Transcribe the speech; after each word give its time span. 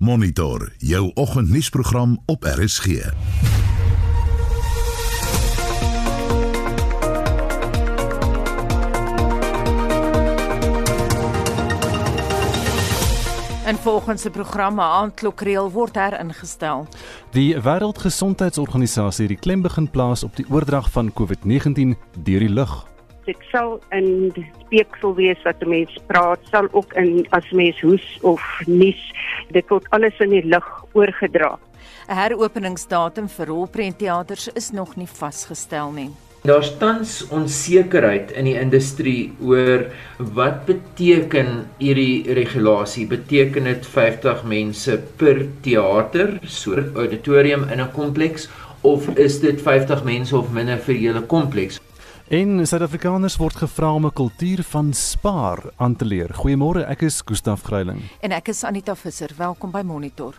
Monitor 0.00 0.72
jou 0.78 1.10
oggendnuusprogram 1.14 2.22
op 2.26 2.44
RSG. 2.44 2.86
En 2.86 3.12
volgens 13.76 14.22
se 14.22 14.30
programme 14.30 14.82
aandklokreël 14.82 15.70
word 15.70 15.94
heringestel. 15.94 16.86
Die 17.30 17.60
Wêreldgesondheidsorganisasie 17.60 19.28
het 19.28 19.36
die 19.36 19.38
klem 19.38 19.62
begin 19.62 19.90
plaas 19.90 20.24
op 20.24 20.36
die 20.36 20.46
oordrag 20.48 20.90
van 20.90 21.12
COVID-19 21.12 21.92
deur 22.24 22.40
die 22.40 22.48
lug. 22.48 22.89
Dit 23.30 23.42
sal 23.52 23.76
in 23.94 24.32
speeksel 24.34 25.12
wees 25.14 25.38
wat 25.46 25.60
'n 25.62 25.68
mens 25.70 25.98
praat, 26.10 26.40
sal 26.50 26.66
ook 26.72 26.94
in 26.98 27.26
as 27.30 27.46
mens 27.50 27.80
hoes 27.80 28.06
of 28.22 28.42
nies, 28.66 29.02
dit 29.54 29.68
word 29.70 29.86
alles 29.90 30.18
in 30.18 30.30
die 30.30 30.46
lug 30.54 30.66
oorgedra. 30.98 31.58
'n 32.08 32.16
Heropeningsdatum 32.16 33.28
vir 33.28 33.46
rolprentteaters 33.46 34.48
is 34.54 34.70
nog 34.70 34.96
nie 34.96 35.06
vasgestel 35.06 35.92
nie. 35.92 36.10
Daar's 36.42 36.72
tans 36.78 37.28
onsekerheid 37.28 38.32
in 38.32 38.44
die 38.44 38.58
industrie 38.58 39.32
oor 39.40 39.84
wat 40.18 40.66
beteken 40.66 41.68
hierdie 41.78 42.34
regulasie? 42.34 43.06
Beteken 43.06 43.64
dit 43.64 43.86
50 43.86 44.42
mense 44.44 44.98
per 45.16 45.46
teater, 45.60 46.38
so 46.46 46.74
auditorium 46.96 47.62
in 47.70 47.80
'n 47.80 47.92
kompleks 47.92 48.48
of 48.80 49.08
is 49.18 49.40
dit 49.40 49.60
50 49.60 50.04
mense 50.04 50.36
of 50.36 50.50
minder 50.50 50.78
vir 50.78 50.94
hele 50.94 51.22
kompleks? 51.22 51.80
En 52.30 52.60
Suid-Afrikaners 52.62 53.34
word 53.42 53.56
gevra 53.58 53.88
om 53.94 54.04
'n 54.06 54.12
kultuur 54.12 54.62
van 54.62 54.92
spaar 54.92 55.58
aan 55.76 55.96
te 55.96 56.04
leer. 56.04 56.30
Goeiemôre, 56.34 56.86
ek 56.86 57.02
is 57.02 57.22
Gustaf 57.24 57.62
Greiling. 57.62 58.02
En 58.20 58.30
ek 58.30 58.48
is 58.48 58.64
Anita 58.64 58.94
Visser. 58.94 59.30
Welkom 59.36 59.70
by 59.70 59.82
Monitor. 59.84 60.34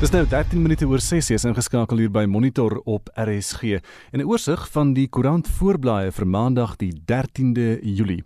Dis 0.00 0.10
nou 0.10 0.26
13 0.26 0.62
minute 0.62 0.86
oor 0.86 1.00
6 1.00 1.30
is 1.30 1.44
ingeskakel 1.44 1.96
hier 1.96 2.10
by 2.10 2.24
Monitor 2.24 2.80
op 2.84 3.10
RSG. 3.14 3.62
En 4.10 4.20
'n 4.20 4.26
oorsig 4.26 4.70
van 4.70 4.92
die 4.92 5.08
koerant 5.08 5.48
voorblaaie 5.48 6.12
vir 6.12 6.26
Maandag 6.26 6.76
die 6.76 6.92
13de 7.04 7.80
Julie. 7.82 8.24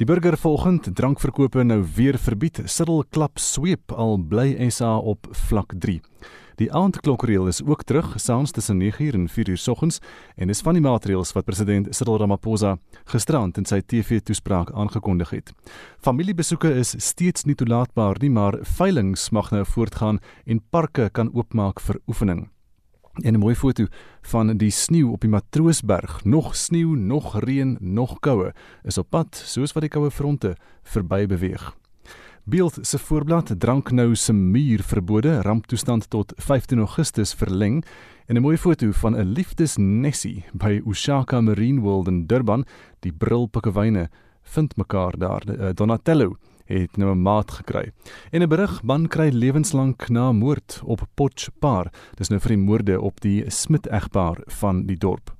Die 0.00 0.06
burger 0.08 0.38
volgend 0.40 0.86
drankverkope 0.96 1.62
nou 1.68 1.82
weer 1.96 2.16
verbied. 2.18 2.62
Siddel 2.64 3.02
klap 3.12 3.36
sweep 3.38 3.92
al 3.92 4.16
bly 4.16 4.54
SA 4.72 4.94
op 4.96 5.28
vlak 5.48 5.74
3. 5.78 5.98
Die 6.56 6.70
aandklokreël 6.72 7.50
is 7.50 7.60
ook 7.64 7.82
terug 7.84 8.14
saans 8.16 8.50
tussen 8.56 8.80
9uur 8.80 9.18
en 9.18 9.28
4uur 9.28 9.60
soggens 9.60 10.00
en 10.36 10.48
is 10.48 10.60
van 10.64 10.78
die 10.78 10.84
maatreëls 10.84 11.34
wat 11.36 11.44
president 11.44 11.90
Cyril 11.92 12.18
Ramaphosa 12.22 12.78
gisterand 13.12 13.60
in 13.60 13.68
sy 13.68 13.82
TV-toespraak 13.84 14.72
aangekondig 14.72 15.34
het. 15.36 15.52
Familiebesoeke 16.00 16.72
is 16.72 16.94
steeds 16.96 17.44
nie 17.44 17.56
toelaatbaar 17.56 18.20
nie, 18.24 18.32
maar 18.32 18.58
veilinge 18.78 19.28
mag 19.30 19.52
nou 19.52 19.64
voortgaan 19.74 20.24
en 20.46 20.64
parke 20.70 21.10
kan 21.12 21.34
oopmaak 21.36 21.84
vir 21.84 22.00
oefening. 22.08 22.46
En 23.20 23.34
'n 23.34 23.38
mooi 23.38 23.54
foto 23.54 23.86
van 24.20 24.56
die 24.56 24.70
sneeu 24.70 25.10
op 25.12 25.20
die 25.20 25.30
Matroosberg. 25.30 26.24
Nog 26.24 26.56
sneeu, 26.56 26.96
nog 26.96 27.40
reën, 27.40 27.76
nog 27.80 28.20
koue 28.20 28.52
is 28.82 28.98
op 28.98 29.10
pad 29.10 29.36
soos 29.36 29.72
wat 29.72 29.82
die 29.82 29.90
koue 29.90 30.10
fronte 30.10 30.56
verby 30.82 31.26
beweeg. 31.26 31.76
Beeld 32.44 32.78
se 32.80 32.98
voorblad 32.98 33.54
drank 33.58 33.90
nou 33.90 34.14
se 34.14 34.32
muur 34.32 34.82
verbode 34.82 35.42
ramptoestand 35.42 36.10
tot 36.10 36.32
15 36.36 36.78
Augustus 36.78 37.34
verleng 37.34 37.84
en 38.26 38.36
'n 38.36 38.40
mooi 38.42 38.56
foto 38.56 38.90
van 38.92 39.16
'n 39.16 39.32
liefdesnessie 39.32 40.44
by 40.52 40.80
Ushaka 40.86 41.40
Marine 41.40 41.80
World 41.80 42.08
in 42.08 42.26
Durban. 42.26 42.64
Die 43.00 43.12
brilpikkewyne 43.12 44.08
vind 44.42 44.76
mekaar 44.76 45.18
daar. 45.18 45.42
Eh, 45.42 45.68
Donatello 45.74 46.36
het 46.80 46.96
nou 46.96 47.10
'n 47.14 47.22
maat 47.22 47.50
gekry. 47.50 47.92
En 48.30 48.42
'n 48.42 48.48
berig 48.48 48.82
man 48.82 49.08
kry 49.08 49.28
lewenslank 49.32 50.08
na 50.08 50.32
moord 50.32 50.80
op 50.84 51.00
Potchefstroom. 51.14 51.90
Dis 52.14 52.28
nou 52.28 52.40
vir 52.40 52.48
die 52.48 52.64
moorde 52.64 53.00
op 53.00 53.20
die 53.20 53.50
Smit 53.50 53.86
egpaar 53.86 54.38
van 54.46 54.86
die 54.86 54.96
dorp. 54.96 55.34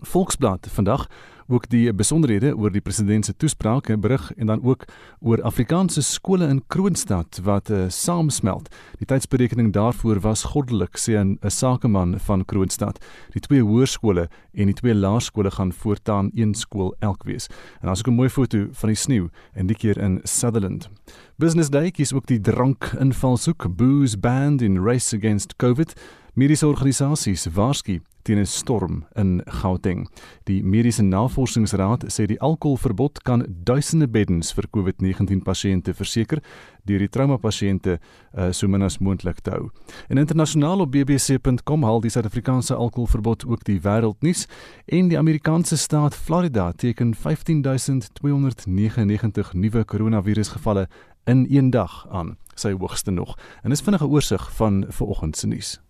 Volksblad 0.00 0.66
vandag 0.70 1.08
ook 1.50 1.68
die 1.68 1.92
besonderhede 1.92 2.52
oor 2.56 2.70
die 2.70 2.80
president 2.80 3.26
se 3.26 3.34
toespraak 3.36 3.88
en 3.90 4.00
berig 4.00 4.32
en 4.36 4.46
dan 4.46 4.62
ook 4.62 4.84
oor 5.20 5.42
Afrikaanse 5.42 6.02
skole 6.02 6.46
in 6.48 6.62
Kroonstad 6.66 7.40
wat 7.42 7.70
uh, 7.70 7.84
saamsmelt. 7.88 8.70
Die 8.98 9.06
tydsberekening 9.06 9.72
daarvoor 9.74 10.20
was 10.20 10.44
goddelik 10.54 10.98
sê 10.98 11.18
'n 11.18 11.38
sakeman 11.46 12.18
van 12.18 12.44
Kroonstad. 12.44 12.98
Die 13.32 13.40
twee 13.40 13.62
hoërskole 13.62 14.28
en 14.54 14.66
die 14.66 14.74
twee 14.74 14.94
laerskole 14.94 15.50
gaan 15.50 15.72
voortaan 15.72 16.30
een 16.34 16.54
skool 16.54 16.94
elk 16.98 17.22
wees. 17.22 17.46
En 17.80 17.86
daar's 17.86 18.00
ook 18.00 18.12
'n 18.12 18.20
mooi 18.20 18.28
foto 18.28 18.66
van 18.70 18.88
die 18.88 18.96
sneeu 18.96 19.28
en 19.52 19.66
die 19.66 19.76
keer 19.76 19.98
in 19.98 20.20
Sutherland. 20.22 20.88
Business 21.36 21.70
Day 21.70 21.90
kies 21.90 22.12
ook 22.12 22.26
die 22.26 22.40
drank 22.40 22.92
invalsoek 22.98 23.76
booze 23.76 24.18
banned 24.18 24.62
in 24.62 24.84
race 24.84 25.16
against 25.16 25.56
COVID. 25.56 25.94
Mediese 26.34 26.66
organisasies 26.66 27.48
waarsku 27.50 28.00
teen 28.22 28.38
'n 28.38 28.46
storm 28.46 29.04
in 29.16 29.42
Gauteng. 29.46 30.08
Die 30.44 30.62
Mediese 30.62 31.02
Navorsingsraad 31.02 32.04
sê 32.12 32.26
die 32.26 32.40
alkoholverbod 32.40 33.22
kan 33.22 33.46
duisende 33.64 34.08
beddens 34.08 34.52
vir 34.52 34.64
COVID-19 34.70 35.42
pasiënte 35.42 35.94
verseker 35.94 36.42
deur 36.84 36.98
die 36.98 37.08
trauma-pasiënte 37.08 37.98
uh, 37.98 38.52
so 38.52 38.68
min 38.68 38.82
as 38.82 38.98
moontlik 38.98 39.40
te 39.40 39.50
hou. 39.50 39.70
En 40.08 40.18
internasionaal 40.18 40.80
op 40.80 40.92
bbc.com 40.92 41.82
haal 41.82 42.00
die 42.00 42.10
Suid-Afrikaanse 42.10 42.74
alkoholverbod 42.74 43.46
ook 43.46 43.64
die 43.64 43.80
wêreldnuus 43.80 44.46
en 44.86 45.08
die 45.08 45.18
Amerikaanse 45.18 45.76
staat 45.76 46.14
Florida 46.14 46.72
teken 46.72 47.14
15299 47.14 49.54
nuwe 49.54 49.84
koronavirusgevalle 49.84 50.88
in 51.26 51.46
een 51.50 51.70
dag 51.70 52.06
aan, 52.10 52.36
sy 52.54 52.72
hoogste 52.72 53.10
nog. 53.10 53.38
En 53.62 53.70
dis 53.70 53.82
vinnige 53.82 54.06
oorsig 54.06 54.54
van 54.54 54.84
vanoggend 54.88 55.36
se 55.36 55.46
nuus. 55.46 55.80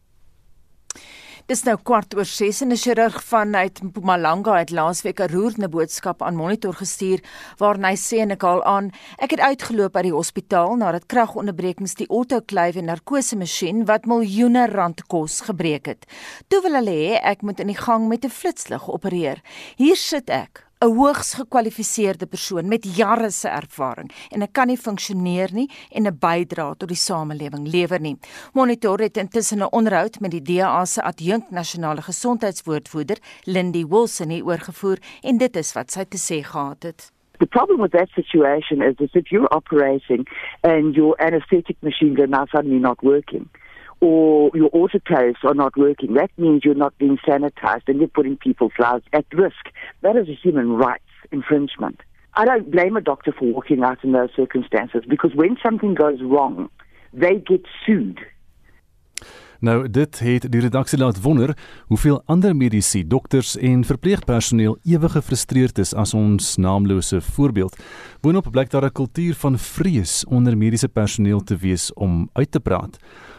Dis 1.50 1.64
nou 1.66 1.72
kwart 1.82 2.12
oor 2.14 2.28
6 2.28 2.60
en 2.62 2.70
'n 2.70 2.78
chirurg 2.78 3.16
vanuit 3.26 3.82
Mpumalanga 3.82 4.54
het 4.58 4.70
laasweek 4.70 5.20
'n 5.20 5.32
roerende 5.32 5.68
boodskap 5.68 6.22
aan 6.22 6.36
Monitor 6.36 6.74
gestuur 6.74 7.18
waarin 7.58 7.84
hy 7.84 7.96
sê 7.96 8.20
en 8.22 8.30
ek 8.30 8.42
haal 8.42 8.62
aan: 8.64 8.92
Ek 9.18 9.30
het 9.30 9.40
uitgeloop 9.40 9.92
by 9.92 10.02
die 10.02 10.14
hospitaal 10.14 10.76
nadat 10.76 11.06
kragonderbrekings 11.06 11.94
die 11.94 12.06
autoklave 12.08 12.80
narkose 12.80 13.36
masjien 13.36 13.84
wat 13.84 14.06
miljoene 14.06 14.66
rand 14.66 15.06
kos 15.06 15.40
gebreek 15.40 15.86
het. 15.86 16.06
Toe 16.48 16.62
wil 16.62 16.74
hulle 16.74 16.90
hê 16.90 17.18
ek 17.22 17.42
moet 17.42 17.60
in 17.60 17.66
die 17.66 17.82
gang 17.86 18.08
met 18.08 18.24
'n 18.24 18.30
flitslig 18.30 18.88
opereer. 18.88 19.42
Hier 19.76 19.96
sit 19.96 20.30
ek 20.30 20.69
'n 20.82 20.94
hoogs 20.96 21.34
gekwalifiseerde 21.36 22.26
persoon 22.26 22.68
met 22.68 22.96
jare 22.96 23.30
se 23.30 23.48
ervaring 23.48 24.08
en 24.32 24.42
ek 24.46 24.52
kan 24.56 24.70
nie 24.70 24.78
funksioneer 24.80 25.52
nie 25.52 25.68
en 25.92 26.06
'n 26.08 26.16
bydra 26.22 26.72
tot 26.74 26.88
die 26.88 26.96
samelewing 26.96 27.68
lewer 27.68 28.00
nie. 28.00 28.16
Monitor 28.54 28.98
het 28.98 29.16
intussen 29.16 29.60
'n 29.60 29.68
onderhoud 29.70 30.20
met 30.20 30.30
die 30.30 30.42
DA 30.42 30.84
se 30.84 31.02
adjunk 31.02 31.50
nasionale 31.50 32.02
gesondheidswoordvoerder, 32.02 33.18
Lindy 33.44 33.84
Wilson, 33.86 34.30
hier 34.30 34.44
oorgevoer 34.44 34.98
en 35.20 35.36
dit 35.36 35.56
is 35.56 35.72
wat 35.72 35.90
sy 35.90 36.04
te 36.04 36.18
sê 36.18 36.42
gehad 36.42 36.82
het. 36.82 37.12
The 37.40 37.46
problem 37.46 37.80
with 37.80 37.92
that 37.92 38.08
situation 38.14 38.82
is 38.82 38.96
that 38.96 39.14
if 39.14 39.30
you're 39.30 39.54
operating 39.54 40.26
and 40.62 40.94
your 40.94 41.14
anesthetic 41.18 41.76
machines 41.82 42.18
are 42.18 42.26
now 42.26 42.46
suddenly 42.46 42.78
not 42.78 43.02
working, 43.02 43.48
or 44.00 44.50
your 44.54 44.70
autoclaves 44.70 45.44
are 45.44 45.54
not 45.54 45.76
working, 45.76 46.14
that 46.14 46.30
means 46.38 46.64
you're 46.64 46.74
not 46.74 46.96
being 46.98 47.18
sanitized 47.18 47.88
and 47.88 47.98
you're 47.98 48.08
putting 48.08 48.36
people's 48.36 48.72
lives 48.78 49.04
at 49.12 49.26
risk. 49.32 49.70
That 50.02 50.16
is 50.16 50.28
a 50.28 50.34
human 50.34 50.72
rights 50.72 51.04
infringement. 51.30 52.00
I 52.34 52.44
don't 52.44 52.70
blame 52.70 52.96
a 52.96 53.00
doctor 53.00 53.32
for 53.36 53.46
walking 53.52 53.82
out 53.82 54.02
in 54.04 54.12
those 54.12 54.30
circumstances 54.34 55.02
because 55.08 55.34
when 55.34 55.56
something 55.62 55.94
goes 55.94 56.20
wrong, 56.22 56.70
they 57.12 57.36
get 57.36 57.64
sued. 57.84 58.20
Nou 59.60 59.90
dit 59.90 60.18
het 60.18 60.46
die 60.48 60.60
redaksie 60.60 60.98
laat 60.98 61.20
wonder 61.20 61.56
hoeveel 61.86 62.22
ander 62.24 62.56
mediese, 62.56 63.02
dokters 63.06 63.56
en 63.56 63.84
verpleegpersoneel 63.84 64.78
ewig 64.88 65.12
gefrustreerd 65.12 65.78
is 65.78 65.92
as 65.94 66.14
ons 66.16 66.56
naamlose 66.56 67.20
voorbeeld. 67.20 67.76
Boonop 68.24 68.48
blyk 68.50 68.70
daar 68.70 68.84
'n 68.84 68.92
kultuur 68.92 69.34
van 69.34 69.58
vrees 69.58 70.24
onder 70.24 70.56
mediese 70.56 70.88
personeel 70.88 71.40
te 71.44 71.56
wees 71.56 71.92
om 71.92 72.30
uit 72.32 72.50
te 72.50 72.60
praat. 72.60 72.96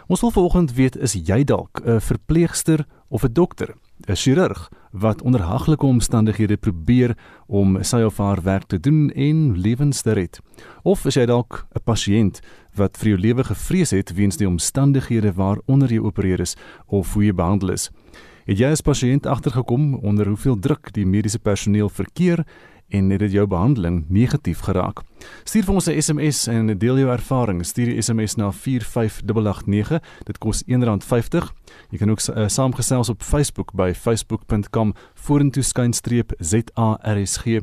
Ons 0.07 0.21
wil 0.21 0.31
vanoggend 0.31 0.73
weet 0.73 0.97
is 0.97 1.13
jy 1.13 1.43
dalk 1.43 1.81
'n 1.85 1.99
verpleegster 1.99 2.85
of 3.07 3.23
'n 3.23 3.33
dokter, 3.33 3.75
'n 4.07 4.15
chirurg 4.15 4.69
wat 4.91 5.21
onder 5.21 5.41
haglike 5.41 5.85
omstandighede 5.85 6.57
probeer 6.57 7.17
om 7.47 7.83
sy 7.83 8.01
of 8.01 8.17
haar 8.17 8.41
werk 8.41 8.67
te 8.67 8.79
doen 8.79 9.09
en 9.09 9.57
lewens 9.57 10.01
te 10.01 10.11
red? 10.11 10.39
Of 10.83 11.05
is 11.05 11.15
jy 11.15 11.25
dalk 11.25 11.67
'n 11.75 11.83
pasiënt 11.83 12.39
wat 12.75 12.97
vir 12.97 13.07
jou 13.07 13.19
lewe 13.19 13.43
gevrees 13.43 13.91
het 13.91 14.13
weens 14.13 14.37
die 14.37 14.47
omstandighede 14.47 15.33
waaronder 15.33 15.89
jy 15.89 15.99
opereer 15.99 16.39
is 16.39 16.55
of 16.87 17.13
hoe 17.13 17.23
jy 17.23 17.33
behandel 17.33 17.69
is? 17.69 17.89
Het 18.45 18.57
jy 18.57 18.71
as 18.71 18.81
pasiënt 18.81 19.25
agtergekom 19.25 19.95
onder 19.95 20.27
hoeveel 20.27 20.59
druk 20.59 20.93
die 20.93 21.05
mediese 21.05 21.39
personeel 21.39 21.89
verkeer 21.89 22.45
en 22.91 23.09
het 23.09 23.19
dit 23.19 23.31
jou 23.31 23.47
behandeling 23.47 24.05
negatief 24.09 24.59
geraak? 24.67 25.01
Stuur 25.43 25.63
vir 25.63 25.73
ons 25.73 25.87
'n 25.87 26.01
SMS 26.01 26.47
en 26.47 26.77
deel 26.77 26.97
jou 26.97 27.09
ervaring. 27.09 27.65
Stuur 27.65 27.85
die 27.85 28.01
SMS 28.01 28.35
na 28.35 28.51
45889. 28.51 30.01
Dit 30.25 30.37
kos 30.37 30.63
R1.50. 30.63 31.51
Jy 31.89 31.97
kan 31.97 32.09
ook 32.09 32.21
uh, 32.21 32.47
saamgesels 32.47 33.09
op 33.09 33.23
Facebook 33.23 33.73
by 33.73 33.93
facebook.com 33.93 34.93
vorentoe 35.13 35.63
skynstreep 35.63 36.33
ZARSG 36.39 37.61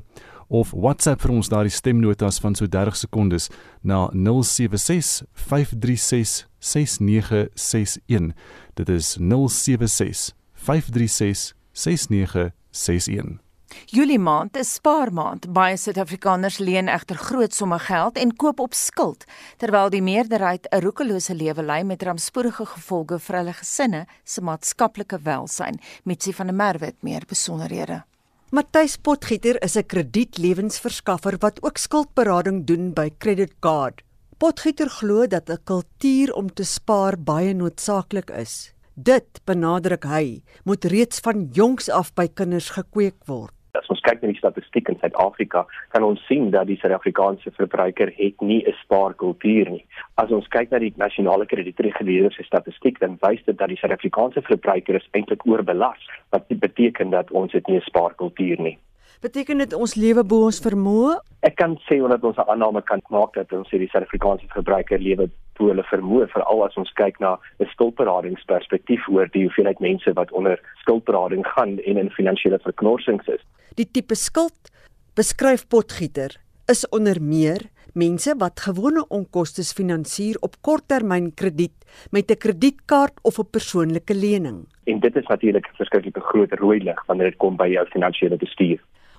of 0.49 0.73
WhatsApp 0.73 1.21
vir 1.21 1.35
ons 1.37 1.49
daardie 1.53 1.73
stemnotas 1.73 2.41
van 2.41 2.55
so 2.55 2.67
30 2.67 2.97
sekondes 2.97 3.49
na 3.83 4.09
076 4.13 5.25
536 5.33 6.47
6961. 6.59 8.33
Dit 8.75 8.89
is 8.89 9.17
076 9.21 10.33
536 10.55 11.53
6961. 11.73 13.48
Julie 13.87 14.19
maand 14.19 14.57
is 14.57 14.75
spaarmaand. 14.75 15.47
Baie 15.53 15.77
Suid-Afrikaners 15.77 16.59
leen 16.59 16.89
egter 16.89 17.17
groot 17.17 17.55
somme 17.55 17.79
geld 17.79 18.19
en 18.19 18.35
koop 18.37 18.61
op 18.61 18.75
skuld, 18.75 19.25
terwyl 19.57 19.91
die 19.91 20.03
meerderheid 20.03 20.67
'n 20.71 20.83
roekelose 20.85 21.35
lewe 21.35 21.63
lei 21.63 21.85
met 21.85 22.03
rampspoedige 22.03 22.67
gevolge 22.67 23.19
vir 23.19 23.37
hulle 23.37 23.53
gesinne 23.53 24.07
se 24.25 24.41
maatskaplike 24.41 25.19
welsyn. 25.23 25.81
Mitsi 26.05 26.33
van 26.33 26.47
der 26.47 26.55
Merwe 26.55 26.85
het 26.85 27.03
meer 27.03 27.25
besonderhede. 27.29 28.05
Matthys 28.51 28.97
Potgieter 28.97 29.63
is 29.63 29.77
'n 29.77 29.87
kredietlewensverskaffer 29.87 31.37
wat 31.39 31.63
ook 31.63 31.77
skuldberading 31.77 32.65
doen 32.67 32.93
by 32.93 33.11
Credit 33.19 33.53
Card. 33.61 34.03
Potgieter 34.39 34.89
glo 34.89 35.27
dat 35.27 35.51
'n 35.51 35.59
kultuur 35.65 36.33
om 36.33 36.53
te 36.55 36.65
spaar 36.65 37.19
baie 37.19 37.55
noodsaaklik 37.55 38.31
is. 38.31 38.73
Dit, 38.95 39.41
benadruk 39.45 40.05
hy, 40.05 40.43
moet 40.65 40.85
reeds 40.85 41.21
van 41.21 41.49
jongs 41.53 41.89
af 41.91 42.15
by 42.15 42.29
kinders 42.29 42.71
gekweek 42.71 43.27
word. 43.27 43.58
As 43.79 43.87
ons 43.93 44.01
kyk 44.03 44.23
na 44.23 44.33
die 44.33 44.39
statistiek 44.41 44.89
in 44.91 44.99
Suid-Afrika, 44.99 45.63
kan 45.95 46.03
ons 46.03 46.23
sien 46.27 46.51
dat 46.51 46.67
die 46.67 46.79
Suid-Afrikaanse 46.81 47.53
verbruiker 47.59 48.11
het 48.17 48.43
nie 48.43 48.65
'n 48.67 48.75
spaarkultuur 48.83 49.71
nie. 49.71 49.85
As 50.17 50.31
ons 50.31 50.49
kyk 50.49 50.71
na 50.71 50.79
die 50.79 50.93
nasionale 50.97 51.47
kredietreguleerder 51.47 52.33
se 52.33 52.43
statistiek, 52.43 52.99
dan 52.99 53.19
wys 53.21 53.45
dit 53.45 53.59
dat 53.59 53.69
die 53.69 53.77
Suid-Afrikaanse 53.77 54.43
verbruiker 54.43 54.95
is 54.95 55.09
eintlik 55.13 55.47
oorbelas, 55.47 56.11
wat 56.31 56.49
beteken 56.49 57.11
dat 57.11 57.31
ons 57.31 57.53
het 57.53 57.67
nie 57.67 57.77
'n 57.77 57.89
spaarkultuur 57.91 58.61
nie. 58.61 58.79
Beteken 59.19 59.59
dit 59.59 59.73
ons 59.75 59.97
lewe 59.99 60.23
bo 60.23 60.45
ons 60.47 60.61
vermoë? 60.63 61.17
Ek 61.43 61.57
kan 61.59 61.73
sê 61.89 61.97
omdat 61.99 62.23
ons 62.23 62.37
'n 62.39 62.47
aanname 62.47 62.83
kan 62.87 63.01
maak 63.11 63.35
dat 63.35 63.53
ons 63.53 63.67
sê 63.67 63.79
die 63.79 63.89
Suid-Afrikaanse 63.91 64.47
verbruiker 64.55 64.99
lewe 64.99 65.27
bo 65.59 65.67
hulle 65.67 65.83
vermoë, 65.83 66.29
veral 66.31 66.63
as 66.63 66.77
ons 66.77 66.93
kyk 66.95 67.19
na 67.19 67.35
'n 67.59 67.67
skuldberadingsperspektief 67.75 69.09
oor 69.09 69.27
die 69.27 69.43
hoeveelheid 69.47 69.81
mense 69.81 70.13
wat 70.15 70.31
onder 70.31 70.61
skuldberading 70.83 71.45
gaan 71.47 71.79
en 71.79 71.97
in 71.99 72.11
finansiële 72.11 72.59
verknorsings 72.59 73.27
is. 73.27 73.43
Die 73.75 73.91
tipe 73.91 74.15
skuld 74.15 74.71
beskryf 75.17 75.67
Potgieter 75.67 76.39
is 76.69 76.89
onder 76.91 77.21
meer 77.21 77.61
mense 77.95 78.35
wat 78.39 78.61
gewone 78.61 79.03
onkoste 79.09 79.65
finansier 79.65 80.37
op 80.41 80.55
korttermyn 80.63 81.35
krediet 81.35 81.75
met 82.13 82.31
'n 82.31 82.39
kredietkaart 82.39 83.19
of 83.25 83.39
'n 83.39 83.51
persoonlike 83.51 84.15
lening. 84.15 84.67
En 84.87 85.01
dit 85.01 85.17
is 85.17 85.27
natuurlik 85.27 85.67
'n 85.67 85.77
verskriklike 85.77 86.21
groot 86.21 86.53
rooi 86.53 86.79
lig 86.79 87.07
wanneer 87.07 87.31
dit 87.31 87.39
kom 87.39 87.57
by 87.57 87.67
jou 87.67 87.87
finansiële 87.87 88.37
bestuur. 88.37 88.79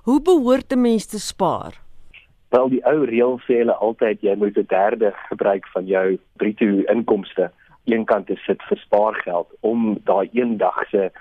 Hoe 0.09 0.21
behoort 0.21 0.71
'n 0.73 0.81
mens 0.81 1.05
te 1.05 1.19
spaar? 1.19 1.73
Wel 2.49 2.69
die 2.69 2.85
ou 2.91 3.05
reël 3.05 3.35
sê 3.45 3.53
hulle 3.61 3.75
altyd 3.87 4.21
jy 4.21 4.35
moet 4.35 4.57
'n 4.57 4.65
derde 4.67 5.09
gebruik 5.29 5.67
van 5.73 5.85
jou 5.85 6.17
bruto 6.37 6.65
inkomste 6.93 7.51
eenkant 7.83 8.25
te 8.27 8.35
sit 8.35 8.61
vir 8.69 8.77
spaargeld 8.77 9.49
om 9.59 9.99
daai 10.03 10.29
eendagse 10.33 11.11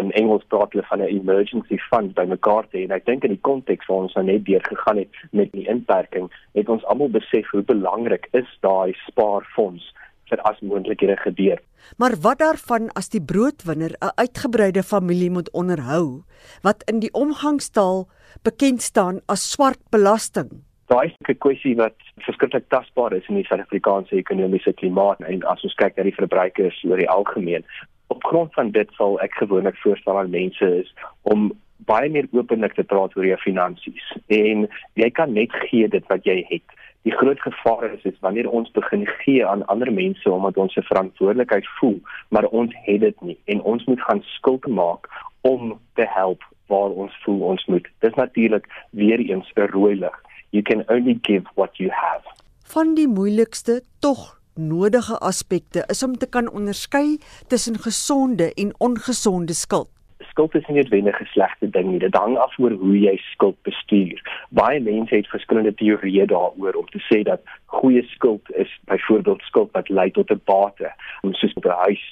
in 0.00 0.10
Engels 0.12 0.44
praat 0.48 0.72
hulle 0.72 0.86
van 0.90 1.00
'n 1.02 1.14
emergency 1.18 1.78
fund 1.90 2.14
bymekaar 2.14 2.68
te 2.68 2.76
hê 2.78 2.82
en 2.84 2.96
ek 2.98 3.06
dink 3.06 3.24
in 3.24 3.34
die 3.36 3.46
konteks 3.50 3.86
waar 3.86 4.02
ons 4.02 4.14
nou 4.14 4.24
net 4.24 4.44
deur 4.44 4.64
gegaan 4.72 4.96
het 4.96 5.10
met 5.30 5.52
die 5.52 5.68
inperking 5.68 6.30
het 6.52 6.68
ons 6.68 6.84
almal 6.84 7.08
besef 7.08 7.46
hoe 7.50 7.62
belangrik 7.62 8.28
is 8.32 8.50
daai 8.60 8.92
spaarfonds 9.06 9.94
as 10.40 10.60
moontlikhede 10.60 11.16
gebeur. 11.16 11.60
Maar 11.96 12.14
wat 12.20 12.38
daarvan 12.38 12.88
as 12.96 13.08
die 13.08 13.22
broodwinner 13.22 13.92
'n 14.00 14.12
uitgebreide 14.14 14.82
familie 14.82 15.30
moet 15.30 15.50
onderhou 15.50 16.22
wat 16.62 16.82
in 16.90 17.00
die 17.00 17.12
omgangstaal 17.12 18.08
bekend 18.42 18.82
staan 18.82 19.20
as 19.26 19.50
swart 19.50 19.80
belasting? 19.90 20.50
Daai 20.86 21.06
is 21.06 21.16
'n 21.28 21.38
kwessie 21.38 21.76
wat 21.76 21.96
verskriklik 22.16 22.68
tasbaar 22.68 23.12
is 23.12 23.28
in 23.28 23.34
die 23.34 23.44
Suid-Afrikaanse 23.44 24.16
ekonomiese 24.16 24.72
klimaat 24.72 25.20
en 25.20 25.42
as 25.42 25.62
ons 25.62 25.74
kyk 25.74 25.96
na 25.96 26.02
die 26.02 26.14
verbruikers 26.14 26.84
oor 26.84 26.96
die 26.96 27.10
algemeen. 27.10 27.64
Op 28.06 28.24
grond 28.24 28.54
van 28.54 28.70
dit 28.70 28.88
sal 28.92 29.20
ek 29.20 29.34
gewoonlik 29.34 29.76
voorstel 29.76 30.18
aan 30.18 30.30
mense 30.30 30.78
is 30.80 30.94
om 31.22 31.52
baie 31.86 32.10
meer 32.10 32.28
openlik 32.30 32.74
te 32.74 32.82
praat 32.82 33.16
oor 33.16 33.26
jou 33.26 33.38
finansies 33.42 34.04
en 34.26 34.68
jy 34.94 35.10
kan 35.10 35.32
net 35.32 35.52
gee 35.66 35.88
dit 35.88 36.06
wat 36.12 36.24
jy 36.24 36.44
het 36.48 36.76
die 37.02 37.12
groot 37.12 37.40
gevaar 37.40 37.92
is 37.92 38.02
is 38.02 38.18
wanneer 38.20 38.50
ons 38.50 38.70
begin 38.70 39.06
gee 39.06 39.46
aan 39.46 39.66
ander 39.66 39.92
mense 39.92 40.30
omdat 40.30 40.56
ons 40.56 40.76
'n 40.76 40.88
verantwoordelikheid 40.90 41.66
voel, 41.78 42.00
maar 42.28 42.44
ons 42.44 42.72
het 42.86 43.00
dit 43.00 43.20
nie 43.20 43.38
en 43.44 43.62
ons 43.62 43.84
moet 43.84 44.02
gaan 44.02 44.22
skuld 44.22 44.66
maak 44.66 45.08
om 45.40 45.80
te 45.94 46.06
help 46.08 46.42
waar 46.66 46.90
ons 46.90 47.22
voel 47.24 47.40
ons 47.40 47.64
moet. 47.66 47.88
Dis 47.98 48.14
natuurlik 48.14 48.66
weer 48.90 49.18
eens 49.18 49.52
'n 49.54 49.60
rooi 49.60 49.94
lig. 49.94 50.22
You 50.50 50.62
can 50.62 50.82
only 50.88 51.18
give 51.22 51.44
what 51.54 51.76
you 51.76 51.90
have. 51.90 52.24
Van 52.64 52.94
die 52.94 53.08
moeilikste 53.08 53.82
tog 53.98 54.40
nodige 54.54 55.18
aspekte 55.18 55.84
is 55.86 56.02
om 56.02 56.18
te 56.18 56.28
kan 56.28 56.50
onderskei 56.50 57.18
tussen 57.46 57.78
gesonde 57.78 58.54
en 58.54 58.74
ongesonde 58.78 59.52
skuld 59.52 60.01
skuld 60.32 60.54
is 60.56 60.66
nie 60.66 60.78
noodwendig 60.80 61.20
'n 61.20 61.28
slegte 61.32 61.68
ding 61.70 61.90
nie. 61.90 61.98
Dit 61.98 62.16
hang 62.16 62.36
af 62.38 62.58
oor 62.58 62.72
hoe 62.82 62.98
jy 62.98 63.16
skuld 63.32 63.58
bestuur. 63.68 64.18
Baie 64.50 64.80
mense 64.80 65.14
het 65.14 65.28
verskillende 65.28 65.74
teorieë 65.74 66.26
daaroor 66.32 66.74
om 66.80 66.88
te 66.88 67.02
sê 67.08 67.22
dat 67.22 67.40
goeie 67.66 68.02
skuld 68.14 68.52
is 68.64 68.72
byvoorbeeld 68.84 69.42
skuld 69.42 69.70
wat 69.72 69.88
lei 69.88 70.10
tot 70.10 70.30
'n 70.30 70.40
bate, 70.44 70.92
soos 71.32 71.54
'n 71.56 71.68
huis. 71.86 72.04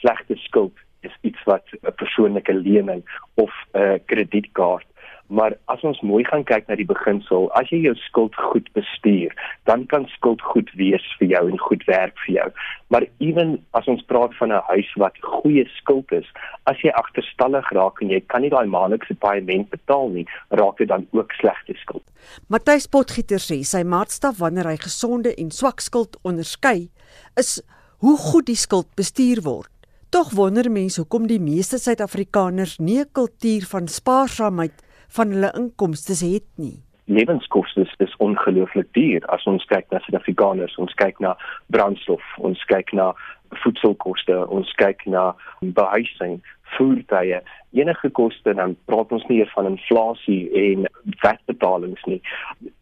Slegte 0.00 0.36
skuld 0.36 0.76
is 1.02 1.14
iets 1.22 1.42
wat 1.44 1.64
'n 1.72 1.94
persoonlike 1.94 2.54
lening 2.54 3.02
of 3.34 3.52
'n 3.74 4.00
kredietkaart 4.06 4.86
Maar 5.28 5.56
as 5.72 5.82
ons 5.84 6.00
mooi 6.00 6.24
gaan 6.24 6.44
kyk 6.48 6.68
na 6.68 6.76
die 6.80 6.88
beginsel, 6.88 7.50
as 7.58 7.68
jy 7.72 7.82
jou 7.84 7.94
skuld 8.00 8.36
goed 8.50 8.68
bestuur, 8.76 9.34
dan 9.68 9.84
kan 9.92 10.06
skuld 10.14 10.42
goed 10.52 10.70
wees 10.80 11.04
vir 11.20 11.28
jou 11.34 11.42
en 11.50 11.58
goed 11.66 11.84
werk 11.88 12.16
vir 12.24 12.34
jou. 12.34 12.48
Maar 12.88 13.04
ewen 13.24 13.58
as 13.76 13.88
ons 13.92 14.04
praat 14.08 14.32
van 14.40 14.52
'n 14.52 14.62
huis 14.72 14.90
wat 14.96 15.16
goeie 15.20 15.64
skuld 15.76 16.12
is, 16.12 16.28
as 16.64 16.80
jy 16.80 16.90
agterstallig 16.90 17.68
raak 17.76 18.00
en 18.02 18.10
jy 18.10 18.20
kan 18.20 18.40
nie 18.40 18.50
daai 18.50 18.66
maandelikse 18.66 19.14
paaiement 19.14 19.68
betaal 19.70 20.08
nie, 20.08 20.26
raak 20.50 20.78
dit 20.78 20.88
dan 20.88 21.06
ook 21.12 21.32
slegte 21.32 21.74
skuld. 21.76 22.04
Matthys 22.48 22.86
Potgieter 22.86 23.38
sê 23.38 23.62
sy 23.64 23.82
maatstaf 23.84 24.38
wanneer 24.38 24.64
hy 24.64 24.76
gesonde 24.76 25.34
en 25.38 25.50
swak 25.50 25.80
skuld 25.80 26.16
onderskei, 26.24 26.88
is 27.36 27.60
hoe 27.98 28.16
goed 28.16 28.46
die 28.46 28.56
skuld 28.56 28.88
bestuur 28.96 29.42
word. 29.42 29.70
Tog 30.10 30.30
wonder 30.32 30.70
mense 30.70 31.02
hoekom 31.02 31.26
die 31.28 31.40
meeste 31.40 31.76
Suid-Afrikaners 31.76 32.78
nie 32.78 33.00
'n 33.00 33.12
kultuur 33.12 33.66
van 33.68 33.88
spaarsaamheid 33.88 34.72
van 35.16 35.32
hulle 35.32 35.52
inkomste 35.56 36.16
het 36.26 36.46
nie. 36.56 36.76
Lewenskoste 37.08 37.86
is 38.04 38.16
ongelooflik 38.16 38.88
duur 38.92 39.24
as 39.32 39.44
ons 39.48 39.64
kyk 39.70 39.86
na 39.90 40.00
Suid-Afrikaners, 40.04 40.76
ons 40.76 40.92
kyk 41.00 41.20
na 41.24 41.32
brandstof, 41.72 42.24
ons 42.36 42.64
kyk 42.68 42.92
na 42.92 43.14
voedselkoste, 43.62 44.36
ons 44.52 44.72
kyk 44.76 45.06
na 45.08 45.30
behuising, 45.60 46.36
voertuie, 46.76 47.40
enige 47.72 48.10
koste 48.12 48.52
dan 48.54 48.76
praat 48.90 49.12
ons 49.16 49.24
nie 49.30 49.40
eers 49.40 49.54
van 49.56 49.70
inflasie 49.70 50.42
en 50.52 50.84
wetbetalings 51.22 52.04
nie. 52.10 52.20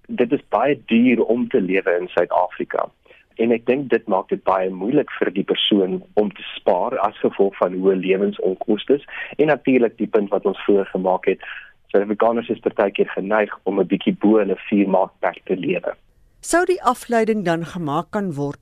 Dit 0.08 0.34
is 0.34 0.42
baie 0.50 0.74
duur 0.90 1.22
om 1.22 1.46
te 1.48 1.62
lewe 1.62 1.94
in 2.00 2.10
Suid-Afrika. 2.14 2.88
En 3.42 3.52
ek 3.52 3.66
dink 3.68 3.90
dit 3.92 4.06
maak 4.08 4.30
dit 4.32 4.42
baie 4.48 4.70
moeilik 4.72 5.10
vir 5.18 5.30
die 5.34 5.44
persoon 5.46 6.00
om 6.16 6.30
te 6.32 6.44
spaar 6.54 6.96
as 7.04 7.18
gevolg 7.20 7.54
van 7.60 7.76
hoë 7.76 7.98
lewensonkoste 8.00 8.98
en 9.36 9.52
natuurlik 9.52 9.98
die 10.00 10.10
punt 10.10 10.32
wat 10.32 10.48
ons 10.48 10.62
vroeër 10.64 10.88
gemaak 10.94 11.28
het 11.30 11.44
Suid-Afrikaners 11.96 12.50
is 12.52 12.58
partykeer 12.60 13.08
geneig 13.08 13.52
om 13.64 13.80
'n 13.80 13.88
bietjie 13.88 14.12
bo 14.20 14.36
hulle 14.36 14.56
vuurmaakperk 14.68 15.40
te 15.48 15.56
lewe. 15.56 15.94
Sou 16.40 16.64
die 16.68 16.82
afleiding 16.82 17.44
dan 17.44 17.64
gemaak 17.64 18.10
kan 18.10 18.34
word 18.34 18.60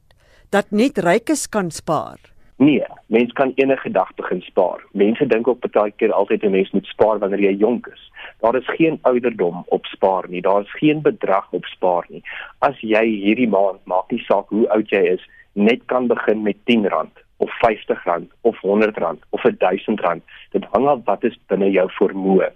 dat 0.50 0.70
net 0.70 0.98
rykes 0.98 1.48
kan 1.48 1.70
spaar? 1.70 2.18
Nee, 2.58 2.86
mens 3.06 3.32
kan 3.32 3.52
enige 3.56 3.90
dag 3.90 4.14
begin 4.14 4.40
spaar. 4.40 4.78
Mense 4.92 5.26
dink 5.26 5.48
ook 5.48 5.58
partykeer 5.60 6.12
altyd 6.12 6.44
'n 6.44 6.50
mens 6.50 6.70
moet 6.70 6.86
spaar 6.86 7.18
wanneer 7.18 7.40
jy 7.40 7.56
jonk 7.58 7.86
is. 7.86 8.12
Daar 8.40 8.54
is 8.54 8.76
geen 8.78 8.98
ouderdom 9.02 9.64
op 9.66 9.84
spaar 9.86 10.28
nie. 10.28 10.40
Daar 10.40 10.60
is 10.60 10.78
geen 10.78 11.02
bedrag 11.02 11.46
op 11.50 11.64
spaar 11.64 12.04
nie. 12.08 12.22
As 12.58 12.80
jy 12.80 13.04
hierdie 13.04 13.48
maand, 13.48 13.80
maak 13.84 14.10
nie 14.10 14.22
saak 14.22 14.48
hoe 14.48 14.68
oud 14.68 14.88
jy 14.90 15.02
is, 15.14 15.28
net 15.52 15.80
kan 15.86 16.06
begin 16.06 16.42
met 16.42 16.56
R10 16.56 17.10
of 17.36 17.50
R50 17.50 18.28
of 18.40 18.56
R100 18.62 19.18
of 19.30 19.42
R1000, 19.42 20.22
dit 20.50 20.64
hang 20.70 20.86
af 20.86 21.00
wat 21.04 21.24
is 21.24 21.38
binne 21.46 21.70
jou 21.70 21.90
vermoë 21.90 22.52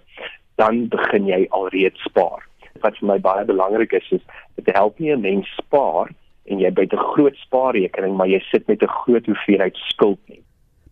dan 0.59 0.87
begin 0.91 1.27
jy 1.29 1.45
alreeds 1.55 2.01
spaar. 2.07 2.43
Wat 2.83 2.97
vir 2.99 3.07
my 3.07 3.17
baie 3.23 3.45
belangrik 3.47 3.95
is 3.95 4.07
is 4.19 4.23
dit 4.59 4.75
help 4.75 4.99
nie 4.99 5.11
'n 5.15 5.21
mens 5.21 5.47
spaar 5.57 6.11
en 6.45 6.59
jy 6.59 6.71
byt 6.71 6.93
'n 6.93 7.07
groot 7.15 7.35
spaarrekening 7.45 8.15
maar 8.15 8.27
jy 8.27 8.41
sit 8.51 8.67
met 8.67 8.83
'n 8.83 8.95
groot 9.01 9.25
hoeveelheid 9.25 9.75
skuld 9.91 10.19
nie. 10.27 10.43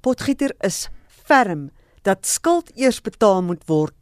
Potgieter 0.01 0.51
is 0.63 0.89
ferm 1.07 1.69
dat 2.03 2.25
skuld 2.25 2.71
eers 2.75 3.01
betaal 3.01 3.41
moet 3.43 3.63
word 3.67 3.95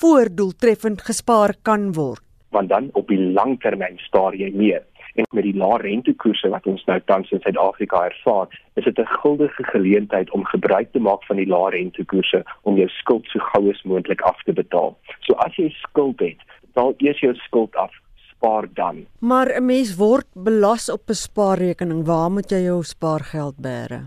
voor 0.00 0.28
doeltreffend 0.34 1.02
gespaar 1.02 1.54
kan 1.62 1.92
word. 1.92 2.20
want 2.54 2.68
dan 2.68 2.88
op 2.92 3.08
die 3.08 3.18
langtermyn 3.18 3.98
staar 3.98 4.34
jy 4.34 4.50
meer 4.54 4.82
en 5.14 5.26
met 5.30 5.46
die 5.46 5.56
lae 5.56 5.78
rentekoerse 5.82 6.48
wat 6.48 6.66
ons 6.66 6.84
nou 6.90 6.98
tans 7.10 7.30
in 7.30 7.40
Suid-Afrika 7.40 8.04
ervaar, 8.10 8.48
is 8.74 8.84
dit 8.84 8.98
'n 8.98 9.14
guldige 9.22 9.64
geleentheid 9.64 10.30
om 10.30 10.44
gebruik 10.44 10.92
te 10.92 11.00
maak 11.00 11.24
van 11.24 11.36
die 11.36 11.46
lae 11.46 11.70
rentekoerse 11.70 12.44
om 12.62 12.76
jou 12.76 12.88
skuld 12.88 13.26
so 13.26 13.38
gou 13.38 13.70
as 13.70 13.82
moontlik 13.82 14.20
af 14.20 14.42
te 14.42 14.52
betaal. 14.52 14.96
So 15.20 15.34
as 15.34 15.56
jy 15.56 15.68
skuld 15.70 16.20
het, 16.20 16.40
betaal 16.60 16.94
eers 16.98 17.20
jou 17.20 17.34
skuld 17.34 17.74
af, 17.76 17.92
spaar 18.30 18.66
dan. 18.74 19.06
Maar 19.18 19.48
'n 19.56 19.66
mens 19.66 19.96
word 19.96 20.26
belas 20.34 20.90
op 20.90 21.08
'n 21.08 21.14
spaarrekening. 21.14 22.06
Waar 22.06 22.30
moet 22.30 22.50
jy 22.50 22.62
jou 22.64 22.82
spaargeld 22.82 23.56
bære? 23.56 24.00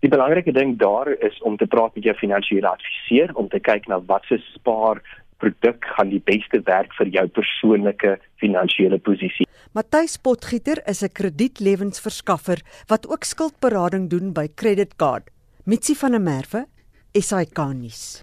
Die 0.00 0.10
belangrike 0.10 0.52
ding 0.52 0.76
daar 0.78 1.08
is 1.26 1.40
om 1.42 1.56
te 1.56 1.66
praat 1.66 1.94
met 1.94 2.04
jou 2.04 2.14
finansiële 2.14 2.68
adviseur 2.68 3.34
om 3.34 3.48
te 3.48 3.58
kyk 3.58 3.88
na 3.90 3.98
wat 4.06 4.22
se 4.24 4.38
spaar 4.54 5.02
produk 5.38 5.84
gaan 5.96 6.10
die 6.12 6.22
beste 6.24 6.60
werk 6.66 6.92
vir 6.98 7.10
jou 7.14 7.26
persoonlike 7.40 8.18
finansiële 8.42 8.98
posisie. 8.98 9.46
Matthys 9.72 10.16
Potgieter 10.18 10.82
is 10.86 11.02
'n 11.02 11.12
kredietlewensverskaffer 11.12 12.58
wat 12.88 13.06
ook 13.08 13.24
skuldberading 13.24 14.10
doen 14.10 14.32
by 14.32 14.48
Credit 14.54 14.96
Card. 14.96 15.30
Mitsi 15.64 15.94
van 15.94 16.10
der 16.10 16.20
Merwe, 16.20 16.66
SAK 17.12 17.58
nuus. 17.74 18.22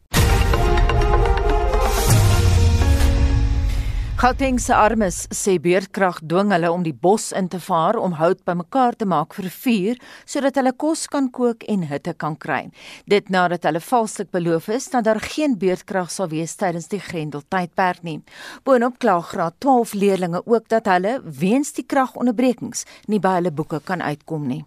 Gauteng 4.26 4.58
se 4.58 4.74
armes 4.74 5.18
sê 5.38 5.60
beerdkrag 5.62 6.16
dwing 6.26 6.50
hulle 6.50 6.70
om 6.74 6.82
die 6.82 6.96
bos 7.06 7.28
in 7.38 7.46
te 7.46 7.60
vaar 7.62 8.00
om 8.02 8.16
hout 8.18 8.40
bymekaar 8.50 8.96
te 8.98 9.06
maak 9.06 9.36
vir 9.38 9.52
vuur 9.54 10.00
sodat 10.26 10.58
hulle 10.58 10.72
kos 10.82 11.04
kan 11.14 11.28
kook 11.30 11.62
en 11.70 11.84
hitte 11.92 12.16
kan 12.24 12.34
kry. 12.34 12.72
Dit 13.06 13.30
nadat 13.30 13.68
hulle 13.70 13.84
valslik 13.86 14.32
beloof 14.34 14.72
is 14.74 14.90
dat 14.90 15.06
daar 15.06 15.22
geen 15.22 15.54
beerdkrag 15.62 16.10
sal 16.10 16.32
wees 16.32 16.58
tydens 16.58 16.90
die 16.90 17.04
Grendel 17.06 17.46
tydperk 17.54 18.02
nie. 18.02 18.24
Boonop 18.66 18.98
kla 18.98 19.20
graad 19.22 19.60
12 19.62 19.94
leerdlinge 19.94 20.42
ook 20.42 20.72
dat 20.74 20.90
hulle 20.90 21.20
weens 21.22 21.76
die 21.78 21.86
kragonderbrekings 21.86 22.82
nie 23.06 23.22
by 23.22 23.36
hulle 23.38 23.54
boeke 23.54 23.84
kan 23.86 24.02
uitkom 24.02 24.50
nie. 24.50 24.64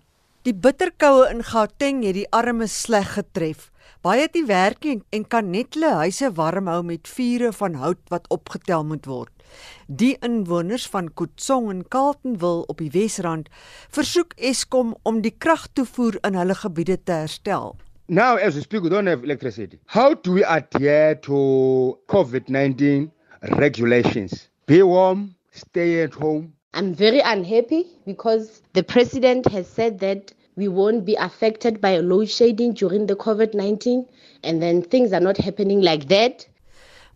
Die 0.46 0.54
bitterkoue 0.54 1.26
in 1.32 1.42
Gauteng 1.42 2.06
het 2.06 2.14
die 2.14 2.28
armes 2.30 2.78
sleg 2.86 3.10
getref. 3.18 3.72
Baie 3.98 4.20
het 4.22 4.36
nie 4.38 4.44
werk 4.46 4.84
nie 4.86 5.00
en 5.16 5.24
kan 5.26 5.48
net 5.50 5.74
hulle 5.74 5.88
huise 6.04 6.28
warm 6.36 6.68
hou 6.70 6.82
met 6.86 7.08
vure 7.10 7.48
van 7.56 7.78
hout 7.80 7.98
wat 8.12 8.28
opgetel 8.30 8.84
moet 8.86 9.08
word. 9.10 9.32
Die 9.90 10.12
inwoners 10.22 10.84
van 10.92 11.08
Kutsong 11.18 11.66
en 11.72 11.80
Carletonville 11.90 12.68
op 12.70 12.78
die 12.78 12.92
Wesrand 12.94 13.48
versoek 13.96 14.36
Eskom 14.38 14.94
om 15.02 15.18
die 15.24 15.34
kragtoevoer 15.34 16.20
in 16.30 16.38
hulle 16.38 16.54
gebiede 16.60 16.98
te 17.02 17.18
herstel. 17.24 17.74
Now 18.06 18.38
as 18.38 18.54
we 18.54 18.62
speak 18.62 18.86
we 18.86 18.94
don't 18.94 19.10
have 19.10 19.26
electricity. 19.26 19.80
How 19.86 20.14
do 20.14 20.38
we 20.38 20.46
adhere 20.46 21.18
to 21.26 21.98
COVID-19 22.06 23.10
regulations? 23.58 24.46
Be 24.70 24.84
warm, 24.86 25.34
stay 25.50 26.04
at 26.04 26.14
home. 26.14 26.52
I'm 26.72 26.94
very 26.94 27.18
unhappy 27.18 27.86
because 28.06 28.62
the 28.74 28.84
president 28.84 29.50
has 29.50 29.66
said 29.66 29.98
that 29.98 30.32
we 30.58 30.66
won't 30.66 31.04
be 31.04 31.14
affected 31.14 31.80
by 31.80 31.98
load 31.98 32.28
shedding 32.28 32.72
during 32.74 33.06
the 33.06 33.14
COVID-19 33.14 34.06
and 34.42 34.60
then 34.60 34.82
things 34.82 35.12
are 35.12 35.20
not 35.20 35.36
happening 35.36 35.80
like 35.80 36.08
that. 36.08 36.48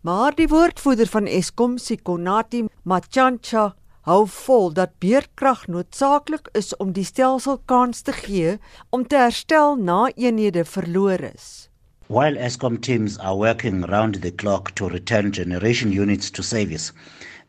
Maar 0.00 0.34
die 0.34 0.46
woordvoerder 0.50 1.06
van 1.06 1.26
Eskom, 1.26 1.76
Sikonati 1.78 2.64
Machancha, 2.82 3.72
hou 4.06 4.22
vol 4.26 4.70
dat 4.75 4.94
beerdkrag 5.02 5.66
noodsaaklik 5.70 6.49
is 6.58 6.70
om 6.82 6.94
die 6.94 7.06
stelsel 7.06 7.58
kans 7.70 8.02
te 8.06 8.14
gee 8.14 8.56
om 8.90 9.06
te 9.06 9.18
herstel 9.18 9.76
na 9.78 10.08
eenhede 10.14 10.64
verloor 10.64 11.22
is. 11.34 11.68
While 12.06 12.38
Eskom 12.38 12.78
teams 12.78 13.18
are 13.18 13.37
working 13.37 13.84
round 13.90 14.22
the 14.22 14.30
clock 14.30 14.75
to 14.78 14.88
return 14.88 15.30
generation 15.30 15.90
units 15.90 16.30
to 16.30 16.42
service, 16.42 16.92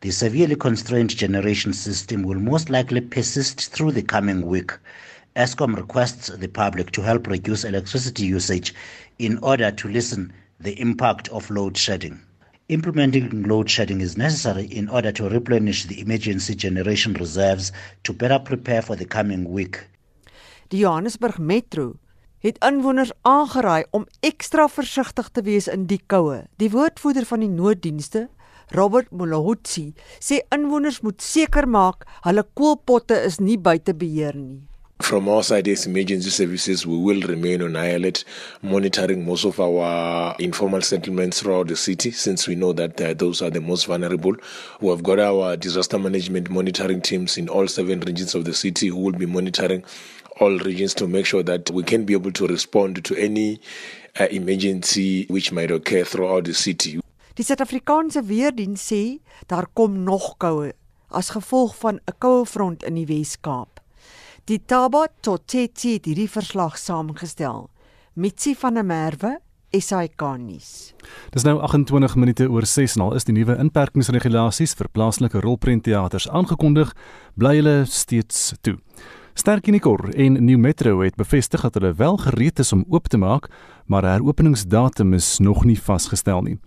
the 0.00 0.10
severely 0.10 0.56
constrained 0.56 1.14
generation 1.14 1.72
system 1.72 2.22
will 2.22 2.40
most 2.40 2.70
likely 2.70 3.00
persist 3.00 3.70
through 3.72 3.92
the 3.94 4.02
coming 4.02 4.46
week. 4.46 4.78
Eskom 5.36 5.74
requests 5.74 6.28
the 6.28 6.46
public 6.46 6.92
to 6.92 7.02
help 7.02 7.26
reduce 7.26 7.64
electricity 7.64 8.24
usage 8.24 8.72
in 9.18 9.38
order 9.42 9.72
to 9.72 9.88
lessen 9.88 10.32
the 10.60 10.80
impact 10.80 11.28
of 11.30 11.50
load 11.50 11.76
shedding. 11.76 12.20
Implementing 12.68 13.42
load 13.42 13.68
shedding 13.68 14.00
is 14.00 14.16
necessary 14.16 14.66
in 14.66 14.88
order 14.88 15.10
to 15.10 15.28
replenish 15.28 15.86
the 15.86 16.00
emergency 16.00 16.54
generation 16.54 17.14
reserves 17.14 17.72
to 18.04 18.12
better 18.12 18.38
prepare 18.38 18.80
for 18.80 18.94
the 18.94 19.04
coming 19.04 19.50
week. 19.50 19.88
Die 20.68 20.78
Johannesburg 20.78 21.38
Metro 21.38 21.96
het 22.38 22.60
inwoners 22.62 23.10
aangeraai 23.22 23.84
om 23.90 24.06
ekstra 24.22 24.68
versigtig 24.68 25.32
te 25.34 25.42
wees 25.42 25.66
in 25.66 25.88
die 25.90 25.98
koue. 26.06 26.44
Die 26.62 26.70
woordvoerder 26.70 27.26
van 27.26 27.42
die 27.42 27.50
nooddienste, 27.50 28.28
Robert 28.70 29.10
Molahutsi, 29.10 29.96
sê 30.22 30.44
inwoners 30.54 31.00
moet 31.02 31.18
seker 31.26 31.66
maak 31.66 32.06
hulle 32.22 32.46
koelpotte 32.54 33.18
is 33.26 33.40
nie 33.42 33.58
buite 33.58 33.96
beheer 33.98 34.38
nie. 34.38 34.62
From 35.00 35.28
our 35.28 35.42
side 35.42 35.66
as 35.68 35.86
emergency 35.86 36.30
services, 36.30 36.86
we 36.86 36.96
will 36.96 37.20
remain 37.22 37.62
on 37.62 37.74
alert, 37.74 38.24
monitoring 38.62 39.26
most 39.26 39.44
of 39.44 39.58
our 39.58 40.36
informal 40.38 40.82
settlements 40.82 41.40
throughout 41.40 41.66
the 41.66 41.76
city, 41.76 42.12
since 42.12 42.46
we 42.46 42.54
know 42.54 42.72
that 42.72 43.00
uh, 43.00 43.12
those 43.12 43.42
are 43.42 43.50
the 43.50 43.60
most 43.60 43.86
vulnerable. 43.86 44.34
We 44.80 44.88
have 44.90 45.02
got 45.02 45.18
our 45.18 45.56
disaster 45.56 45.98
management 45.98 46.48
monitoring 46.48 47.02
teams 47.02 47.36
in 47.36 47.48
all 47.48 47.66
seven 47.66 48.00
regions 48.00 48.34
of 48.34 48.44
the 48.44 48.54
city 48.54 48.86
who 48.86 48.96
will 48.98 49.12
be 49.12 49.26
monitoring 49.26 49.84
all 50.40 50.56
regions 50.58 50.94
to 50.94 51.08
make 51.08 51.26
sure 51.26 51.42
that 51.42 51.70
we 51.70 51.82
can 51.82 52.04
be 52.04 52.14
able 52.14 52.32
to 52.32 52.46
respond 52.46 53.04
to 53.04 53.16
any 53.16 53.60
uh, 54.18 54.26
emergency 54.30 55.26
which 55.26 55.52
might 55.52 55.70
occur 55.70 56.04
throughout 56.04 56.44
the 56.44 56.54
city. 56.54 57.00
Die 57.34 57.42
Suid-Afrikaanse 57.42 58.22
weerdiens 58.22 58.78
sê 58.78 59.18
daar 59.50 59.66
kom 59.74 60.04
nog 60.06 60.36
koue 60.38 60.72
as 61.10 61.34
gevolg 61.34 61.74
van 61.82 61.98
'n 62.06 62.14
koue 62.18 62.46
front 62.46 62.84
in 62.84 62.94
die 62.94 63.06
Wes-Kaap. 63.06 63.83
Die 64.44 64.58
Taba 64.60 65.06
Toteti 65.24 65.94
het 65.94 66.04
hierdie 66.04 66.28
verslag 66.28 66.74
saamgestel. 66.76 67.70
Mitsi 68.20 68.52
van 68.60 68.76
der 68.76 68.84
Merwe 68.84 69.30
SAK 69.72 70.20
nuus. 70.36 70.92
Dis 71.32 71.46
nou 71.48 71.54
28 71.64 72.18
minute 72.20 72.50
oor 72.52 72.66
6 72.68 72.98
en 72.98 73.06
al 73.06 73.16
is 73.16 73.24
die 73.24 73.32
nuwe 73.32 73.56
inperkingsregulasies 73.62 74.76
vir 74.76 74.90
plaaslike 74.92 75.40
rolprentteaters 75.40 76.28
aangekondig, 76.28 76.92
bly 77.40 77.54
hulle 77.62 77.74
steeds 77.88 78.52
toe. 78.60 78.76
Sterk 79.36 79.66
Unicor 79.66 80.14
en 80.14 80.44
New 80.44 80.58
Metro 80.58 81.00
het 81.02 81.16
bevestig 81.18 81.60
dat 81.60 81.74
hulle 81.74 81.94
wel 81.98 82.16
gereed 82.16 82.58
is 82.58 82.72
om 82.72 82.84
oop 82.88 83.08
te 83.08 83.18
maak, 83.18 83.48
maar 83.86 84.06
heropeningsdatum 84.06 85.12
is 85.12 85.38
nog 85.38 85.64
nie 85.64 85.80
vasgestel 85.80 86.42
nie. 86.42 86.58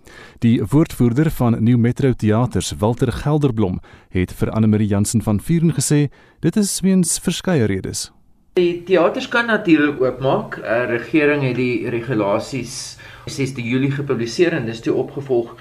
Die 0.44 0.60
woordvoerder 0.64 1.32
van 1.32 1.64
New 1.64 1.78
Metro 1.78 2.12
Theaters, 2.12 2.74
Walter 2.80 3.12
Gelderblom, 3.12 3.80
het 4.10 4.36
vir 4.36 4.52
Anne-Marie 4.52 4.88
Jansen 4.88 5.24
van 5.24 5.40
Vuren 5.40 5.72
gesê, 5.80 6.10
dit 6.44 6.60
is 6.60 6.80
weens 6.84 7.16
verskeie 7.24 7.72
redes. 7.72 8.10
Die 8.60 8.84
teaters 8.84 9.32
kan 9.32 9.48
natuurlik 9.48 10.02
oopmaak. 10.02 10.60
Die 10.60 10.68
uh, 10.68 10.86
regering 10.92 11.48
het 11.48 11.56
die 11.56 11.90
regulasies 11.90 12.98
6 13.26 13.56
Julie 13.64 13.96
gepubliseer 13.96 14.60
en 14.60 14.68
dis 14.68 14.84
toe 14.84 14.94
opgevolg 14.94 15.56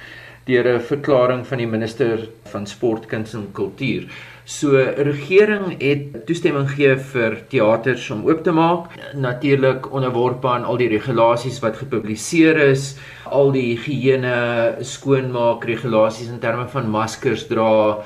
deur 0.46 0.66
'n 0.74 0.80
verklaring 0.80 1.46
van 1.46 1.58
die 1.58 1.66
minister 1.66 2.28
van 2.50 2.66
sport, 2.66 3.06
kuns 3.06 3.34
en 3.34 3.52
kultuur. 3.52 4.10
So 4.46 4.78
regering 4.78 5.72
het 5.80 6.20
toestemming 6.28 6.68
gegee 6.70 6.94
vir 7.10 7.34
teaters 7.50 8.04
om 8.14 8.20
oop 8.28 8.44
te 8.46 8.52
maak, 8.54 8.92
natuurlik 9.18 9.88
onderworpe 9.90 10.46
aan 10.46 10.62
al 10.70 10.78
die 10.78 10.86
regulasies 10.92 11.58
wat 11.64 11.80
gepubliseer 11.80 12.60
is, 12.68 12.92
al 13.26 13.50
die 13.56 13.64
higiëne, 13.72 14.36
skoonmaak 14.86 15.66
regulasies 15.66 16.30
in 16.30 16.38
terme 16.38 16.68
van 16.70 16.86
maskers 16.94 17.48
dra 17.50 18.04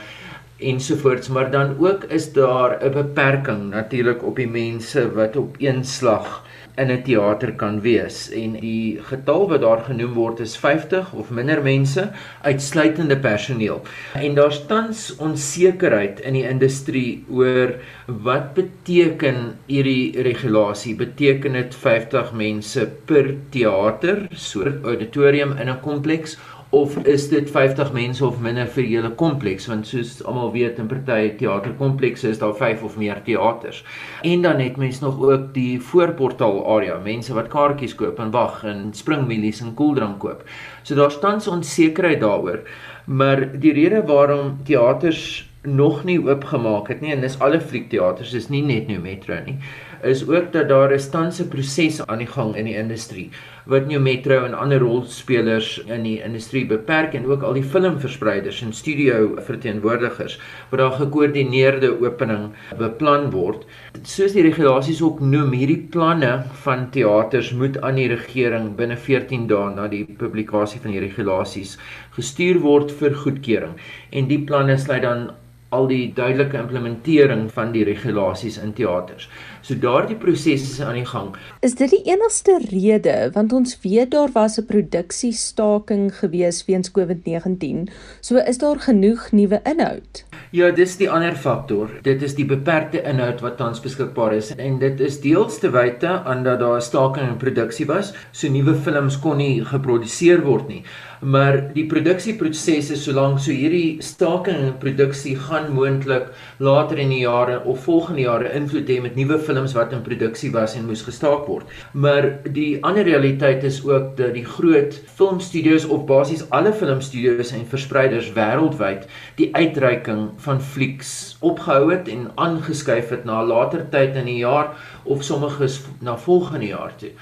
ensovoorts, 0.57 1.29
maar 1.29 1.53
dan 1.53 1.77
ook 1.77 2.09
is 2.09 2.33
daar 2.33 2.79
'n 2.81 2.93
beperking 2.97 3.71
natuurlik 3.77 4.25
op 4.25 4.37
die 4.37 4.49
mense 4.49 5.13
wat 5.13 5.37
op 5.37 5.61
een 5.61 5.85
slag 5.85 6.41
in 6.77 6.91
'n 6.91 7.03
teater 7.03 7.53
kan 7.53 7.81
wees 7.81 8.31
en 8.31 8.53
die 8.61 9.01
getal 9.03 9.49
wat 9.49 9.61
daar 9.61 9.83
genoem 9.89 10.15
word 10.15 10.41
is 10.41 10.57
50 10.57 11.13
of 11.13 11.31
minder 11.31 11.63
mense 11.63 12.11
uitsluitende 12.43 13.17
personeel. 13.17 13.83
En 14.15 14.35
daar's 14.35 14.67
tans 14.67 15.17
onsekerheid 15.17 16.21
in 16.21 16.35
die 16.35 16.49
industrie 16.49 17.25
oor 17.31 17.75
wat 18.07 18.55
beteken 18.55 19.59
hierdie 19.67 20.23
regulasie? 20.23 20.95
Beteken 20.95 21.53
dit 21.53 21.75
50 21.75 22.33
mense 22.33 22.87
per 23.05 23.35
teater, 23.51 24.29
so 24.33 24.65
auditorium 24.85 25.57
in 25.59 25.69
'n 25.69 25.81
kompleks 25.81 26.39
of 26.71 26.97
is 27.05 27.29
dit 27.29 27.51
50 27.51 27.93
mense 27.93 28.23
of 28.27 28.39
minder 28.41 28.69
vir 28.71 28.87
julle 28.87 29.11
kompleks 29.19 29.67
want 29.67 29.89
soos 29.91 30.21
almal 30.23 30.53
weet 30.55 30.79
in 30.79 30.87
party 30.91 31.33
teaterkomplekse 31.41 32.31
is 32.31 32.39
daar 32.39 32.55
5 32.55 32.85
of 32.87 32.97
meer 32.97 33.19
teaters. 33.27 33.83
En 34.23 34.43
dan 34.47 34.63
het 34.63 34.79
mense 34.79 35.03
nog 35.05 35.19
ook 35.19 35.49
die 35.55 35.81
voorportaal 35.83 36.63
area, 36.77 37.01
mense 37.03 37.35
wat 37.35 37.51
kaartjies 37.51 37.97
koop 37.99 38.23
en 38.23 38.31
wag 38.31 38.63
en 38.65 38.89
springmielies 38.95 39.65
en 39.67 39.75
koeldrank 39.75 40.21
koop. 40.23 40.47
So 40.83 40.95
daar 40.95 41.11
staan 41.11 41.41
so 41.41 41.51
onsekerheid 41.51 42.21
daaroor. 42.21 42.63
Maar 43.05 43.49
die 43.59 43.73
rede 43.73 44.05
waarom 44.07 44.59
teaters 44.65 45.49
nog 45.63 46.05
nie 46.05 46.21
oopgemaak 46.23 46.89
het 46.89 47.01
nie 47.01 47.13
en 47.13 47.21
dis 47.21 47.39
alle 47.43 47.61
fliekteaters, 47.61 48.31
dis 48.31 48.49
nie 48.49 48.63
net 48.63 48.87
nou 48.89 49.01
Metro 49.03 49.37
nie, 49.45 49.59
is 50.07 50.23
ook 50.29 50.53
dat 50.53 50.69
daar 50.69 50.93
'n 50.95 50.99
stanse 50.99 51.49
proses 51.49 52.07
aan 52.07 52.19
die 52.19 52.31
gang 52.31 52.55
in 52.57 52.65
die 52.65 52.77
industrie 52.77 53.31
wat 53.65 53.87
New 53.87 54.01
Metro 54.01 54.45
en 54.45 54.55
ander 54.55 54.81
rolspelers 54.81 55.79
in 55.87 56.05
die 56.07 56.17
industrie 56.25 56.65
beperk 56.69 57.15
en 57.15 57.27
ook 57.27 57.43
al 57.47 57.59
die 57.59 57.65
filmverspreiders 57.65 58.63
en 58.65 58.73
studio 58.73 59.37
verteenwoordigers 59.47 60.39
wat 60.71 60.81
daar 60.81 60.97
gekoördineerde 60.97 61.93
opening 62.01 62.51
beplan 62.79 63.31
word. 63.35 63.67
Soos 64.03 64.33
die 64.37 64.47
regulasies 64.47 65.03
ook 65.05 65.21
noem, 65.21 65.53
hierdie 65.57 65.83
planne 65.93 66.33
van 66.65 66.89
teaters 66.95 67.53
moet 67.53 67.81
aan 67.85 68.01
die 68.01 68.09
regering 68.13 68.73
binne 68.79 68.97
14 68.97 69.47
dae 69.51 69.75
na 69.75 69.89
die 69.91 70.05
publikasie 70.07 70.81
van 70.81 70.97
die 70.97 71.05
regulasies 71.05 71.77
gestuur 72.17 72.63
word 72.65 72.95
vir 73.03 73.15
goedkeuring. 73.25 73.77
En 74.11 74.31
die 74.31 74.41
planne 74.47 74.79
sluit 74.79 75.05
dan 75.05 75.31
al 75.71 75.87
die 75.87 76.11
duidelike 76.15 76.59
implementering 76.59 77.47
van 77.55 77.71
die 77.75 77.85
regulasies 77.87 78.59
in 78.59 78.73
teaters. 78.75 79.29
So 79.71 79.79
daardie 79.79 80.17
proses 80.19 80.65
is 80.67 80.81
aan 80.83 80.97
die 80.99 81.07
gang. 81.07 81.29
Is 81.63 81.77
dit 81.79 81.93
die 81.93 82.01
enigste 82.11 82.57
rede 82.73 83.29
want 83.37 83.53
ons 83.55 83.77
weet 83.85 84.11
daar 84.11 84.33
was 84.35 84.59
'n 84.59 84.67
produksiestaking 84.67 86.11
gewees 86.17 86.65
weens 86.67 86.91
COVID-19. 86.91 87.87
So 88.21 88.37
is 88.37 88.59
daar 88.59 88.81
genoeg 88.81 89.31
nuwe 89.31 89.61
inhoud. 89.63 90.25
Ja, 90.51 90.71
dis 90.71 90.97
die 90.97 91.11
ander 91.11 91.37
faktor. 91.37 91.91
Dit 92.03 92.23
is 92.23 92.35
die 92.35 92.47
beperkte 92.47 93.03
inhoud 93.03 93.41
wat 93.41 93.57
tans 93.57 93.81
beskikbaar 93.81 94.33
is 94.33 94.55
en 94.57 94.79
dit 94.79 95.01
is 95.01 95.21
deels 95.21 95.59
te 95.59 95.71
wyte 95.71 96.09
aan 96.09 96.43
dat 96.43 96.59
daar 96.59 96.77
'n 96.77 96.83
staking 96.83 97.29
in 97.29 97.37
produksie 97.37 97.87
was, 97.87 98.13
so 98.33 98.49
nuwe 98.49 98.75
films 98.75 99.19
kon 99.19 99.37
nie 99.37 99.65
geproduseer 99.65 100.43
word 100.43 100.69
nie 100.69 100.85
maar 101.21 101.59
die 101.75 101.85
produksieprosesse 101.89 102.97
solank 102.97 103.41
so 103.45 103.53
hierdie 103.53 104.01
staking 104.05 104.61
in 104.65 104.77
produksie 104.81 105.35
gaan 105.37 105.69
moontlik 105.77 106.31
later 106.59 106.99
in 107.03 107.13
die 107.13 107.23
jare 107.27 107.59
of 107.69 107.83
volgende 107.85 108.23
jare 108.25 108.53
invloed 108.57 108.89
hê 108.89 109.01
met 109.05 109.19
nuwe 109.19 109.37
films 109.39 109.75
wat 109.77 109.93
in 109.93 110.05
produksie 110.07 110.51
was 110.55 110.77
en 110.79 110.87
moes 110.89 111.05
gestaak 111.05 111.45
word. 111.49 111.69
Maar 111.93 112.31
die 112.55 112.79
ander 112.87 113.05
realiteit 113.05 113.65
is 113.69 113.83
ook 113.85 114.17
dat 114.17 114.33
die 114.35 114.47
groot 114.49 114.97
filmstudios 115.19 115.85
of 115.85 116.07
basies 116.09 116.47
alle 116.57 116.73
filmstudios 116.73 117.53
en 117.53 117.69
verspreiders 117.69 118.33
wêreldwyd 118.37 119.05
die 119.37 119.51
uitreiking 119.53 120.31
van 120.41 120.61
flieks 120.61 121.37
opgehou 121.45 121.91
het 121.93 122.09
en 122.09 122.31
aangeskuif 122.41 123.13
het 123.13 123.29
na 123.29 123.43
later 123.45 123.85
tyd 123.93 124.17
in 124.17 124.29
die 124.31 124.41
jaar 124.41 124.73
of 125.05 125.25
sommiges 125.25 125.83
na 126.01 126.17
volgende 126.17 126.73
jaar 126.73 126.97
toe. 126.97 127.13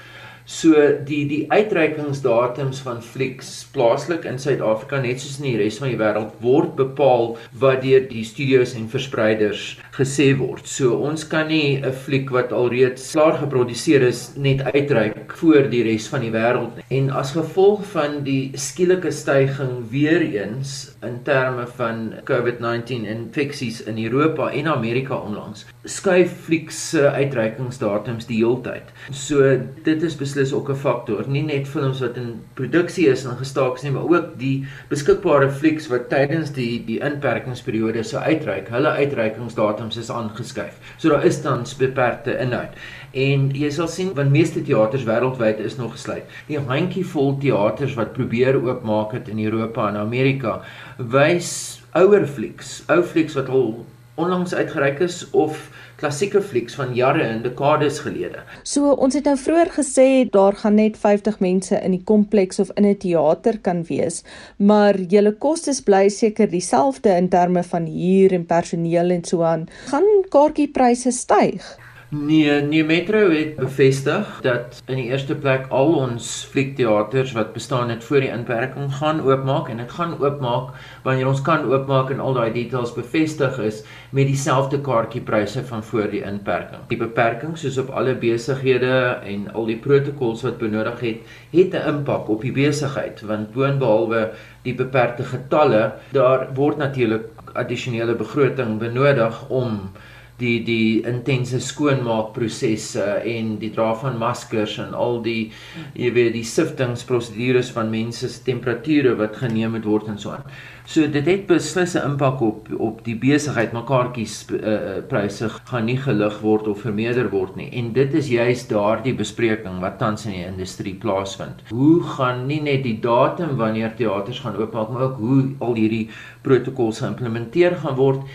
So 0.49 0.73
die 1.05 1.27
die 1.29 1.43
uitreikingsdatums 1.53 2.79
van 2.81 3.03
flieks 3.05 3.51
plaaslik 3.69 4.23
in 4.25 4.39
Suid-Afrika 4.41 4.97
net 5.03 5.21
soos 5.21 5.35
in 5.37 5.45
die 5.45 5.57
res 5.59 5.75
van 5.77 5.91
die 5.91 5.99
wêreld 5.99 6.39
word 6.41 6.71
bepaal 6.79 7.35
wat 7.61 7.83
deur 7.83 8.07
die 8.09 8.23
studios 8.25 8.73
en 8.73 8.87
verspreiders 8.89 9.75
gesê 9.93 10.31
word. 10.39 10.65
So 10.65 10.95
ons 11.05 11.27
kan 11.29 11.51
nie 11.53 11.77
'n 11.77 11.93
fliek 11.93 12.31
wat 12.33 12.51
alreeds 12.51 13.11
klaar 13.11 13.37
geproduseer 13.37 14.01
is 14.07 14.33
net 14.37 14.63
uitreik 14.73 15.37
voor 15.37 15.69
die 15.69 15.83
res 15.83 16.07
van 16.07 16.21
die 16.21 16.33
wêreld 16.33 16.75
nie. 16.75 16.85
En 16.97 17.11
as 17.11 17.35
gevolg 17.37 17.85
van 17.93 18.23
die 18.23 18.49
skielike 18.55 19.11
stygings 19.11 19.91
weer 19.91 20.21
eens 20.21 20.95
in 21.03 21.21
terme 21.23 21.67
van 21.77 22.13
COVID-19 22.25 23.05
infeksies 23.05 23.83
in 23.85 24.03
Europa 24.03 24.49
en 24.49 24.67
Amerika 24.67 25.15
onlangs, 25.15 25.65
skuif 25.85 26.33
flieks 26.45 26.89
se 26.89 27.05
uitreikingsdatums 27.11 28.25
die 28.25 28.37
heeltyd. 28.41 28.89
So 29.11 29.59
dit 29.83 30.03
is 30.03 30.15
beslis 30.15 30.38
ook 30.53 30.69
'n 30.69 30.75
faktor, 30.75 31.27
nie 31.27 31.43
net 31.43 31.67
films 31.67 31.99
wat 31.99 32.17
in 32.17 32.41
produksie 32.53 33.07
is 33.07 33.25
en 33.25 33.37
gestaak 33.37 33.75
is 33.75 33.83
nie, 33.83 33.91
maar 33.91 34.09
ook 34.09 34.37
die 34.37 34.67
beskikbare 34.89 35.49
flieks 35.51 35.87
wat 35.87 36.09
tydens 36.09 36.51
die 36.51 36.85
die 36.85 36.99
inperkingsperiode 36.99 38.03
sou 38.03 38.21
uitreik. 38.21 38.69
Hulle 38.69 38.89
uitreikingsdatums 38.89 39.97
is 39.97 40.11
aangeskuif. 40.11 40.77
So 40.97 41.09
daar 41.09 41.25
is 41.25 41.41
tans 41.41 41.75
beperkte 41.75 42.37
inhoud. 42.39 42.73
En 43.11 43.49
jy 43.51 43.69
sal 43.69 43.87
sien 43.87 44.13
want 44.13 44.31
meeste 44.31 44.61
teaters 44.61 45.03
wêreldwyd 45.03 45.59
is 45.59 45.77
nog 45.77 45.91
gesluit. 45.91 46.23
Die 46.47 46.59
handjievol 46.59 47.37
teaters 47.37 47.93
wat 47.93 48.13
probeer 48.13 48.55
oopmaak 48.55 49.11
het 49.11 49.27
in 49.27 49.39
Europa 49.39 49.87
en 49.87 49.95
Amerika 49.97 50.61
wys 50.97 51.81
ouer 51.93 52.27
flieks, 52.27 52.83
ou 52.87 53.01
flieks 53.03 53.33
wat 53.33 53.49
al 53.49 53.85
onlangs 54.19 54.53
uitgereik 54.53 54.99
is 55.05 55.23
of 55.31 55.69
klassieke 55.99 56.41
flieks 56.41 56.77
van 56.79 56.93
jare 56.95 57.23
en 57.23 57.41
dekades 57.43 57.99
gelede. 58.05 58.43
So 58.63 58.93
ons 58.93 59.17
het 59.17 59.27
nou 59.27 59.35
vroeër 59.39 59.71
gesê 59.75 60.07
daar 60.31 60.55
gaan 60.61 60.77
net 60.79 60.99
50 60.99 61.41
mense 61.43 61.79
in 61.79 61.97
die 61.97 62.03
kompleks 62.03 62.59
of 62.63 62.71
in 62.75 62.87
'n 62.87 62.97
teater 63.03 63.59
kan 63.59 63.83
wees, 63.89 64.23
maar 64.57 64.95
julle 64.95 65.31
kostes 65.31 65.81
bly 65.81 66.07
seker 66.09 66.47
dieselfde 66.49 67.15
in 67.17 67.29
terme 67.29 67.63
van 67.63 67.85
huur 67.85 68.33
en 68.33 68.45
personeel 68.45 69.09
en 69.09 69.23
so 69.23 69.41
aan. 69.43 69.67
Gaan 69.91 70.07
kaartjiepryse 70.29 71.11
styg? 71.11 71.77
Nee, 72.11 72.61
New 72.61 72.85
Metro 72.85 73.29
het 73.29 73.55
bevestig 73.55 74.39
dat 74.41 74.79
in 74.89 74.97
die 74.97 75.11
eerste 75.11 75.35
plek 75.37 75.67
al 75.69 75.91
ons 75.93 76.29
fliekteaters 76.49 77.35
wat 77.37 77.51
bestaan 77.53 77.91
het 77.93 78.01
voor 78.03 78.25
die 78.25 78.31
inperking 78.33 78.89
gaan 78.97 79.21
oopmaak 79.21 79.69
en 79.69 79.77
dit 79.77 79.93
gaan 79.93 80.15
oopmaak 80.17 80.71
wanneer 81.05 81.29
ons 81.29 81.43
kan 81.45 81.69
oopmaak 81.69 82.09
en 82.09 82.25
al 82.25 82.33
daai 82.33 82.49
details 82.55 82.95
bevestig 82.97 83.61
is 83.61 83.83
met 84.09 84.25
dieselfde 84.25 84.81
kaartjiepryse 84.81 85.61
van 85.69 85.85
voor 85.91 86.09
die 86.09 86.23
inperking. 86.25 86.81
Die 86.89 86.97
beperking 86.97 87.53
soos 87.53 87.77
op 87.77 87.93
alle 87.93 88.17
besighede 88.17 89.21
en 89.21 89.45
al 89.53 89.69
die 89.69 89.77
protokolle 89.77 90.41
wat 90.49 90.57
benodig 90.57 90.99
het, 91.05 91.33
het 91.53 91.77
'n 91.77 91.87
impak 91.93 92.29
op 92.29 92.41
die 92.41 92.55
besigheid 92.57 93.21
want 93.21 93.53
boonbehalwe 93.53 94.31
die 94.65 94.73
beperkte 94.73 95.23
getalle, 95.23 95.93
daar 96.11 96.49
word 96.53 96.77
natuurlik 96.77 97.29
addisionele 97.53 98.15
begroting 98.15 98.79
benodig 98.79 99.49
om 99.49 99.91
die 100.39 100.57
die 100.63 101.01
intense 101.07 101.59
skoonmaakprosesse 101.63 103.05
en 103.27 103.57
die 103.61 103.71
dra 103.75 103.91
van 104.01 104.17
maskers 104.21 104.77
en 104.81 104.95
al 104.97 105.21
die 105.25 105.51
jy 105.99 106.11
weet 106.15 106.33
die 106.37 106.47
siftingsprosedures 106.47 107.71
van 107.75 107.91
mense 107.93 108.29
se 108.29 108.43
temperature 108.43 109.15
wat 109.19 109.39
geneem 109.43 109.77
moet 109.77 109.87
word 109.87 110.11
en 110.11 110.19
so 110.19 110.35
aan. 110.35 110.45
So 110.89 111.05
dit 111.05 111.25
het 111.29 111.45
beslis 111.45 111.93
'n 111.95 112.01
impak 112.01 112.41
op 112.41 112.69
op 112.79 113.03
die 113.05 113.15
besigheid, 113.15 113.73
maar 113.73 113.85
kaartjies 113.85 114.47
uh, 114.49 115.05
pryse 115.07 115.49
gaan 115.49 115.85
nie 115.85 115.97
gelig 115.97 116.39
word 116.41 116.67
of 116.67 116.81
vermeerder 116.81 117.29
word 117.29 117.55
nie. 117.55 117.69
En 117.71 117.93
dit 117.93 118.13
is 118.13 118.27
juist 118.27 118.69
daardie 118.69 119.13
bespreking 119.13 119.79
wat 119.81 119.99
tans 119.99 120.25
in 120.25 120.31
die 120.31 120.45
industrie 120.45 120.95
plaasvind. 120.95 121.61
Hoe 121.69 122.01
gaan 122.03 122.47
nie 122.47 122.61
net 122.61 122.83
die 122.83 122.99
datum 122.99 123.55
wanneer 123.57 123.93
teaters 123.95 124.39
gaan 124.39 124.57
oopmaak, 124.57 124.89
maar 124.89 125.01
ook 125.01 125.17
hoe 125.17 125.43
al 125.59 125.75
hierdie 125.75 126.09
protokolle 126.41 126.93
geïmplementeer 126.93 127.75
gaan 127.75 127.95
word 127.95 128.25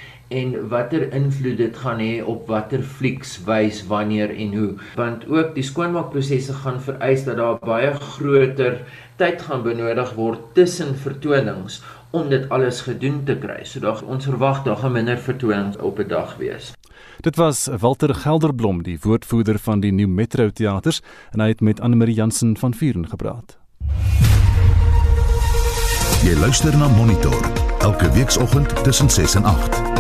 en 0.41 0.55
watter 0.69 1.07
invloed 1.15 1.59
dit 1.63 1.77
gaan 1.83 2.03
hê 2.03 2.13
op 2.35 2.49
watter 2.51 2.83
flieks 2.83 3.37
wys 3.47 3.83
wanneer 3.91 4.35
en 4.35 4.55
hoe 4.59 4.71
want 5.01 5.27
ook 5.31 5.55
die 5.55 5.67
skoonmaakprosesse 5.67 6.57
gaan 6.65 6.81
vereis 6.83 7.25
dat 7.29 7.39
daar 7.41 7.59
baie 7.63 7.93
groter 7.95 8.81
tyd 9.21 9.43
gaan 9.47 9.63
benodig 9.63 10.15
word 10.19 10.41
tussen 10.59 10.97
vertonings 10.99 11.83
om 12.15 12.29
dit 12.31 12.49
alles 12.49 12.81
gedoen 12.87 13.25
te 13.27 13.35
kry. 13.39 13.65
So 13.67 13.83
daar 13.83 14.03
ons 14.07 14.27
verwag 14.29 14.63
daar 14.63 14.79
gaan 14.83 14.93
minder 14.93 15.19
vertonings 15.19 15.77
op 15.77 15.99
'n 15.99 16.09
dag 16.09 16.37
wees. 16.39 16.73
Dit 17.21 17.37
was 17.37 17.69
Walter 17.81 18.15
Gelderblom, 18.15 18.83
die 18.83 18.99
woordvoerder 19.01 19.59
van 19.59 19.81
die 19.81 19.93
New 19.93 20.09
Metro 20.09 20.51
Teaters 20.51 21.01
en 21.31 21.41
hy 21.41 21.49
het 21.49 21.61
met 21.61 21.81
Anne 21.81 21.97
Marie 21.97 22.15
Jansen 22.15 22.57
van 22.57 22.75
Vuren 22.75 23.09
gepraat. 23.09 23.59
Jy 26.25 26.39
luister 26.39 26.77
na 26.77 26.89
Monitor 26.89 27.37
elke 27.79 28.11
weekoggend 28.13 28.85
tussen 28.85 29.11
6 29.11 29.35
en 29.35 29.45
8. 29.45 29.94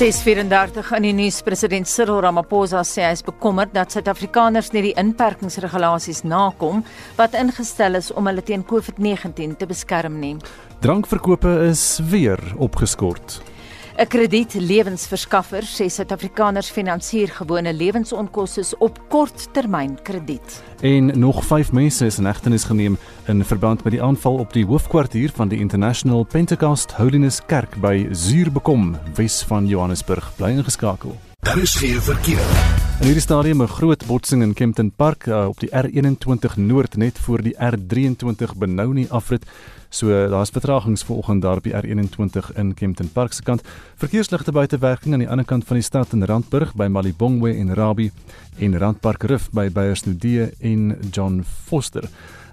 6:34 0.00 0.94
in 0.96 1.04
die 1.04 1.12
nuus 1.12 1.42
president 1.44 1.84
Cyril 1.84 2.22
Ramaphosa 2.24 2.80
sê 2.88 3.02
hy 3.04 3.10
is 3.12 3.20
bekommerd 3.20 3.74
dat 3.74 3.92
Suid-Afrikaners 3.92 4.70
nie 4.72 4.86
die 4.86 4.92
inperkingsregulasies 4.96 6.22
nakom 6.24 6.80
wat 7.18 7.36
ingestel 7.36 8.00
is 8.00 8.08
om 8.16 8.30
hulle 8.30 8.40
teen 8.40 8.64
COVID-19 8.64 9.58
te 9.60 9.68
beskerm 9.68 10.16
nie. 10.22 10.38
Drankverkope 10.80 11.52
is 11.66 11.84
weer 12.08 12.40
opgeskort. 12.56 13.42
'n 14.00 14.08
Kredietlewensverskaffer 14.08 15.66
sê 15.68 15.84
Suid-Afrikaners 15.92 16.70
finansier 16.72 17.28
gewone 17.36 17.72
lewensonkoste 17.72 18.62
op 18.78 18.96
korttermyn 19.12 19.98
krediet. 20.02 20.62
En 20.80 21.12
nog 21.18 21.44
5 21.44 21.72
mense 21.72 22.06
is 22.06 22.18
in 22.18 22.24
hegtenis 22.24 22.64
geneem 22.64 22.96
in 23.26 23.44
verband 23.44 23.84
met 23.84 23.92
die 23.92 24.02
aanval 24.02 24.38
op 24.40 24.52
die 24.52 24.64
hoofkwartier 24.64 25.30
van 25.34 25.48
die 25.48 25.58
International 25.58 26.24
Pentecost 26.24 26.92
Holiness 26.96 27.42
Kerk 27.46 27.76
by 27.76 28.08
Zuurbekom, 28.10 28.96
Wes 29.14 29.42
van 29.42 29.66
Johannesburg. 29.66 30.32
Bly 30.36 30.48
ingeskakel. 30.48 31.18
Daar 31.40 31.58
is 31.58 31.74
geen 31.74 32.00
verkeer. 32.00 32.46
In 33.00 33.06
hierdie 33.06 33.22
stadium 33.22 33.62
'n 33.62 33.68
groot 33.68 34.06
botsing 34.06 34.42
in 34.42 34.54
Kempton 34.54 34.92
Park 34.96 35.26
uh, 35.26 35.48
op 35.48 35.60
die 35.60 35.70
R21 35.72 36.56
Noord 36.56 36.96
net 36.96 37.18
voor 37.18 37.42
die 37.42 37.54
R23 37.56 38.56
Benoni 38.56 39.06
afrit. 39.08 39.44
So 39.90 40.28
daar's 40.30 40.50
vertragings 40.54 41.02
vanoggend 41.02 41.42
daar 41.42 41.56
op 41.56 41.64
die 41.66 41.74
R21 41.74 42.52
in 42.54 42.74
Kempton 42.74 43.08
Park 43.12 43.32
se 43.32 43.42
kant. 43.42 43.62
Verkeersligte 43.98 44.52
buitewerking 44.52 45.12
aan 45.12 45.24
die 45.24 45.28
ander 45.28 45.44
kant 45.44 45.64
van 45.66 45.76
die 45.76 45.84
stad 45.84 46.12
in 46.12 46.24
Randburg 46.24 46.76
by 46.78 46.86
Malibongwe 46.86 47.56
en 47.58 47.74
Rabbi 47.74 48.10
en 48.58 48.78
Randpark 48.78 49.22
Rif 49.22 49.48
by 49.50 49.66
Beyersnodie 49.70 50.52
en 50.60 50.94
John 51.10 51.42
Foster. 51.66 52.06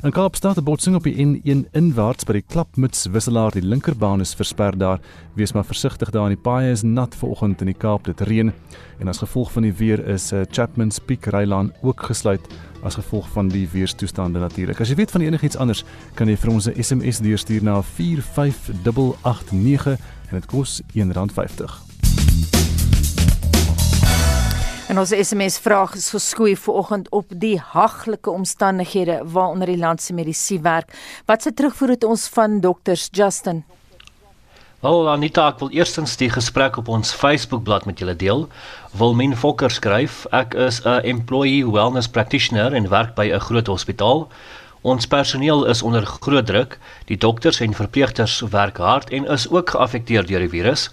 In 0.04 0.12
Kaapstad 0.12 0.58
'n 0.58 0.64
botsing 0.64 0.96
op 0.96 1.04
die 1.04 1.26
N1 1.26 1.66
inwaarts 1.72 2.24
by 2.24 2.34
die 2.34 2.46
Klapmuts 2.48 3.06
wisselaar, 3.06 3.52
die 3.52 3.62
linkerbaan 3.62 4.22
is 4.22 4.34
versper 4.34 4.78
daar. 4.78 5.00
Wees 5.34 5.54
maar 5.54 5.66
versigtig 5.66 6.10
daar, 6.10 6.30
die 6.30 6.38
paaie 6.38 6.72
is 6.72 6.84
nat 6.84 7.16
vanoggend 7.16 7.62
in 7.62 7.68
die 7.68 7.78
Kaap, 7.78 8.04
dit 8.06 8.22
reën 8.22 8.54
en 9.00 9.08
as 9.08 9.18
gevolg 9.18 9.52
van 9.52 9.64
die 9.64 9.74
weer 9.74 10.08
is 10.08 10.32
uh, 10.34 10.42
Chapman's 10.52 11.00
Peak 11.00 11.26
Rylaan 11.26 11.74
ook 11.82 12.02
gesluit 12.02 12.42
as 12.88 12.96
gevolg 12.96 13.28
van 13.36 13.52
die 13.52 13.68
weerstoestande 13.72 14.40
natuurlik. 14.40 14.82
As 14.82 14.90
jy 14.90 14.96
weet 14.96 15.12
van 15.12 15.22
enigiets 15.22 15.58
anders, 15.60 15.84
kan 16.16 16.28
jy 16.32 16.38
vir 16.40 16.52
ons 16.52 16.68
'n 16.68 16.84
SMS 16.84 17.20
deurstuur 17.20 17.64
na 17.64 17.82
45889 17.82 19.98
en 20.30 20.36
dit 20.40 20.46
kos 20.46 20.82
R1.50. 20.96 21.88
En 24.88 25.00
ons 25.00 25.10
SMS 25.10 25.60
vraag 25.60 25.96
is 25.96 26.10
geskoei 26.10 26.56
vanoggend 26.56 27.12
op 27.12 27.26
die 27.36 27.60
haglike 27.60 28.32
omstandighede 28.32 29.22
waaronder 29.26 29.68
die 29.68 29.78
land 29.78 30.02
se 30.02 30.14
medisyne 30.14 30.62
werk. 30.62 30.96
Wat 31.26 31.42
se 31.42 31.54
terugvoer 31.54 31.90
het 31.90 32.04
ons 32.04 32.28
van 32.28 32.60
dokters 32.60 33.08
Justin? 33.12 33.64
Wel 34.78 35.08
Anita, 35.10 35.48
ek 35.50 35.58
wil 35.58 35.72
eerstens 35.74 36.12
die 36.22 36.28
gesprek 36.30 36.76
op 36.78 36.90
ons 36.94 37.10
Facebookblad 37.18 37.88
met 37.90 37.98
julle 37.98 38.14
deel. 38.14 38.44
Wilmien 38.94 39.32
Fokker 39.34 39.74
skryf: 39.74 40.20
Ek 40.30 40.54
is 40.54 40.78
'n 40.86 41.02
employee 41.02 41.66
wellness 41.66 42.08
practitioner 42.08 42.74
en 42.78 42.90
werk 42.90 43.16
by 43.16 43.26
'n 43.34 43.40
groot 43.40 43.68
hospitaal. 43.68 44.28
Ons 44.82 45.08
personeel 45.08 45.66
is 45.66 45.82
onder 45.82 46.06
groot 46.06 46.46
druk. 46.46 46.78
Die 47.06 47.18
dokters 47.18 47.60
en 47.60 47.74
verpleegsters 47.74 48.44
werk 48.52 48.78
hard 48.78 49.10
en 49.10 49.26
is 49.26 49.50
ook 49.50 49.70
geaffekteer 49.70 50.26
deur 50.26 50.40
die 50.40 50.50
virus. 50.50 50.90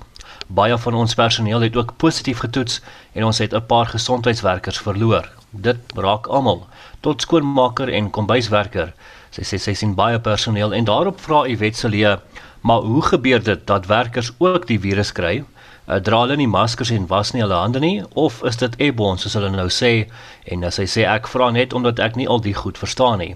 Baie 0.46 0.78
van 0.78 0.94
ons 0.94 1.14
personeel 1.14 1.60
het 1.60 1.76
ook 1.76 1.96
positief 1.96 2.38
getoets 2.38 2.80
en 3.12 3.24
ons 3.24 3.38
het 3.38 3.52
'n 3.52 3.66
paar 3.66 3.86
gesondheidswerkers 3.86 4.78
verloor. 4.78 5.28
Dit 5.50 5.76
raak 5.94 6.26
almal, 6.26 6.66
tot 7.00 7.20
skoonmaker 7.20 7.88
en 7.88 8.10
kombuiswerker. 8.10 8.94
Sy 9.30 9.42
sê 9.42 9.44
sy, 9.44 9.58
sy 9.58 9.74
sien 9.74 9.94
baie 9.94 10.18
personeel 10.18 10.72
en 10.72 10.84
daarop 10.84 11.20
vra 11.20 11.44
Iwet 11.46 11.76
Celie, 11.76 12.16
maar 12.64 12.86
hoe 12.88 13.02
gebeur 13.12 13.42
dit 13.44 13.66
dat 13.68 13.86
werkers 13.90 14.32
ook 14.38 14.66
die 14.66 14.80
virus 14.80 15.12
kry? 15.12 15.42
Uh, 15.84 16.00
dra 16.00 16.22
hulle 16.24 16.38
nie 16.40 16.48
maskers 16.48 16.90
en 16.90 17.06
was 17.10 17.34
nie 17.34 17.42
hulle 17.44 17.60
hande 17.60 17.80
nie 17.84 17.98
of 18.16 18.40
is 18.48 18.56
dit 18.56 18.78
airborne 18.80 19.20
soos 19.20 19.36
hulle 19.36 19.52
nou 19.52 19.68
sê? 19.68 20.06
En 20.48 20.64
as 20.64 20.80
hy 20.80 20.88
sê 20.88 21.04
ek 21.04 21.28
vra 21.28 21.50
net 21.52 21.76
omdat 21.76 22.00
ek 22.00 22.16
nie 22.16 22.28
al 22.28 22.40
die 22.40 22.56
goed 22.56 22.80
verstaan 22.80 23.20
nie. 23.20 23.34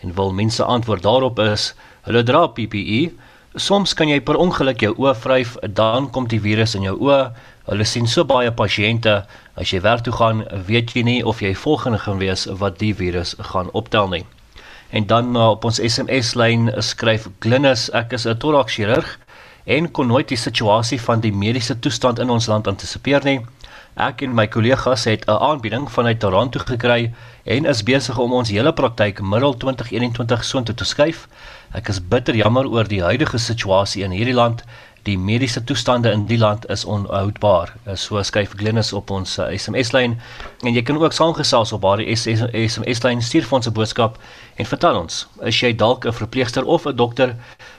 En 0.00 0.16
wil 0.16 0.32
mense 0.32 0.64
antwoord 0.64 1.04
daarop 1.04 1.38
is 1.44 1.74
hulle 2.08 2.24
dra 2.26 2.46
PPE 2.48 3.12
Soms 3.60 3.92
kan 3.92 4.08
jy 4.08 4.16
per 4.24 4.38
ongeluk 4.40 4.80
jou 4.80 4.94
oë 4.96 5.10
vryf, 5.20 5.50
dan 5.76 6.06
kom 6.08 6.24
die 6.24 6.40
virus 6.40 6.72
in 6.72 6.86
jou 6.86 6.94
oë. 7.04 7.34
Hulle 7.66 7.84
sien 7.84 8.06
so 8.08 8.24
baie 8.24 8.48
pasiënte, 8.48 9.12
as 9.60 9.74
jy 9.74 9.82
werk 9.84 10.06
toe 10.06 10.14
gaan, 10.16 10.40
weet 10.68 10.94
jy 10.96 11.02
nie 11.04 11.18
of 11.20 11.42
jy 11.44 11.52
volgende 11.52 12.00
gaan 12.00 12.22
wees 12.22 12.46
wat 12.62 12.80
die 12.80 12.94
virus 12.96 13.34
gaan 13.52 13.68
optel 13.76 14.08
nie. 14.08 14.24
En 14.92 15.06
dan 15.06 15.36
uh, 15.36 15.48
op 15.54 15.64
ons 15.64 15.80
SMS 15.80 16.34
lyn 16.36 16.68
skryf 16.84 17.28
Glinus, 17.40 17.88
ek 17.96 18.12
is 18.12 18.26
'n 18.28 18.36
toraxchirurg 18.36 19.18
en 19.64 19.90
kon 19.90 20.06
nooit 20.06 20.28
die 20.28 20.36
situasie 20.36 21.00
van 21.00 21.20
die 21.20 21.32
mediese 21.32 21.78
toestand 21.78 22.18
in 22.18 22.30
ons 22.30 22.46
land 22.46 22.68
antisipeer 22.68 23.24
nie. 23.24 23.40
Ek 23.96 24.20
en 24.24 24.34
my 24.34 24.46
kollegas 24.48 25.04
het 25.04 25.24
'n 25.28 25.40
aanbieding 25.48 25.88
vanuit 25.90 26.20
Toronto 26.20 26.60
gekry 26.60 27.12
en 27.44 27.64
is 27.64 27.82
besig 27.82 28.18
om 28.18 28.32
ons 28.32 28.50
hele 28.50 28.72
praktyk 28.72 29.20
middel 29.20 29.56
2021 29.56 30.44
soontoe 30.44 30.74
te 30.74 30.84
skuif. 30.84 31.28
Ek 31.72 31.88
is 31.88 32.00
bitter 32.00 32.34
jammer 32.34 32.68
oor 32.68 32.84
die 32.84 33.02
huidige 33.02 33.38
situasie 33.38 34.04
in 34.04 34.10
hierdie 34.10 34.34
land. 34.34 34.62
Die 35.02 35.18
mediese 35.18 35.64
toestande 35.64 36.10
in 36.14 36.26
die 36.26 36.38
land 36.38 36.68
is 36.70 36.84
onhoudbaar. 36.84 37.72
So 37.98 38.22
skryf 38.22 38.52
Glennis 38.56 38.92
op 38.94 39.10
ons 39.10 39.32
SMS-lyn 39.34 40.14
en 40.62 40.76
jy 40.76 40.82
kan 40.86 41.00
ook 41.00 41.16
saamgesels 41.16 41.72
op 41.74 41.82
haar 41.88 42.02
SMS-lyn 42.06 43.22
stuur 43.22 43.48
vir 43.48 43.56
ons 43.58 43.66
'n 43.66 43.74
boodskap 43.74 44.18
en 44.54 44.66
vertel 44.66 45.00
ons, 45.00 45.26
is 45.42 45.60
jy 45.60 45.72
dalk 45.74 46.06
'n 46.06 46.12
verpleegster 46.12 46.64
of 46.64 46.86
'n 46.86 46.96
dokter? 46.96 47.34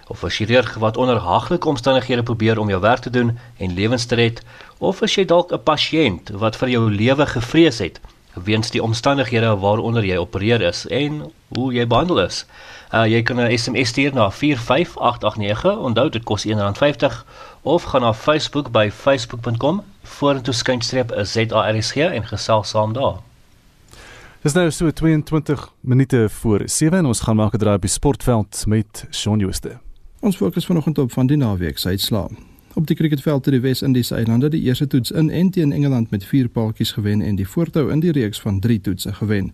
Of 0.08 0.24
'n 0.24 0.30
chirurg 0.30 0.76
wat 0.84 0.98
onder 0.98 1.18
haglike 1.18 1.68
omstandighede 1.68 2.24
probeer 2.24 2.60
om 2.60 2.70
jou 2.70 2.82
werk 2.82 3.00
te 3.00 3.10
doen 3.10 3.40
en 3.58 3.74
lewens 3.74 4.06
te 4.06 4.16
red? 4.16 4.44
Of 4.80 5.02
is 5.02 5.16
jy 5.16 5.26
dalk 5.26 5.54
'n 5.54 5.64
pasiënt 5.64 6.30
wat 6.30 6.56
vir 6.56 6.70
jou 6.70 6.92
lewe 6.92 7.26
gevrees 7.26 7.80
het 7.80 8.00
weens 8.34 8.72
die 8.72 8.84
omstandighede 8.84 9.58
waaronder 9.58 10.06
jy 10.06 10.18
opereer 10.18 10.62
is 10.62 10.88
en 10.88 11.32
hoe 11.48 11.74
jy 11.74 11.88
behandel 11.88 12.20
is? 12.26 12.46
Uh, 12.94 13.06
jy 13.06 13.24
kan 13.24 13.40
'n 13.42 13.58
SMS 13.58 13.90
stuur 13.90 14.14
na 14.14 14.32
45889. 14.32 15.78
Onthou 15.78 16.10
dit 16.10 16.24
kos 16.24 16.46
R1.50 16.46 17.26
of 17.62 17.84
gaan 17.84 18.02
na 18.02 18.14
Facebook 18.14 18.72
by 18.72 18.90
facebook.com 18.92 19.84
vorentoe 20.04 20.54
skynstreep 20.54 21.14
ZARSG 21.22 21.96
en 21.96 22.26
gesels 22.26 22.70
saam 22.70 22.94
daar. 22.94 23.22
Dis 24.42 24.54
nou 24.54 24.72
so 24.72 24.92
22 24.92 25.70
minute 25.80 26.30
voor 26.30 26.62
7 26.66 26.98
en 26.98 27.06
ons 27.06 27.20
gaan 27.20 27.36
maak 27.36 27.54
'n 27.54 27.58
draai 27.58 27.76
op 27.76 27.82
die 27.82 27.90
sportveld 27.90 28.64
met 28.68 29.06
Shaun 29.12 29.40
Jooste. 29.40 29.78
Ons 30.20 30.36
fokus 30.36 30.66
vanoggend 30.66 30.98
op 30.98 31.12
van 31.12 31.28
die 31.28 31.38
naweek 31.38 31.78
se 31.78 31.88
uitslae. 31.88 32.28
Op 32.76 32.88
die 32.88 32.96
cricketveld 32.96 33.46
het 33.46 33.54
die 33.54 33.62
Wes-Indiese 33.62 34.16
eilande 34.16 34.50
die 34.50 34.62
eerste 34.62 34.88
toets 34.88 35.12
in 35.12 35.30
en 35.30 35.50
teen 35.50 35.72
Engeland 35.72 36.10
met 36.10 36.26
4 36.26 36.48
paaltjies 36.50 36.92
gewen 36.92 37.22
en 37.22 37.36
die 37.36 37.48
voortou 37.48 37.92
in 37.92 38.00
die 38.00 38.12
reeks 38.12 38.42
van 38.42 38.60
3 38.60 38.82
toetse 38.82 39.14
gewen. 39.14 39.52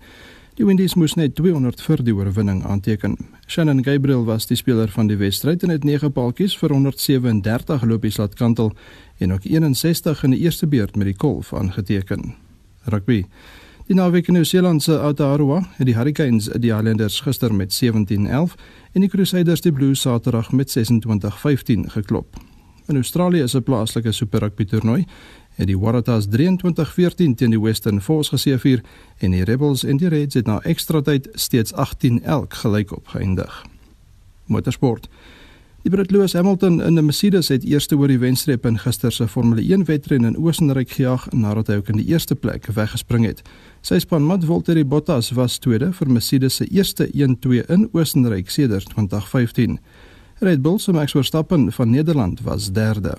Die 0.55 0.65
Windies 0.65 0.95
moes 0.95 1.13
net 1.15 1.35
200 1.35 1.81
vir 1.81 2.03
die 2.03 2.15
oorwinning 2.15 2.63
aanteken. 2.63 3.17
Shannon 3.47 3.83
Gabriel 3.83 4.23
was 4.25 4.47
die 4.47 4.55
speler 4.55 4.87
van 4.91 5.07
die 5.07 5.17
wedstryd 5.17 5.63
en 5.63 5.69
het 5.69 5.83
9 5.83 6.11
paaltjies 6.11 6.57
vir 6.57 6.71
137 6.71 7.83
lopies 7.83 8.17
laat 8.17 8.35
kantel 8.39 8.73
en 9.17 9.33
ook 9.33 9.43
61 9.43 10.23
in 10.23 10.35
die 10.35 10.39
eerste 10.39 10.67
beurt 10.67 10.95
met 10.95 11.11
die 11.11 11.15
kolf 11.15 11.53
aangeteken. 11.53 12.35
Rugby. 12.83 13.25
Die 13.87 13.95
naweek 13.95 14.27
in 14.27 14.33
Nieu-Seeland 14.33 14.83
se 14.83 14.99
Aotearoa 14.99 15.63
het 15.75 15.87
die 15.87 15.95
Hurricanes 15.95 16.51
die 16.55 16.71
Islanders 16.71 17.19
gister 17.19 17.53
met 17.53 17.75
17-11 17.83 18.55
en 18.93 19.01
die 19.01 19.09
Crusaders 19.09 19.61
die 19.61 19.71
Blues 19.71 20.01
Saterdag 20.01 20.51
met 20.51 20.71
26-15 20.77 21.91
geklop. 21.95 22.48
In 22.89 22.95
Australië 22.95 23.41
is 23.41 23.53
'n 23.55 23.63
plaaslike 23.63 24.11
Super 24.11 24.39
Rugby 24.39 24.65
toernooi 24.65 25.05
het 25.59 25.67
die 25.67 25.77
Waratahs 25.77 26.25
23-14 26.25 27.35
teen 27.35 27.49
die 27.49 27.61
Western 27.61 28.01
Force 28.01 28.29
geseëvier 28.29 28.81
en 29.17 29.31
die 29.31 29.43
Rebels 29.43 29.83
en 29.83 29.97
die 29.97 30.07
Reds 30.07 30.33
het 30.39 30.47
na 30.47 30.61
ekstra 30.63 31.01
tyd 31.01 31.27
steeds 31.33 31.73
18 31.73 32.23
elk 32.23 32.53
gelyk 32.53 32.91
op 32.95 33.07
geëindig. 33.07 33.65
Motorsport. 34.45 35.09
Die 35.83 35.91
Brit 35.91 36.11
Lewis 36.11 36.33
Hamilton 36.33 36.81
in 36.81 36.97
'n 36.97 37.05
Mercedes 37.05 37.47
het 37.47 37.63
eerste 37.63 37.97
oor 37.97 38.07
die 38.07 38.19
wenstreep 38.19 38.65
in 38.65 38.79
gister 38.79 39.11
se 39.11 39.27
Formule 39.27 39.61
1 39.61 39.85
wedren 39.85 40.23
in 40.23 40.37
Oostenryk 40.37 40.89
gejaag 40.89 41.29
nadat 41.31 41.67
hy 41.67 41.73
ook 41.75 41.89
in 41.89 41.97
die 41.97 42.07
eerste 42.07 42.35
plek 42.35 42.65
weggespring 42.65 43.25
het. 43.25 43.41
Sy 43.81 43.99
span 43.99 44.23
Matt 44.23 44.45
Valtteri 44.45 44.85
Bottas 44.85 45.29
was 45.31 45.57
tweede 45.57 45.93
vir 45.93 46.09
Mercedes 46.09 46.55
se 46.55 46.65
eerste 46.65 47.09
1-2 47.13 47.65
in 47.67 47.89
Oostenryk 47.91 48.49
sedert 48.49 48.89
2015. 48.89 49.79
Red 50.41 50.61
Bull 50.61 50.77
se 50.79 50.91
Max 50.91 51.11
Verstappen 51.11 51.71
van 51.71 51.89
Nederland 51.89 52.41
was 52.41 52.71
derde. 52.71 53.17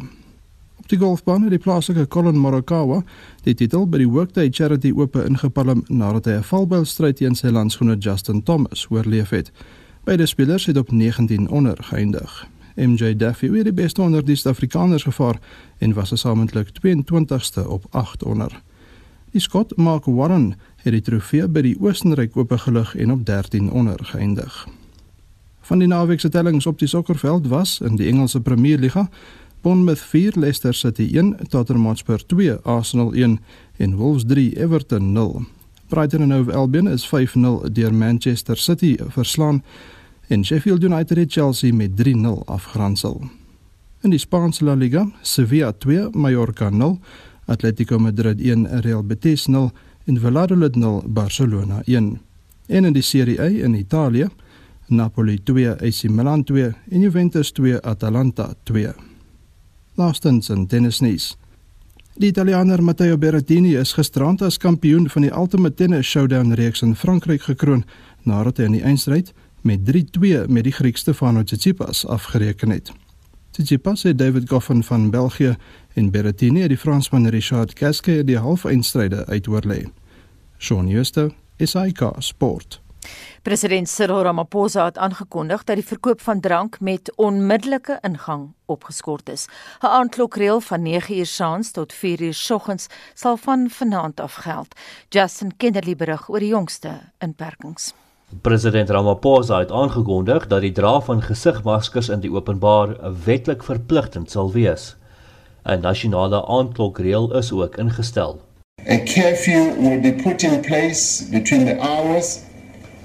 Op 0.76 0.88
die 0.88 0.98
golfbaan 0.98 1.42
het 1.42 1.50
die 1.50 1.58
plaaslike 1.58 2.08
Colin 2.08 2.38
Morikawa 2.38 3.02
die 3.44 3.54
titel 3.54 3.84
by 3.84 4.00
die 4.00 4.08
Workday 4.08 4.48
Charity 4.50 4.92
Ope 4.96 5.26
ingepalm 5.28 5.82
nadat 5.88 6.24
hy 6.24 6.38
'n 6.38 6.48
valbuilstryd 6.48 7.16
teen 7.16 7.36
sy 7.36 7.52
landskoene 7.52 7.98
Justin 7.98 8.42
Thomas 8.42 8.86
oorleef 8.88 9.30
het. 9.30 9.52
Beide 10.04 10.26
spelers 10.26 10.66
het 10.66 10.76
op 10.76 10.90
19 10.90 11.48
onder 11.48 11.76
geëindig. 11.80 12.48
MJ 12.76 13.16
Duffy 13.16 13.52
het 13.52 13.64
die 13.64 13.72
beste 13.72 14.02
onder 14.02 14.24
die 14.24 14.36
Suid-Afrikaners 14.36 15.02
gevaar 15.02 15.38
en 15.78 15.92
was 15.92 16.08
gesamentlik 16.08 16.68
22ste 16.72 17.68
op 17.68 17.84
8 17.90 18.22
onder. 18.22 18.62
Die 19.30 19.40
skot 19.40 19.76
Mark 19.76 20.04
Warren 20.04 20.54
het 20.76 20.92
die 20.92 21.02
trofee 21.02 21.48
by 21.48 21.60
die 21.60 21.76
Oostenryk 21.80 22.36
Ope 22.36 22.58
gelig 22.58 22.96
en 22.96 23.12
op 23.12 23.26
13 23.26 23.70
onder 23.70 23.98
geëindig. 24.04 24.79
Van 25.60 25.78
die 25.78 25.88
naweek 25.88 26.20
se 26.20 26.28
tellings 26.28 26.66
op 26.66 26.78
die 26.78 26.88
sokkerveld 26.88 27.48
was 27.48 27.80
in 27.80 27.96
die 27.96 28.08
Engelse 28.08 28.40
Premier 28.40 28.78
Liga 28.78 29.08
Bournemouth 29.60 30.00
4 30.00 30.38
Leicester 30.40 30.74
City 30.74 31.10
1 31.12 31.36
Tottenham 31.48 31.86
Hotspur 31.86 32.26
2 32.26 32.60
Arsenal 32.62 33.12
1 33.12 33.38
en 33.76 33.96
Wolves 33.96 34.24
3 34.26 34.56
Everton 34.56 35.12
0. 35.12 35.44
Brighton 35.88 36.22
and 36.22 36.32
Hove 36.32 36.52
Albion 36.52 36.88
is 36.88 37.04
5-0 37.04 37.72
deur 37.72 37.94
Manchester 37.94 38.56
City 38.56 38.96
verslaan 39.08 39.62
en 40.28 40.44
Sheffield 40.44 40.82
United 40.82 41.16
het 41.16 41.32
Chelsea 41.32 41.74
met 41.74 41.90
3-0 42.08 42.44
afgeronsel. 42.44 43.20
In 44.00 44.10
die 44.10 44.18
Spaanse 44.18 44.64
La 44.64 44.74
Liga, 44.74 45.10
Sevilla 45.20 45.72
2 45.72 46.08
Mallorca 46.12 46.70
0 46.70 46.98
Atletico 47.44 47.98
Madrid 47.98 48.40
1 48.40 48.80
Real 48.80 49.02
Betis 49.04 49.46
0 49.46 49.70
en 50.04 50.20
Valladolid 50.20 50.76
0 50.76 51.02
Barcelona 51.06 51.82
1. 51.84 52.20
En 52.66 52.84
in 52.84 52.92
die 52.92 53.02
Serie 53.02 53.40
A 53.40 53.48
in 53.48 53.74
Italië 53.74 54.28
Napoli 54.90 55.38
2 55.42 55.76
AC 55.78 56.08
Milan 56.08 56.44
2 56.44 56.74
en 56.90 57.00
Juventus 57.00 57.52
2 57.52 57.80
Atalanta 57.80 58.54
2 58.62 58.94
laastens 59.94 60.48
in 60.48 60.66
tennisnuus. 60.66 61.36
Die 62.14 62.28
Italianer 62.28 62.82
Matteo 62.82 63.18
Berrettini 63.18 63.76
is 63.76 63.92
gisterand 63.92 64.42
as 64.42 64.58
kampioen 64.58 65.08
van 65.12 65.22
die 65.22 65.32
Ultimate 65.32 65.74
Tennis 65.74 66.08
Showdown 66.08 66.54
reeks 66.58 66.82
in 66.82 66.96
Frankryk 66.96 67.42
gekroon 67.42 67.84
nadat 68.24 68.58
hy 68.58 68.66
in 68.68 68.76
die 68.78 68.82
eindstryd 68.84 69.32
met 69.62 69.84
3-2 69.88 70.48
met 70.48 70.66
die 70.66 70.74
Griek 70.74 70.98
Stefanos 70.98 71.50
Tsitsipas 71.50 72.02
afgereken 72.06 72.74
het. 72.74 72.92
Tsitsipas 73.54 74.02
het 74.08 74.18
David 74.18 74.48
Goffin 74.48 74.82
van 74.82 75.10
België 75.10 75.56
en 75.94 76.10
Berrettini 76.10 76.64
het 76.64 76.74
die 76.74 76.80
Fransman 76.80 77.28
Richard 77.28 77.78
Gasquet 77.78 78.26
die 78.26 78.38
halfeindstryde 78.38 79.26
uitoorlê. 79.26 79.84
Shaun 80.58 80.88
Schuster, 80.90 81.32
SAK 81.58 82.14
Sport. 82.18 82.80
President 83.42 83.88
Cyril 83.88 84.22
Ramaphosa 84.22 84.84
het 84.84 84.98
aangekondig 84.98 85.64
dat 85.64 85.76
die 85.76 85.86
verkoop 85.86 86.20
van 86.20 86.40
drank 86.40 86.80
met 86.80 87.12
onmiddellike 87.16 87.98
ingang 88.02 88.52
opgeskort 88.66 89.28
is. 89.28 89.46
'n 89.80 89.86
Aandklokreël 89.86 90.60
van 90.60 90.86
9uur 90.86 91.26
saans 91.26 91.70
tot 91.70 91.94
4uur 91.94 92.32
soggens 92.32 92.86
sal 93.14 93.36
van 93.36 93.70
vanaand 93.70 94.20
af 94.20 94.34
geld. 94.34 94.74
Justin 95.08 95.56
Kennerly 95.56 95.96
berig 95.96 96.28
oor 96.28 96.38
die 96.38 96.48
jongste 96.48 96.90
inperkings. 97.18 97.94
President 98.40 98.90
Ramaphosa 98.90 99.58
het 99.58 99.72
aangekondig 99.72 100.46
dat 100.46 100.60
die 100.60 100.72
dra 100.72 101.00
van 101.00 101.22
gesigmaskers 101.22 102.08
in 102.08 102.20
die 102.20 102.30
openbaar 102.30 102.96
wetlik 103.24 103.62
verpligtend 103.62 104.30
sal 104.30 104.52
wees. 104.52 104.96
'n 105.64 105.80
Nasionale 105.80 106.46
aandklokreël 106.46 107.36
is 107.36 107.52
ook 107.52 107.76
ingestel. 107.76 108.40
A 108.88 108.98
curfew 109.04 109.74
will 109.76 110.00
be 110.00 110.12
put 110.22 110.42
in 110.42 110.60
place 110.60 111.28
between 111.30 111.66
the 111.66 111.76
hours 111.78 112.49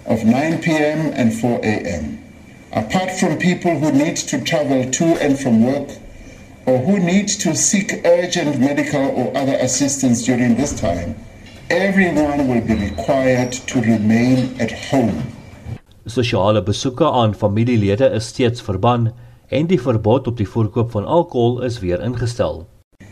of 0.06 0.24
9 0.24 0.62
p.m. 0.62 1.12
and 1.15 1.34
4 1.34 1.60
a.m. 1.63 2.24
Apart 2.72 3.12
from 3.20 3.38
people 3.38 3.80
who 3.80 3.91
need 3.91 4.18
to 4.18 4.41
travel 4.41 4.89
to 4.91 5.06
and 5.22 5.39
from 5.39 5.63
work 5.63 5.89
or 6.65 6.78
who 6.80 7.00
need 7.00 7.28
to 7.28 7.56
seek 7.56 8.02
urgent 8.06 8.60
medical 8.60 9.06
or 9.15 9.36
other 9.38 9.56
assistance 9.62 10.24
during 10.24 10.56
this 10.56 10.80
time, 10.80 11.15
everyone 11.70 12.48
will 12.48 12.62
be 12.62 12.76
required 12.76 13.52
to 13.52 13.82
remain 13.82 14.56
at 14.60 14.72
home. 14.91 15.24
Sosiale 16.06 16.63
besoeke 16.63 17.12
aan 17.12 17.36
familielede 17.36 18.06
is 18.06 18.26
steeds 18.26 18.62
verban 18.62 19.13
en 19.48 19.65
die 19.68 19.82
verbod 19.82 20.28
op 20.28 20.38
die 20.38 20.50
verkoop 20.50 20.91
van 20.91 21.06
alkohol 21.06 21.62
is 21.63 21.80
weer 21.80 22.02
ingestel. 22.04 22.68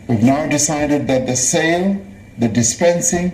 We've 0.07 0.25
now 0.25 0.49
decided 0.49 1.07
that 1.07 1.25
the 1.25 1.35
sale, 1.35 1.97
the 2.39 2.51
dispensing 2.51 3.31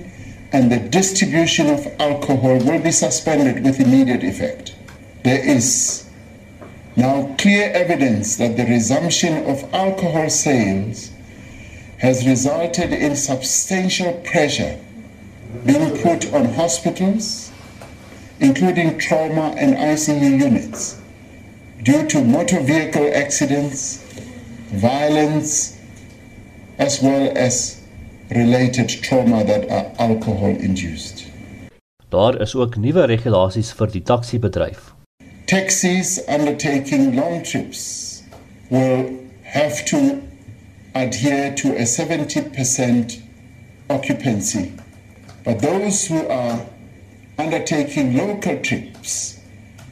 and 0.51 0.71
the 0.71 0.79
distribution 0.79 1.67
of 1.69 1.85
alcohol 1.99 2.57
will 2.57 2.81
be 2.81 2.91
suspended 2.91 3.63
with 3.63 3.79
immediate 3.79 4.23
effect. 4.23 4.75
There 5.23 5.43
is 5.45 6.09
now 6.95 7.35
clear 7.37 7.71
evidence 7.71 8.37
that 8.37 8.57
the 8.57 8.65
resumption 8.65 9.45
of 9.45 9.73
alcohol 9.73 10.29
sales 10.29 11.11
has 11.99 12.25
resulted 12.25 12.91
in 12.91 13.15
substantial 13.15 14.13
pressure 14.25 14.79
being 15.65 15.97
put 16.01 16.33
on 16.33 16.45
hospitals, 16.45 17.51
including 18.39 18.97
trauma 18.97 19.53
and 19.57 19.75
ICU 19.75 20.39
units, 20.39 20.99
due 21.83 22.07
to 22.07 22.23
motor 22.23 22.61
vehicle 22.61 23.11
accidents, 23.13 23.97
violence, 24.71 25.77
as 26.77 27.01
well 27.01 27.31
as 27.35 27.78
related 28.29 28.89
trauma 29.01 29.43
that 29.43 29.69
are 29.69 29.91
alcohol 29.97 30.55
induced. 30.59 31.27
Daar 32.09 32.41
is 32.41 32.55
ook 32.55 32.75
nuwe 32.75 33.05
regulasies 33.05 33.71
vir 33.73 33.91
die 33.91 34.01
taxi-bedryf. 34.01 34.93
Taxis 35.45 36.19
undertaking 36.27 37.15
long 37.15 37.43
trips 37.43 38.23
will 38.69 39.09
have 39.43 39.85
to 39.85 40.21
adhere 40.93 41.53
to 41.55 41.69
a 41.75 41.85
70% 41.85 43.21
occupancy. 43.89 44.73
But 45.43 45.61
those 45.61 46.07
who 46.07 46.27
are 46.27 46.65
undertaking 47.37 48.17
local 48.17 48.59
trips 48.61 49.39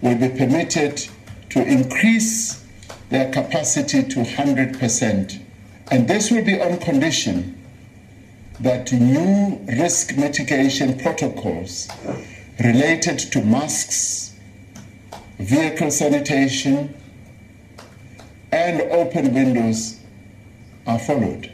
will 0.01 0.17
be 0.17 0.29
permitted 0.29 1.07
to 1.49 1.63
increase 1.65 2.63
their 3.09 3.31
capacity 3.31 4.03
to 4.03 4.19
100%. 4.19 5.39
And 5.89 6.07
this 6.07 6.29
will 6.29 6.43
be 6.43 6.61
on 6.61 6.77
condition 6.77 7.56
that 8.61 8.91
new 8.91 9.59
risk 9.67 10.17
mitigation 10.17 10.97
protocols 10.97 11.87
related 12.63 13.19
to 13.19 13.43
masks, 13.43 14.33
vehicle 15.37 15.91
sanitation, 15.91 16.93
and 18.51 18.81
open 18.91 19.33
windows 19.33 19.99
are 20.87 20.99
followed. 20.99 21.51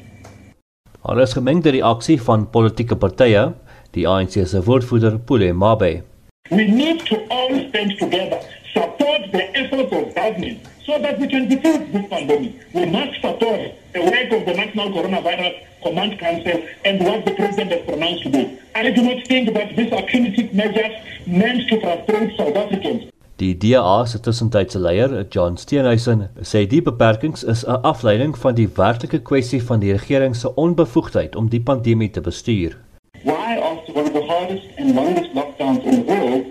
Daar 1.04 1.20
is 1.22 1.34
gemengde 1.34 1.70
reaksie 1.70 2.22
van 2.22 2.50
politieke 2.50 2.96
partye, 2.96 3.54
die 3.92 4.08
ANC 4.08 4.40
se 4.48 4.64
woordvoerder 4.64 5.20
Pule 5.20 5.54
Mabe. 5.54 6.04
We 6.50 6.64
need 6.68 7.06
to 7.06 7.20
all 7.30 7.68
stand 7.70 7.98
together, 8.00 8.40
support 8.74 9.32
the 9.32 9.44
efforts 9.52 9.92
of 9.92 10.16
government 10.16 10.60
so 10.94 11.00
that 11.02 11.20
we 11.20 11.28
can 11.28 11.48
defeat 11.48 11.92
this 11.92 12.08
pandemic. 12.08 12.54
We 12.74 12.86
must 12.86 13.16
support 13.22 13.72
the 13.94 14.02
work 14.02 14.32
of 14.38 14.46
the 14.46 14.54
National 14.54 14.90
Coronavirus 14.96 15.56
Command 15.82 16.20
Council 16.20 16.62
and 16.86 17.04
what 17.04 17.26
the 17.26 17.32
President 17.32 17.72
has 17.72 17.86
pronounced 17.86 18.24
today. 18.24 18.60
I 18.76 18.92
do 18.92 19.02
not 19.02 19.26
think 19.28 19.54
that 19.54 19.76
these 19.76 19.92
are 19.92 20.04
punitive 20.04 20.54
measures 20.54 20.94
meant 21.26 21.68
to 21.70 21.80
frustrate 21.82 22.38
South 22.38 22.56
Africans. 22.56 23.10
Die 23.38 23.56
DA 23.56 24.06
se 24.06 24.20
tussentydse 24.20 24.80
leier, 24.80 25.26
John 25.34 25.58
Steenhuisen, 25.58 26.28
sê 26.46 26.68
die 26.70 26.84
beperkings 26.86 27.44
is 27.44 27.66
'n 27.66 27.82
afleiding 27.92 28.38
van 28.38 28.56
die 28.56 28.70
werklike 28.78 29.20
kwessie 29.30 29.64
van 29.64 29.80
die 29.80 29.92
regering 29.98 30.36
se 30.36 30.56
onbevoegdheid 30.56 31.36
om 31.36 31.50
die 31.50 31.62
pandemie 31.62 32.10
te 32.10 32.22
bestuur. 32.22 32.78
Why 33.24 33.58
after 33.72 33.94
one 33.94 34.06
of 34.06 34.14
the 34.14 34.26
hardest 34.34 34.68
and 34.78 34.96
longest 34.96 35.34
lockdowns 35.34 35.84
in 35.84 36.06
the 36.06 36.14
world 36.14 36.46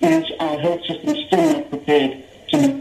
is 0.00 0.32
our 0.38 0.58
health 0.60 0.84
system 0.84 1.16
still 1.16 1.52
not 1.52 1.70
prepared 1.70 2.22
to 2.52 2.77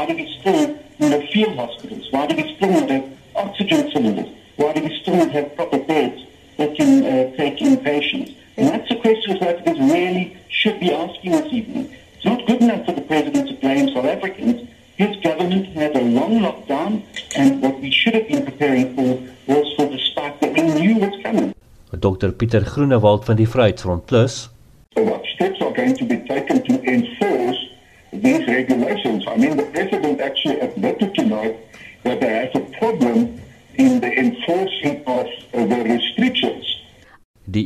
Why 0.00 0.06
do 0.06 0.16
we 0.16 0.34
still 0.40 0.78
need 0.98 1.28
field 1.30 1.56
hospitals? 1.56 2.08
Why 2.10 2.26
do 2.26 2.34
we 2.34 2.56
still 2.56 2.72
need 2.88 3.18
oxygen 3.36 3.90
cylinders? 3.92 4.30
Why 4.56 4.72
do 4.72 4.82
we 4.82 4.98
still 4.98 5.28
have 5.28 5.54
proper 5.54 5.78
beds 5.78 6.22
that 6.56 6.74
can 6.74 7.04
uh, 7.04 7.36
take 7.36 7.60
in 7.60 7.76
patients? 7.76 8.32
And 8.56 8.68
that's 8.68 8.90
a 8.90 8.96
question 8.96 9.38
that 9.40 9.68
is 9.68 9.78
really 9.78 10.38
should 10.48 10.80
be 10.80 10.90
asking 10.90 11.32
this 11.32 11.52
evening. 11.52 11.94
It's 12.14 12.24
not 12.24 12.46
good 12.46 12.62
enough 12.62 12.86
for 12.86 12.92
the 12.92 13.02
president 13.02 13.48
to 13.48 13.54
blame 13.56 13.92
South 13.92 14.06
Africans. 14.06 14.70
His 14.96 15.18
government 15.18 15.66
had 15.66 15.94
a 15.94 16.00
long 16.00 16.40
lockdown, 16.40 17.02
and 17.36 17.60
what 17.60 17.78
we 17.80 17.90
should 17.90 18.14
have 18.14 18.26
been 18.26 18.46
preparing 18.46 18.96
for 18.96 19.20
was 19.52 19.74
for 19.76 19.84
the 19.84 19.98
spike 19.98 20.40
that 20.40 20.54
we 20.54 20.62
knew 20.62 20.96
was 20.96 21.22
coming. 21.22 21.54
Dr 21.90 22.32
Pieter 22.32 22.62
Groenewald 22.62 23.26
van 23.26 23.36
die 23.36 23.46
Vryheidsfront 23.46 24.06
Plus. 24.06 24.48
So 24.94 25.02
what 25.04 25.26
steps 25.26 25.60
are 25.60 25.74
going 25.74 25.94
to 25.94 26.04
be 26.06 26.16
taken 26.26 26.62
to 26.62 26.79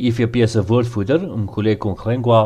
IFP 0.07 0.41
se 0.47 0.61
woordvoerder, 0.69 1.25
Mkhuleko 1.25 1.95
Ngwengwa, 1.95 2.41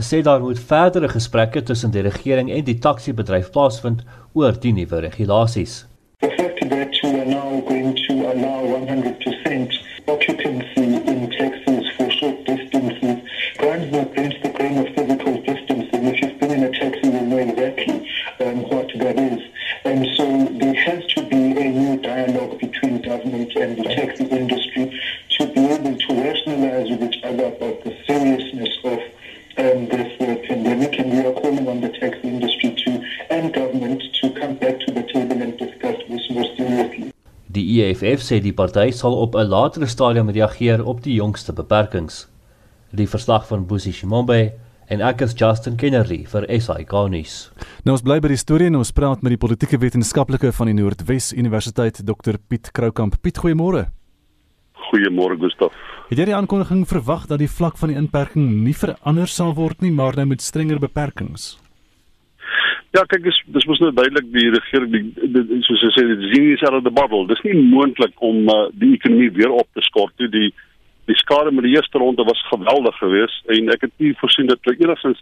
sê 0.00 0.22
daar 0.22 0.40
moet 0.40 0.58
verdere 0.58 1.08
gesprekke 1.08 1.62
tussen 1.62 1.92
die 1.94 2.02
regering 2.02 2.50
en 2.50 2.64
die 2.66 2.78
taxi-bedryf 2.78 3.50
plaasvind 3.54 4.02
oor 4.34 4.56
die 4.58 4.72
nuwe 4.74 5.00
regulasies. 5.04 5.84
Sê 38.24 38.40
die 38.40 38.54
party 38.56 38.90
sal 38.96 39.14
op 39.20 39.34
'n 39.36 39.48
latere 39.48 39.86
stadium 39.86 40.30
reageer 40.30 40.84
op 40.84 41.02
die 41.02 41.14
jongste 41.14 41.52
beperkings. 41.52 42.26
Die 42.90 43.06
verslag 43.06 43.46
van 43.46 43.66
Boesie 43.66 43.92
Shimombe 43.92 44.52
en 44.88 45.00
ek 45.00 45.20
is 45.20 45.34
Justin 45.36 45.76
Kennerly 45.76 46.24
vir 46.26 46.46
SAK 46.60 46.92
nuus. 47.10 47.50
Nou 47.84 47.92
ons 47.96 48.02
bly 48.02 48.20
by 48.20 48.28
die 48.28 48.40
storie 48.40 48.66
en 48.66 48.76
ons 48.76 48.92
praat 48.92 49.22
met 49.22 49.30
die 49.30 49.40
politieke 49.40 49.78
wetenskaplike 49.78 50.52
van 50.52 50.66
die 50.66 50.74
Noordwes 50.74 51.32
Universiteit 51.32 52.04
Dr 52.04 52.38
Piet 52.48 52.70
Kroukamp. 52.72 53.16
Piet, 53.22 53.38
goeiemôre. 53.38 53.88
Goeiemôre 54.90 55.38
Gustaf. 55.40 55.72
Het 56.10 56.18
jy 56.18 56.24
die 56.24 56.36
aankondiging 56.36 56.84
verwag 56.86 57.26
dat 57.26 57.38
die 57.38 57.48
vlak 57.48 57.78
van 57.80 57.88
die 57.88 57.96
inperking 57.96 58.64
nie 58.64 58.74
verander 58.76 59.26
sal 59.26 59.54
word 59.54 59.80
nie, 59.80 59.90
maar 59.90 60.16
nou 60.16 60.26
met 60.26 60.42
strenger 60.42 60.78
beperkings? 60.78 61.63
Ja, 62.94 63.02
kyk, 63.10 63.24
dis 63.26 63.38
dis 63.50 63.64
mos 63.66 63.80
nou 63.82 63.88
duidelik 63.90 64.26
die 64.30 64.50
regering 64.54 64.92
die, 64.92 65.30
die, 65.34 65.40
die 65.48 65.56
soos 65.66 65.80
jy 65.82 65.88
sê, 65.96 66.02
die 66.06 66.28
sien 66.30 66.52
is 66.52 66.62
out 66.62 66.76
of 66.78 66.84
the 66.86 66.92
bottle. 66.94 67.24
Dis 67.26 67.40
nie 67.42 67.56
moontlik 67.58 68.20
om 68.22 68.46
uh, 68.46 68.68
die 68.78 68.92
ekonomie 68.94 69.32
weer 69.34 69.50
op 69.50 69.66
te 69.74 69.82
skort 69.82 70.14
nie. 70.22 70.28
Die 70.30 70.50
die 71.10 71.16
skade 71.18 71.50
met 71.52 71.66
die 71.66 71.74
eerste 71.74 71.98
ronde 72.00 72.24
was 72.24 72.38
geweldig 72.48 72.94
geweest 72.96 73.50
en 73.52 73.72
ek 73.74 73.82
het 73.84 73.92
nie 74.00 74.14
voorsien 74.20 74.46
dat 74.48 74.62
hulle 74.62 74.86
enigstens 74.86 75.18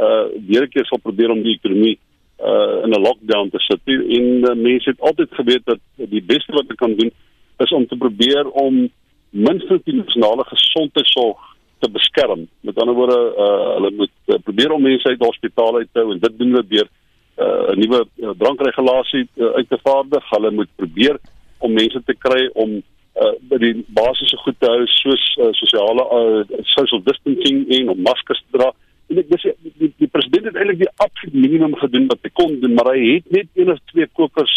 uh 0.00 0.24
weer 0.48 0.64
'n 0.64 0.72
keer 0.72 0.88
sal 0.88 1.02
probeer 1.04 1.34
om 1.34 1.42
die 1.44 1.52
ekonomie 1.58 1.98
uh 2.40 2.80
in 2.86 2.96
'n 2.96 3.04
lockdown 3.04 3.52
te 3.52 3.60
sit. 3.66 3.92
En 3.92 4.26
uh, 4.48 4.54
mense 4.56 4.90
het 4.90 5.04
altyd 5.10 5.36
geweet 5.40 5.64
dat 5.66 5.84
die 6.16 6.24
beste 6.32 6.56
wat 6.56 6.64
hulle 6.64 6.80
kan 6.80 6.96
doen 6.96 7.12
is 7.58 7.72
om 7.72 7.86
te 7.86 7.96
probeer 7.96 8.48
om 8.64 8.88
minstens 9.30 9.84
die 9.84 10.00
nasionale 10.00 10.48
gesondheidsorg 10.48 11.38
te 11.78 11.90
beskerm. 11.90 12.48
Met 12.60 12.78
ander 12.80 12.94
woorde, 12.94 13.20
uh, 13.36 13.74
hulle 13.76 13.90
moet 14.00 14.16
uh, 14.26 14.40
probeer 14.42 14.72
om 14.72 14.82
mense 14.82 15.08
uit 15.08 15.18
die 15.18 15.28
hospitale 15.28 15.84
uit 15.84 15.92
te 15.92 16.00
hou 16.00 16.12
en 16.12 16.24
dit 16.24 16.38
doen 16.38 16.56
hulle 16.56 16.66
deur 16.68 16.88
'n 17.36 17.44
uh, 17.44 17.76
nuwe 17.80 18.00
uh, 18.04 18.30
drankregulasie 18.38 19.28
uh, 19.36 19.46
uit 19.58 19.68
te 19.68 19.78
vaardig. 19.82 20.30
Hulle 20.30 20.50
moet 20.50 20.68
probeer 20.76 21.16
om 21.58 21.72
mense 21.72 22.02
te 22.04 22.14
kry 22.18 22.48
om 22.52 22.74
uh, 22.76 23.32
by 23.50 23.58
die 23.62 23.74
basiese 23.96 24.36
goed 24.44 24.58
te 24.60 24.68
hou 24.68 24.86
soos 24.86 25.24
uh, 25.40 25.48
sosiale 25.56 26.04
uh, 26.18 26.60
social 26.74 27.02
distancing 27.08 27.64
en 27.78 27.88
om 27.94 28.02
maskers 28.02 28.42
te 28.44 28.58
dra. 28.58 28.70
En 29.10 29.20
ek 29.22 29.32
dis 29.32 29.48
die, 29.48 29.72
die, 29.80 29.90
die 30.04 30.10
president 30.12 30.50
het 30.50 30.60
eintlik 30.60 30.82
die 30.84 30.92
absoluut 31.04 31.40
minimum 31.46 31.74
gedoen 31.80 32.08
wat 32.12 32.22
hy 32.24 32.32
kon 32.36 32.54
doen, 32.60 32.76
maar 32.76 32.92
hy 32.94 33.16
het 33.16 33.34
net 33.34 33.50
een 33.56 33.72
of 33.72 33.80
twee 33.92 34.08
kokers 34.18 34.54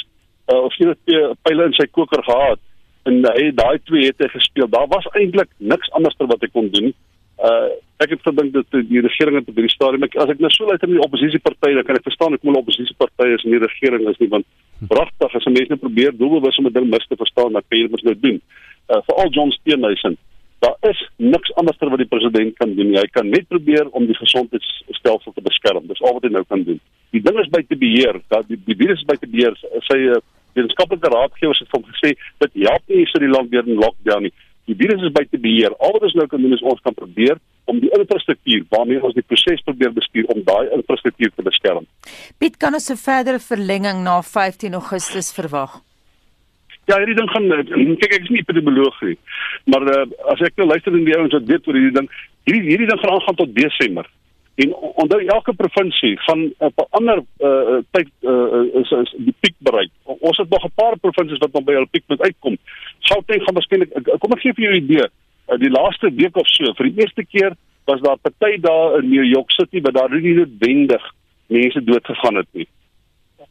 uh, 0.52 0.62
of 0.62 0.80
een 0.80 0.94
of 0.94 1.00
twee 1.04 1.34
pile 1.48 1.70
in 1.70 1.76
sy 1.80 1.88
koker 1.92 2.24
gehad 2.28 2.62
en 3.06 3.22
hy 3.38 3.50
daai 3.54 3.78
twee 3.86 4.08
het 4.10 4.22
hy 4.24 4.30
gespeel. 4.34 4.70
Daar 4.72 4.88
was 4.90 5.06
eintlik 5.14 5.52
niks 5.58 5.92
anders 5.98 6.18
wat 6.18 6.42
hy 6.42 6.50
kon 6.54 6.72
doen. 6.74 6.94
Uh 7.40 7.74
ek 8.04 8.12
het 8.12 8.26
gedink 8.28 8.52
dat 8.52 8.74
die 8.90 9.00
regering 9.00 9.38
het 9.40 9.48
op 9.48 9.56
hierdie 9.56 9.72
stadium 9.72 10.04
as 10.04 10.32
ek 10.34 10.42
nou 10.44 10.50
so 10.52 10.66
luister 10.68 10.90
na 10.90 10.98
die 10.98 11.06
oppositiepartye, 11.06 11.78
dan 11.78 11.86
kan 11.88 11.96
ek 11.96 12.04
verstaan 12.04 12.34
hoekom 12.36 12.50
hulle 12.50 12.60
oppositiepartye 12.60 13.38
is 13.38 13.46
in 13.48 13.54
die 13.56 13.62
regering 13.64 14.04
is 14.12 14.20
nie 14.20 14.28
want 14.34 14.48
pragtig 14.92 15.36
as 15.40 15.48
mense 15.48 15.72
nou 15.72 15.80
probeer 15.80 16.12
doelbewus 16.20 16.60
om 16.60 16.68
'n 16.68 16.74
ding 16.76 16.90
mis 16.92 17.08
te 17.08 17.16
verstaan, 17.16 17.54
dan 17.56 17.64
kan 17.64 17.80
jy 17.80 17.88
dit 17.88 18.04
nou 18.04 18.16
doen. 18.28 18.42
Uh 18.92 19.02
veral 19.08 19.32
John 19.32 19.52
Steenhuisen. 19.52 20.18
Daar 20.60 20.76
is 20.92 21.00
niks 21.18 21.54
anders 21.56 21.78
wat 21.80 21.98
die 21.98 22.12
president 22.12 22.58
kan 22.58 22.76
doen. 22.76 22.96
Hy 22.96 23.08
kan 23.12 23.30
net 23.30 23.48
probeer 23.48 23.88
om 23.92 24.06
die 24.06 24.16
gesondheidsstelsel 24.16 25.32
te 25.34 25.42
beskerm. 25.42 25.88
Dis 25.88 26.02
al 26.02 26.14
wat 26.14 26.24
hy 26.24 26.32
nou 26.36 26.44
kan 26.48 26.64
doen. 26.64 26.80
Die 27.12 27.22
ding 27.22 27.40
is 27.40 27.50
by 27.50 27.62
te 27.68 27.78
beheer, 27.78 28.20
dat 28.28 28.48
die, 28.48 28.60
die 28.66 28.76
virus 28.76 29.00
is 29.00 29.06
by 29.06 29.16
te 29.16 29.28
beheer. 29.28 29.56
Sy 29.88 30.00
uh, 30.10 30.20
wetenskaplike 30.56 31.12
raadgewers 31.12 31.60
het 31.60 31.70
van 31.70 31.84
gesê 31.92 32.16
dit 32.44 32.58
help 32.66 32.84
nie 32.88 33.06
vir 33.12 33.26
die 33.26 33.32
land 33.32 33.52
weer 33.52 33.68
in 33.68 33.82
lockdown 33.82 34.28
nie. 34.28 34.34
Die 34.66 34.76
virus 34.76 35.04
is 35.06 35.14
by 35.14 35.26
te 35.30 35.38
beheer. 35.42 35.74
Al 35.78 35.94
wat 35.94 36.08
ons 36.08 36.16
nou 36.18 36.28
kan 36.28 36.42
doen 36.42 36.54
is 36.56 36.64
ons 36.66 36.82
kan 36.86 36.94
probeer 36.98 37.38
om 37.70 37.80
die 37.82 37.92
infrastruktuur 37.98 38.66
waarmee 38.70 39.02
ons 39.02 39.16
die 39.18 39.26
proses 39.26 39.62
probeer 39.66 39.94
bestuur 39.94 40.30
om 40.34 40.42
daai 40.46 40.70
infrastruktuur 40.78 41.34
te 41.34 41.46
beskerm. 41.46 41.86
Piet 42.40 42.58
kan 42.58 42.74
ons 42.74 42.90
'n 42.92 42.98
verdere 42.98 43.40
verlenging 43.40 44.04
na 44.04 44.22
15 44.22 44.74
Augustus 44.74 45.34
verwag. 45.34 45.82
Ja, 46.86 47.00
hierdie 47.02 47.18
ding 47.18 47.30
gaan 47.30 47.50
kyk 48.02 48.14
ek 48.14 48.26
is 48.28 48.30
nie 48.30 48.44
epidemioloog 48.46 49.02
nie. 49.02 49.18
Maar 49.66 49.84
uh, 49.90 50.06
as 50.34 50.42
ek 50.42 50.58
nou 50.58 50.68
luister 50.68 50.94
in 50.94 51.06
die 51.06 51.18
ouens 51.18 51.34
wat 51.34 51.48
weet 51.50 51.68
oor 51.68 51.74
hierdie 51.74 51.98
ding, 51.98 52.10
hierdie 52.46 52.70
hierdie 52.70 52.90
ding 52.90 53.00
gaan 53.02 53.16
aangaan 53.16 53.40
tot 53.42 53.56
Desember. 53.56 54.06
En 54.56 54.76
onder 54.76 55.28
elke 55.28 55.54
provinsie 55.54 56.20
gaan 56.20 56.54
op 56.58 56.74
'n 56.78 56.88
ander 56.90 57.24
uh, 57.40 57.78
tyd 57.92 58.10
uh, 58.22 58.82
is, 58.82 58.92
is 58.92 59.14
die 59.18 59.36
piek 59.40 59.56
bereik. 59.58 59.90
Ons 60.04 60.38
het 60.38 60.50
nog 60.50 60.64
'n 60.64 60.72
paar 60.76 60.98
provinsies 60.98 61.38
wat 61.38 61.52
nog 61.52 61.64
by 61.64 61.74
hulle 61.74 61.92
piek 61.92 62.04
moet 62.08 62.22
uitkom. 62.22 62.58
Gauteng 63.00 63.44
gaan 63.44 63.54
waarskynlik 63.54 63.92
kom 64.20 64.32
ek 64.32 64.40
gee 64.40 64.54
vir 64.54 64.64
julle 64.64 64.80
'n 64.80 64.84
idee. 64.84 65.08
Uh, 65.48 65.58
die 65.60 65.70
laaste 65.70 66.14
week 66.14 66.38
of 66.38 66.48
so, 66.48 66.74
vir 66.74 66.86
die 66.86 67.02
eerste 67.02 67.26
keer 67.26 67.56
was 67.86 68.02
daar 68.02 68.18
party 68.18 68.60
daar 68.60 68.98
in 69.00 69.10
New 69.10 69.24
York 69.24 69.52
City 69.52 69.82
waar 69.82 69.94
daar 69.94 70.22
nie 70.22 70.34
noodwendig 70.34 71.14
mense 71.48 71.84
dood 71.84 72.06
gegaan 72.06 72.36
het 72.36 72.48
nie. 72.52 72.68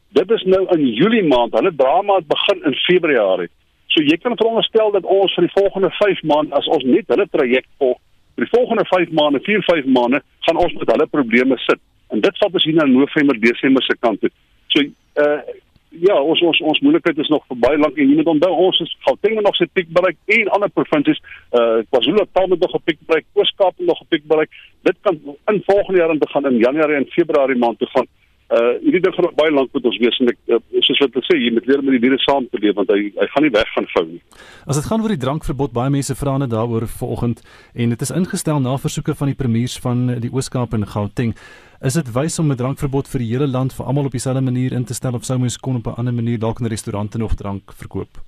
Dit 0.09 0.31
is 0.31 0.43
nou 0.43 0.65
in 0.75 0.87
Julie 0.87 1.23
maand. 1.23 1.53
Hulle 1.53 1.75
drama 1.75 2.15
het 2.15 2.27
begin 2.27 2.63
in 2.63 2.73
Februarie. 2.73 3.49
So 3.87 4.01
jy 4.01 4.17
kan 4.17 4.37
veronderstel 4.37 4.91
dat 4.91 5.03
ons 5.03 5.33
vir 5.33 5.47
die 5.47 5.61
volgende 5.61 5.89
5 5.91 6.23
maande 6.23 6.55
as 6.55 6.67
ons 6.67 6.83
net 6.83 7.07
hulle 7.07 7.27
traject 7.31 7.69
volg 7.77 7.99
die 8.35 8.47
volgende 8.51 8.85
5 8.85 9.11
maande, 9.11 9.39
4, 9.43 9.63
5 9.63 9.85
maande 9.85 10.21
gaan 10.39 10.57
ons 10.57 10.73
met 10.73 10.91
hulle 10.91 11.07
probleme 11.07 11.57
sit. 11.57 11.79
En 12.09 12.21
dit 12.21 12.43
ons 12.45 12.63
hier 12.63 12.75
na 12.75 12.85
November, 12.85 13.39
Desember 13.39 13.83
se 13.83 13.95
kant 13.99 14.19
toe. 14.21 14.31
So 14.67 14.83
uh 15.25 15.39
ja, 15.99 16.15
ons 16.19 16.41
ons 16.41 16.59
ons 16.59 16.79
moeilikheid 16.83 17.19
is 17.23 17.29
nog 17.31 17.45
vir 17.47 17.57
baie 17.63 17.77
lank 17.79 17.95
en 17.95 18.09
jy 18.09 18.17
moet 18.17 18.27
onthou 18.27 18.51
ons 18.65 18.79
is 18.83 18.89
Gauteng 19.05 19.37
nog 19.39 19.55
se 19.55 19.67
piek 19.77 19.87
bereik 19.95 20.17
en 20.35 20.51
ander 20.57 20.71
provinsies 20.75 21.21
uh 21.55 21.85
KwaZulu-Natal 21.87 22.49
het 22.51 22.65
nog 22.65 22.75
'n 22.75 22.83
piek 22.83 22.99
bereik, 23.07 23.25
Oos-Kaap 23.33 23.79
nog 23.79 24.01
'n 24.01 24.09
piek 24.09 24.25
bereik. 24.27 24.51
Dit 24.83 24.97
kan 25.01 25.19
in 25.51 25.63
volgende 25.65 25.99
jaar 25.99 26.09
aan 26.09 26.17
begin 26.17 26.45
in 26.51 26.57
Januarie 26.57 26.95
en 26.95 27.07
Februarie 27.15 27.55
maand 27.55 27.79
toe 27.79 27.87
gaan. 27.87 28.07
Uh 28.53 28.75
hierdie 28.77 29.01
ding 29.01 29.13
gaan 29.15 29.25
baie 29.33 29.49
lank 29.49 29.71
met 29.73 29.85
ons 29.89 29.95
wees 29.97 30.17
en 30.21 30.29
ek 30.29 30.37
uh, 30.53 30.59
soos 30.85 30.99
wat 31.01 31.15
ek 31.17 31.25
sê, 31.25 31.37
jy 31.41 31.49
moet 31.55 31.65
leer 31.65 31.81
om 31.81 31.87
met 31.89 31.95
die 31.97 32.03
virus 32.03 32.25
saam 32.27 32.45
te 32.51 32.59
leef 32.61 32.75
want 32.77 32.91
hy 32.93 33.07
hy 33.17 33.27
gaan 33.31 33.43
nie 33.47 33.53
weg 33.55 33.71
gaan 33.73 33.87
vou 33.89 34.03
nie. 34.05 34.19
As 34.69 34.77
dit 34.77 34.85
gaan 34.85 35.01
oor 35.01 35.13
die 35.15 35.23
drankverbod, 35.23 35.73
baie 35.73 35.89
mense 35.89 36.13
vra 36.19 36.35
net 36.37 36.51
daaroor 36.53 36.85
vanoggend 36.99 37.41
en 37.73 37.95
dit 37.95 38.05
is 38.05 38.13
ingestel 38.13 38.61
na 38.61 38.75
versoeke 38.83 39.17
van 39.17 39.31
die 39.33 39.39
premiers 39.39 39.79
van 39.81 40.05
die 40.21 40.29
Oos-Kaap 40.29 40.77
en 40.77 40.85
Gauteng. 40.93 41.33
Is 41.81 41.97
dit 41.97 42.13
wys 42.13 42.37
om 42.39 42.53
'n 42.53 42.59
drankverbod 42.61 43.09
vir 43.09 43.25
die 43.25 43.31
hele 43.33 43.49
land 43.49 43.73
vir 43.73 43.85
almal 43.85 44.05
op 44.05 44.13
dieselfde 44.13 44.45
manier 44.45 44.77
in 44.77 44.85
te 44.85 44.93
stel 44.93 45.17
of 45.17 45.25
sou 45.25 45.39
mens 45.39 45.57
kon 45.57 45.81
op 45.81 45.87
'n 45.87 45.97
ander 45.97 46.13
manier 46.13 46.37
dalk 46.37 46.61
in 46.61 46.69
restaurante 46.69 47.17
nog 47.17 47.33
drank 47.33 47.73
verkoop? 47.73 48.21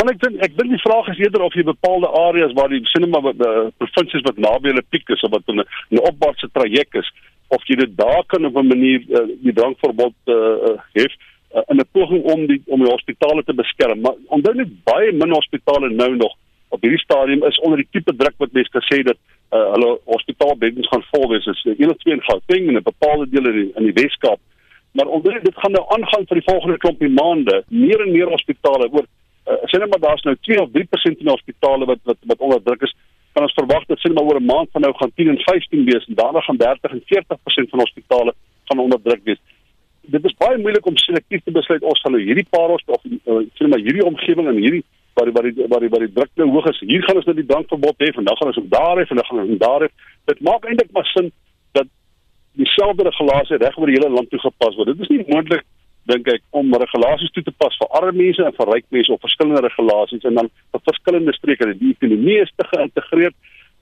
Want 0.00 0.10
ek 0.10 0.20
dink 0.22 0.40
ek 0.40 0.56
dink 0.56 0.70
die 0.70 0.84
vraag 0.86 1.08
is 1.12 1.18
eerder 1.18 1.42
of 1.42 1.54
jy 1.54 1.62
bepaalde 1.62 2.08
areas 2.08 2.52
waar 2.54 2.68
die 2.68 2.80
sinema 2.84 3.20
wat 3.20 3.36
die 3.36 3.72
provinsies 3.76 4.24
wat 4.24 4.38
naby 4.38 4.70
hulle 4.70 4.84
piek 4.88 5.08
is 5.10 5.22
of 5.22 5.30
wat 5.30 5.44
'n 5.48 5.60
'n 5.60 6.06
opwaartse 6.10 6.48
traject 6.52 6.94
is 6.94 7.08
of 7.48 7.64
jy 7.68 7.76
dit 7.80 7.96
daar 7.96 8.24
kan 8.26 8.44
op 8.44 8.56
'n 8.56 8.66
manier 8.66 9.00
uh, 9.08 9.26
die 9.42 9.52
drankverbod 9.52 10.14
uh, 10.26 10.34
uh, 10.34 10.76
hef 10.92 11.12
uh, 11.54 11.62
in 11.66 11.76
'n 11.76 11.88
poging 11.92 12.22
om 12.24 12.46
die 12.46 12.62
om 12.66 12.82
die 12.84 12.92
hospitale 12.92 13.44
te 13.44 13.54
beskerm. 13.54 14.00
Maar 14.00 14.16
onthou 14.26 14.54
net 14.54 14.84
baie 14.84 15.12
min 15.12 15.32
hospitale 15.32 15.90
nou 15.90 16.16
nog 16.16 16.34
op 16.68 16.80
hierdie 16.80 17.00
stadium 17.00 17.44
is 17.44 17.58
onder 17.58 17.78
die 17.78 17.88
tipe 17.90 18.16
druk 18.16 18.34
wat 18.36 18.52
mense 18.52 18.80
gesê 18.80 19.02
dat 19.02 19.16
uh, 19.52 19.72
hulle 19.72 19.98
hospitaalbeddens 20.04 20.88
gaan 20.88 21.04
vol 21.10 21.28
wees. 21.28 21.46
Is 21.46 21.64
een 21.64 21.90
of 21.90 21.96
twee 21.96 22.14
in 22.14 22.22
Gauteng 22.22 22.68
en 22.68 22.76
'n 22.76 22.82
bepaalde 22.82 23.28
deel 23.30 23.46
in 23.52 23.72
in 23.74 23.84
die 23.84 24.02
Weskaap. 24.02 24.40
Maar 24.92 25.06
onder 25.06 25.40
dit 25.42 25.54
gaan 25.56 25.72
nou 25.72 25.84
aangaan 25.88 26.26
vir 26.26 26.40
die 26.40 26.50
volgende 26.52 26.76
klompie 26.76 27.08
maande. 27.08 27.64
Meer 27.68 28.00
en 28.00 28.12
meer 28.12 28.28
hospitale 28.28 28.88
oor 28.90 29.06
uh, 29.48 29.54
sê 29.70 29.78
net 29.78 29.90
maar 29.90 30.04
daar's 30.08 30.22
nou 30.22 30.36
2 30.40 30.60
of 30.62 30.70
3% 30.72 31.22
in 31.22 31.28
hospitale 31.28 31.84
wat 31.84 31.98
wat 32.04 32.18
wat 32.26 32.38
onder 32.38 32.62
druk 32.62 32.82
is 32.82 32.94
kan 33.38 33.46
ons 33.46 33.58
verwag 33.58 33.84
dat 33.86 34.00
sien 34.02 34.14
maar 34.14 34.26
oor 34.26 34.40
'n 34.40 34.50
maand 34.50 34.68
van 34.74 34.82
nou 34.82 34.92
gaan 34.98 35.12
10 35.14 35.28
en 35.28 35.38
15 35.38 35.84
wees 35.84 36.06
en 36.06 36.14
daarna 36.14 36.40
gaan 36.40 36.56
30 36.56 36.90
en 36.90 37.02
40% 37.06 37.70
van 37.70 37.80
hospitale 37.80 38.34
van 38.64 38.78
onderdruk 38.78 39.20
wees. 39.24 39.40
Dit 40.00 40.24
is 40.24 40.34
baie 40.34 40.58
moeilik 40.58 40.86
om 40.86 40.96
selektief 40.96 41.42
te 41.44 41.50
besluit 41.50 41.82
ons 41.82 42.00
gaan 42.00 42.12
nou 42.12 42.22
hierdie 42.22 42.46
paar 42.50 42.70
ons 42.74 42.82
of 42.86 43.02
uh, 43.04 43.46
sien 43.54 43.68
maar 43.68 43.84
hierdie 43.86 44.04
omgewing 44.04 44.48
en 44.48 44.56
hierdie 44.56 44.84
waar 45.14 45.26
die 45.26 45.34
waar 45.34 45.46
die 45.50 45.68
waar 45.68 45.80
die, 45.80 45.88
waar 45.88 46.04
die 46.06 46.12
druk 46.12 46.30
nou 46.34 46.48
hoog 46.50 46.66
is. 46.66 46.80
Hier 46.80 47.02
gaan 47.02 47.16
ons 47.16 47.24
nou 47.24 47.36
die 47.36 47.46
drankverbod 47.46 47.98
hê 47.98 48.08
en 48.10 48.24
dan 48.24 48.36
gaan 48.36 48.50
ons 48.50 48.58
ook 48.58 48.70
daar 48.70 48.96
hê 48.96 49.04
en 49.06 49.16
dan 49.16 49.26
gaan 49.28 49.38
ons 49.38 49.58
daar 49.58 49.80
hê. 49.86 49.88
Dit 50.24 50.40
maak 50.40 50.64
eintlik 50.64 50.90
maar 50.92 51.08
sin 51.14 51.30
dat 51.72 51.86
dieselfde 52.52 53.02
regulasie 53.02 53.56
reg 53.56 53.78
oor 53.78 53.86
die 53.86 53.98
hele 53.98 54.10
land 54.10 54.30
toegepas 54.30 54.74
word. 54.76 54.86
Dit 54.86 55.00
is 55.00 55.12
nie 55.14 55.24
moontlik 55.28 55.64
dink 56.08 56.28
ek 56.32 56.44
om 56.56 56.72
regulasies 56.80 57.32
toe 57.34 57.44
te 57.44 57.52
pas 57.62 57.74
vir 57.80 57.90
arme 57.98 58.16
mense 58.22 58.44
en 58.44 58.56
vir 58.56 58.70
ryk 58.72 58.86
mense 58.94 59.12
of 59.12 59.20
verskillende 59.24 59.64
regulasies 59.64 60.24
en 60.28 60.40
dan 60.40 60.50
vir 60.74 60.84
verskillende 60.88 61.34
streke 61.36 61.68
die 61.80 61.92
ekonomie 61.96 62.38
is 62.44 62.52
te 62.56 62.66
geïntegreer. 62.70 63.34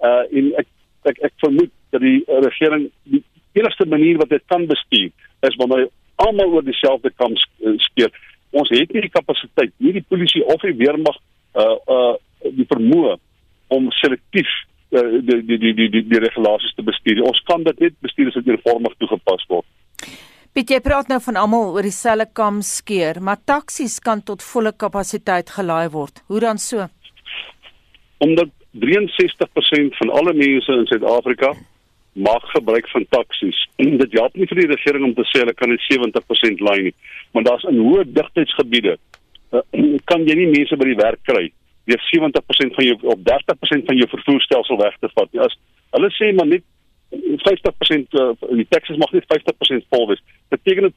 Uh 0.02 0.22
en 0.40 0.52
ek 0.62 0.68
ek 1.12 1.22
ek 1.30 1.34
vermoed 1.44 1.72
dat 1.94 2.02
die 2.02 2.18
regering 2.48 2.88
die 3.14 3.22
enigste 3.56 3.86
manier 3.88 4.18
wat 4.22 4.32
dit 4.34 4.44
kan 4.52 4.66
bestuur 4.70 5.10
is 5.48 5.58
wanneer 5.60 5.88
almal 6.26 6.56
oor 6.56 6.66
dieselfde 6.66 7.12
kam 7.20 7.36
uh, 7.36 7.74
skeer. 7.88 8.12
Ons 8.56 8.72
het 8.74 8.92
nie 8.92 9.04
die 9.06 9.12
kapasiteit 9.12 9.74
nie 9.78 9.94
die 9.96 10.06
polisie 10.08 10.44
of 10.54 10.62
die 10.66 10.76
weermag 10.82 11.18
uh 11.62 11.76
uh 11.96 12.14
die 12.56 12.66
vermoë 12.70 13.16
om 13.74 13.88
selektief 14.00 14.50
uh, 14.94 15.22
die 15.28 15.40
die 15.46 15.58
die 15.62 15.74
die 15.78 16.02
die, 16.02 16.20
regulasies 16.26 16.74
te 16.76 16.84
bestuur. 16.86 17.24
Ons 17.30 17.42
kan 17.48 17.64
dit 17.66 17.86
net 17.86 17.98
bestuur 18.02 18.30
as 18.30 18.38
dit 18.40 18.52
uniformig 18.54 18.98
toegepas 18.98 19.46
word 19.52 19.65
Piet, 20.56 20.70
jy 20.72 20.78
praat 20.80 21.10
nou 21.12 21.18
van 21.20 21.36
almal 21.36 21.74
oor 21.74 21.84
dieselfde 21.84 22.24
kam 22.38 22.62
skeer, 22.64 23.18
maar 23.20 23.36
taksies 23.44 23.98
kan 24.00 24.22
tot 24.24 24.40
volle 24.40 24.70
kapasiteit 24.72 25.50
gelaai 25.52 25.90
word. 25.92 26.22
Hoe 26.32 26.38
dan 26.40 26.56
so? 26.56 26.86
Omdat 28.24 28.54
63% 28.80 29.98
van 29.98 30.12
alle 30.16 30.32
mense 30.32 30.72
in 30.72 30.86
Suid-Afrika 30.88 31.50
maak 32.28 32.46
gebruik 32.54 32.88
van 32.88 33.04
taksies. 33.12 33.58
Dit 33.76 34.16
help 34.16 34.38
nie 34.40 34.48
vir 34.48 34.62
die 34.62 34.70
regering 34.70 35.04
om 35.10 35.12
te 35.18 35.26
sê 35.28 35.42
hulle 35.42 35.52
kan 35.58 35.68
net 35.68 35.84
70% 35.90 36.64
laai 36.64 36.86
nie, 36.86 36.94
maar 37.36 37.44
daar's 37.50 37.68
in 37.68 37.82
hoë 37.90 38.06
digtheidsgebiede 38.16 38.94
uh, 38.96 39.60
kan 40.08 40.24
jy 40.24 40.38
nie 40.40 40.48
mense 40.54 40.80
by 40.80 40.88
die 40.88 40.96
werk 41.02 41.20
kry 41.28 41.50
deur 41.84 42.00
70% 42.08 42.80
van 42.80 42.88
jou 42.88 42.96
of 43.12 43.20
30% 43.28 43.84
van 43.92 44.00
jou 44.00 44.08
vervoerstelsel 44.14 44.80
weg 44.80 44.96
te 45.04 45.12
vat 45.12 45.28
nie. 45.36 45.44
As 45.44 45.60
hulle 45.98 46.10
sê 46.16 46.32
maar 46.32 46.48
net 46.48 46.64
50% 47.42 48.16
uh, 48.20 48.32
die 48.56 48.66
taxis 48.68 48.96
mag 49.02 49.12
net 49.12 49.26
50% 49.32 49.86
vol 49.92 50.08
wees. 50.10 50.22
Beteken 50.54 50.88
dit 50.88 50.96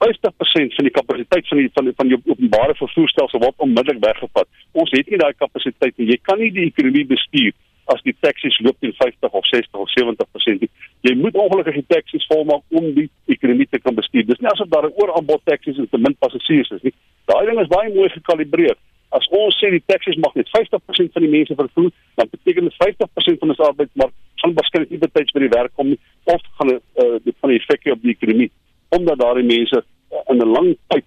50% 0.00 0.76
van 0.76 0.86
die 0.88 0.94
kapasiteit 0.94 1.48
van 1.48 1.58
die 1.58 1.70
van 1.74 1.84
die 1.84 1.94
van 1.96 2.08
die 2.08 2.18
openbare 2.24 2.74
vervoerstelsel 2.74 3.42
word 3.42 3.66
onmiddellik 3.66 4.04
weggevat. 4.04 4.48
Ons 4.72 4.92
het 4.96 5.10
nie 5.10 5.20
daai 5.20 5.34
kapasiteit 5.36 5.96
nie. 5.96 6.12
Jy 6.14 6.18
kan 6.22 6.40
nie 6.40 6.52
die 6.54 6.68
ekonomie 6.70 7.06
bestuur 7.10 7.52
as 7.92 8.02
die 8.06 8.14
taxis 8.22 8.56
loop 8.64 8.78
teen 8.80 8.94
50 8.96 9.34
of 9.34 9.46
60 9.50 9.80
of 9.82 9.90
70%. 9.92 10.62
Nie. 10.62 10.70
Jy 11.08 11.14
moet 11.18 11.36
ongelukkig 11.42 11.80
die 11.80 11.88
taxis 11.90 12.26
volmaak 12.30 12.62
om 12.80 12.86
die 12.96 13.08
ekonomie 13.34 13.66
te 13.70 13.80
kan 13.82 13.96
bestuur. 13.98 14.26
Dis 14.28 14.40
nie 14.40 14.50
asof 14.52 14.70
daar 14.72 14.86
'n 14.88 14.96
ooraanbod 15.00 15.44
taxis 15.44 15.78
en 15.78 15.88
te 15.88 15.98
min 15.98 16.16
passasiers 16.18 16.70
is 16.70 16.82
nie. 16.82 16.94
Daai 17.26 17.46
ding 17.46 17.60
is 17.60 17.74
baie 17.74 17.94
mooi 17.94 18.08
gekalibreer. 18.08 18.76
As 19.10 19.26
ons 19.34 19.56
sê 19.58 19.70
die 19.70 19.82
taxis 19.86 20.18
mag 20.22 20.34
net 20.38 20.50
50% 20.54 21.14
van 21.14 21.24
die 21.24 21.30
mense 21.30 21.54
vervoer, 21.54 21.90
dan 22.14 22.28
beteken 22.30 22.68
dit 22.68 22.76
50% 22.78 23.40
van 23.42 23.54
ons 23.54 23.64
arbeidsmark 23.68 24.12
gaan 24.40 24.54
waarskynlik 24.56 24.90
nie 24.90 25.02
betyds 25.02 25.34
by 25.36 25.42
die 25.44 25.52
werk 25.52 25.74
kom 25.76 25.92
nie 25.92 26.00
of 26.24 26.42
gaan 26.58 26.72
uh, 26.76 27.16
dit 27.24 27.36
van 27.40 27.52
die 27.52 27.58
effek 27.60 27.90
op 27.92 28.04
die 28.04 28.14
ekonomie 28.16 28.50
omdat 28.96 29.20
daardie 29.20 29.46
mense 29.46 29.82
uh, 29.82 30.22
in 30.32 30.40
'n 30.40 30.52
lang 30.54 30.70
tyd 30.92 31.04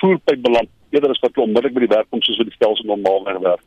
voertuig 0.00 0.40
beland 0.40 0.70
eerder 0.90 1.10
as 1.10 1.20
wat 1.24 1.34
hulle 1.34 1.48
onmiddellik 1.48 1.74
by 1.74 1.84
die 1.86 1.94
werk 1.96 2.08
kom 2.10 2.22
soos 2.22 2.38
wat 2.40 2.48
die 2.50 2.56
stelsel 2.56 2.86
normaal 2.86 3.42
werk. 3.42 3.64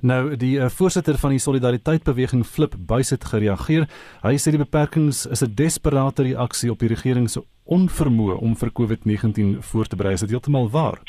Nou 0.00 0.36
die 0.36 0.56
uh, 0.58 0.68
voorsitter 0.68 1.16
van 1.18 1.32
die 1.34 1.42
solidariteitsbeweging 1.42 2.44
Flip 2.46 2.74
Buys 2.78 3.10
het 3.10 3.24
gereageer. 3.24 3.86
Hy 4.22 4.34
sê 4.36 4.52
die 4.52 4.60
beperkings 4.60 5.26
is 5.26 5.42
'n 5.42 5.54
desperate 5.54 6.22
reaksie 6.22 6.70
op 6.70 6.78
die 6.78 6.92
regering 6.92 7.30
se 7.30 7.42
onvermoë 7.64 8.38
om 8.38 8.56
vir 8.56 8.70
COVID-19 8.70 9.58
voor 9.60 9.86
te 9.86 9.96
berei. 9.96 10.12
Is 10.14 10.20
dit 10.20 10.30
heeltemal 10.30 10.70
waar? 10.70 11.00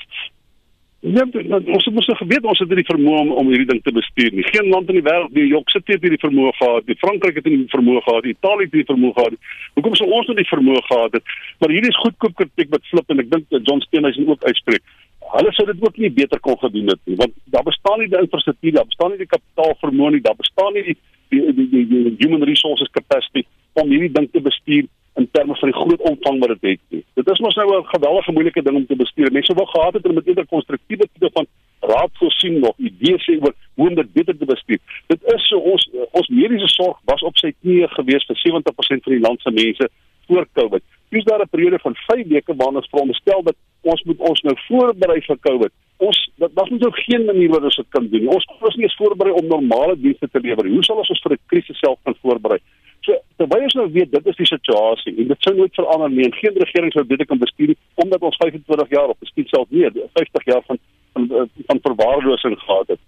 Ja, 1.06 1.22
ons 1.22 1.86
het 1.86 1.94
mos 1.94 2.08
nou 2.10 2.16
geweet 2.18 2.46
ons 2.50 2.60
het 2.60 2.72
nie 2.72 2.80
die 2.80 2.88
vermoë 2.88 3.18
om, 3.22 3.32
om 3.38 3.50
hierdie 3.52 3.68
ding 3.70 3.82
te 3.86 3.92
bestuur 3.94 4.32
nie. 4.34 4.46
Geen 4.50 4.72
land 4.72 4.90
in 4.90 4.98
die 4.98 5.04
wêreld, 5.06 5.30
die 5.36 5.46
Jok 5.46 5.70
sit 5.70 5.86
hier 5.94 6.00
die 6.02 6.18
vermoë 6.18 6.56
gehad, 6.58 6.88
die 6.90 6.98
Frankryk 6.98 7.38
het 7.38 7.46
nie 7.46 7.60
die 7.62 7.70
vermoë 7.70 8.02
gehad, 8.08 8.26
Italië 8.32 8.66
het 8.66 8.74
nie 8.74 8.82
die 8.82 8.90
vermoë 8.90 9.14
gehad. 9.20 9.36
Hoekom 9.78 9.98
sou 10.00 10.08
ons 10.10 10.32
nou 10.32 10.36
die 10.40 10.48
vermoë 10.50 10.82
gehad 10.88 11.20
het? 11.20 11.36
Maar 11.62 11.76
hierdie 11.76 11.94
is 11.94 12.02
goedkoop 12.02 12.34
kritiek 12.42 12.74
wat 12.74 12.90
flip 12.90 13.14
en 13.14 13.22
ek 13.22 13.30
dink 13.36 13.60
John 13.60 13.86
Steenhuisen 13.86 14.26
ook 14.26 14.50
uitspreek. 14.50 14.98
Hulle 15.36 15.54
sou 15.54 15.68
dit 15.70 15.86
ook 15.86 16.02
nie 16.02 16.12
beter 16.18 16.42
kon 16.42 16.58
gedoen 16.64 16.90
het 16.90 17.02
nie, 17.06 17.20
want 17.22 17.38
daar 17.54 17.68
bestaan 17.68 18.02
nie 18.02 18.10
die 18.10 18.20
infrastruktuur, 18.24 18.74
daar 18.80 18.90
bestaan 18.90 19.14
nie 19.14 19.22
die 19.22 19.30
kapitaal 19.30 19.78
vermoë 19.84 20.16
nie, 20.16 20.26
daar 20.26 20.40
bestaan 20.40 20.74
nie 20.74 20.86
die 20.90 20.98
die 21.30 21.44
die, 21.54 21.68
die, 21.70 21.86
die 21.92 22.16
human 22.24 22.46
resources 22.48 22.90
capacity 22.96 23.44
om 23.78 23.92
hierdie 23.92 24.14
ding 24.18 24.30
te 24.32 24.42
bestuur 24.42 24.88
in 25.18 25.30
terme 25.32 25.56
van 25.56 25.72
die 25.72 25.80
groot 25.82 26.02
omvang 26.10 26.40
wat 26.40 26.52
dit 26.54 26.66
het. 26.72 26.82
Nie. 26.94 27.04
Dit 27.20 27.30
is 27.34 27.40
mos 27.40 27.56
nou 27.56 27.68
'n 27.78 27.86
geweldige 27.94 28.32
moeilike 28.32 28.62
ding 28.62 28.76
om 28.76 28.86
te 28.86 28.96
bestuur. 28.96 29.32
Mense 29.32 29.54
wou 29.54 29.68
gehad 29.68 29.94
het 29.94 30.08
om 30.08 30.14
met 30.14 30.28
eerder 30.28 30.46
konstruktiewe 30.46 31.08
tipe 31.14 31.30
van 31.34 31.46
raad 31.80 32.12
voorsien 32.14 32.60
nog 32.60 32.76
idees 32.78 33.24
sê 33.24 33.34
oor 33.42 33.54
hoe 33.74 33.90
om 33.90 33.96
dit 33.96 34.14
beter 34.14 34.38
te 34.38 34.46
bestuur. 34.46 34.80
Dit 35.08 35.22
is 35.36 35.48
so 35.48 35.58
ons 35.58 35.90
ons 36.12 36.28
mediese 36.28 36.68
sorg 36.68 37.00
was 37.06 37.22
op 37.22 37.38
sy 37.38 37.54
knieë 37.62 37.88
gewees 37.88 38.26
vir 38.26 38.38
70% 38.44 39.04
van 39.04 39.14
die 39.14 39.26
land 39.28 39.42
se 39.42 39.52
mense 39.52 39.90
voor 40.28 40.48
Covid. 40.54 40.84
Dis 41.10 41.24
daar 41.24 41.42
'n 41.42 41.50
periode 41.50 41.80
van 41.80 41.96
5 41.96 42.28
weke 42.28 42.56
waarna 42.56 42.78
ons 42.78 42.90
veronderstel 42.90 43.44
dat 43.44 43.56
ons 43.82 44.04
moet 44.04 44.20
ons 44.20 44.42
nou 44.42 44.56
voorberei 44.68 45.22
vir 45.22 45.38
Covid. 45.40 45.72
Ons 45.98 46.30
dat 46.36 46.56
daar 46.56 46.68
moet 46.70 46.86
ook 46.86 47.00
geen 47.00 47.26
manier 47.26 47.50
wat 47.50 47.64
ons 47.64 47.76
dit 47.76 47.90
kan 47.90 48.08
doen. 48.10 48.28
Ons 48.28 48.46
kon 48.46 48.68
ons 48.68 48.76
nie 48.76 48.84
eens 48.84 48.96
voorberei 48.96 49.34
om 49.34 49.48
normale 49.48 50.00
dienste 50.00 50.30
te 50.30 50.40
lewer. 50.40 50.68
Hoe 50.68 50.84
sal 50.84 50.98
ons 50.98 51.10
ons 51.10 51.22
vir 51.22 51.32
'n 51.32 51.40
krisis 51.48 51.80
self 51.80 52.00
kan 52.04 52.16
voorberei? 52.22 52.60
So 53.06 53.18
terwyl 53.38 53.66
ons 53.68 53.76
nou 53.78 53.88
weet 53.92 54.12
dit 54.12 54.30
is 54.32 54.40
die 54.40 54.50
situasie 54.50 55.14
en 55.16 55.28
dit 55.32 55.46
sou 55.46 55.54
nooit 55.56 55.76
verander 55.78 56.10
nie 56.10 56.26
en 56.26 56.34
geen 56.40 56.56
regering 56.64 56.92
sou 56.94 57.04
dit 57.08 57.26
kan 57.28 57.40
bestuur 57.42 57.76
omdat 58.04 58.22
ons 58.30 58.40
25 58.42 58.96
jaar 58.96 59.14
of 59.14 59.20
miskien 59.22 59.48
selfs 59.52 59.72
meer 59.72 59.92
50 60.20 60.50
jaar 60.52 60.64
van 60.70 60.80
van 61.14 61.50
van 61.70 61.80
verwaarlosing 61.82 62.58
gehad 62.60 62.88
het. 62.88 63.04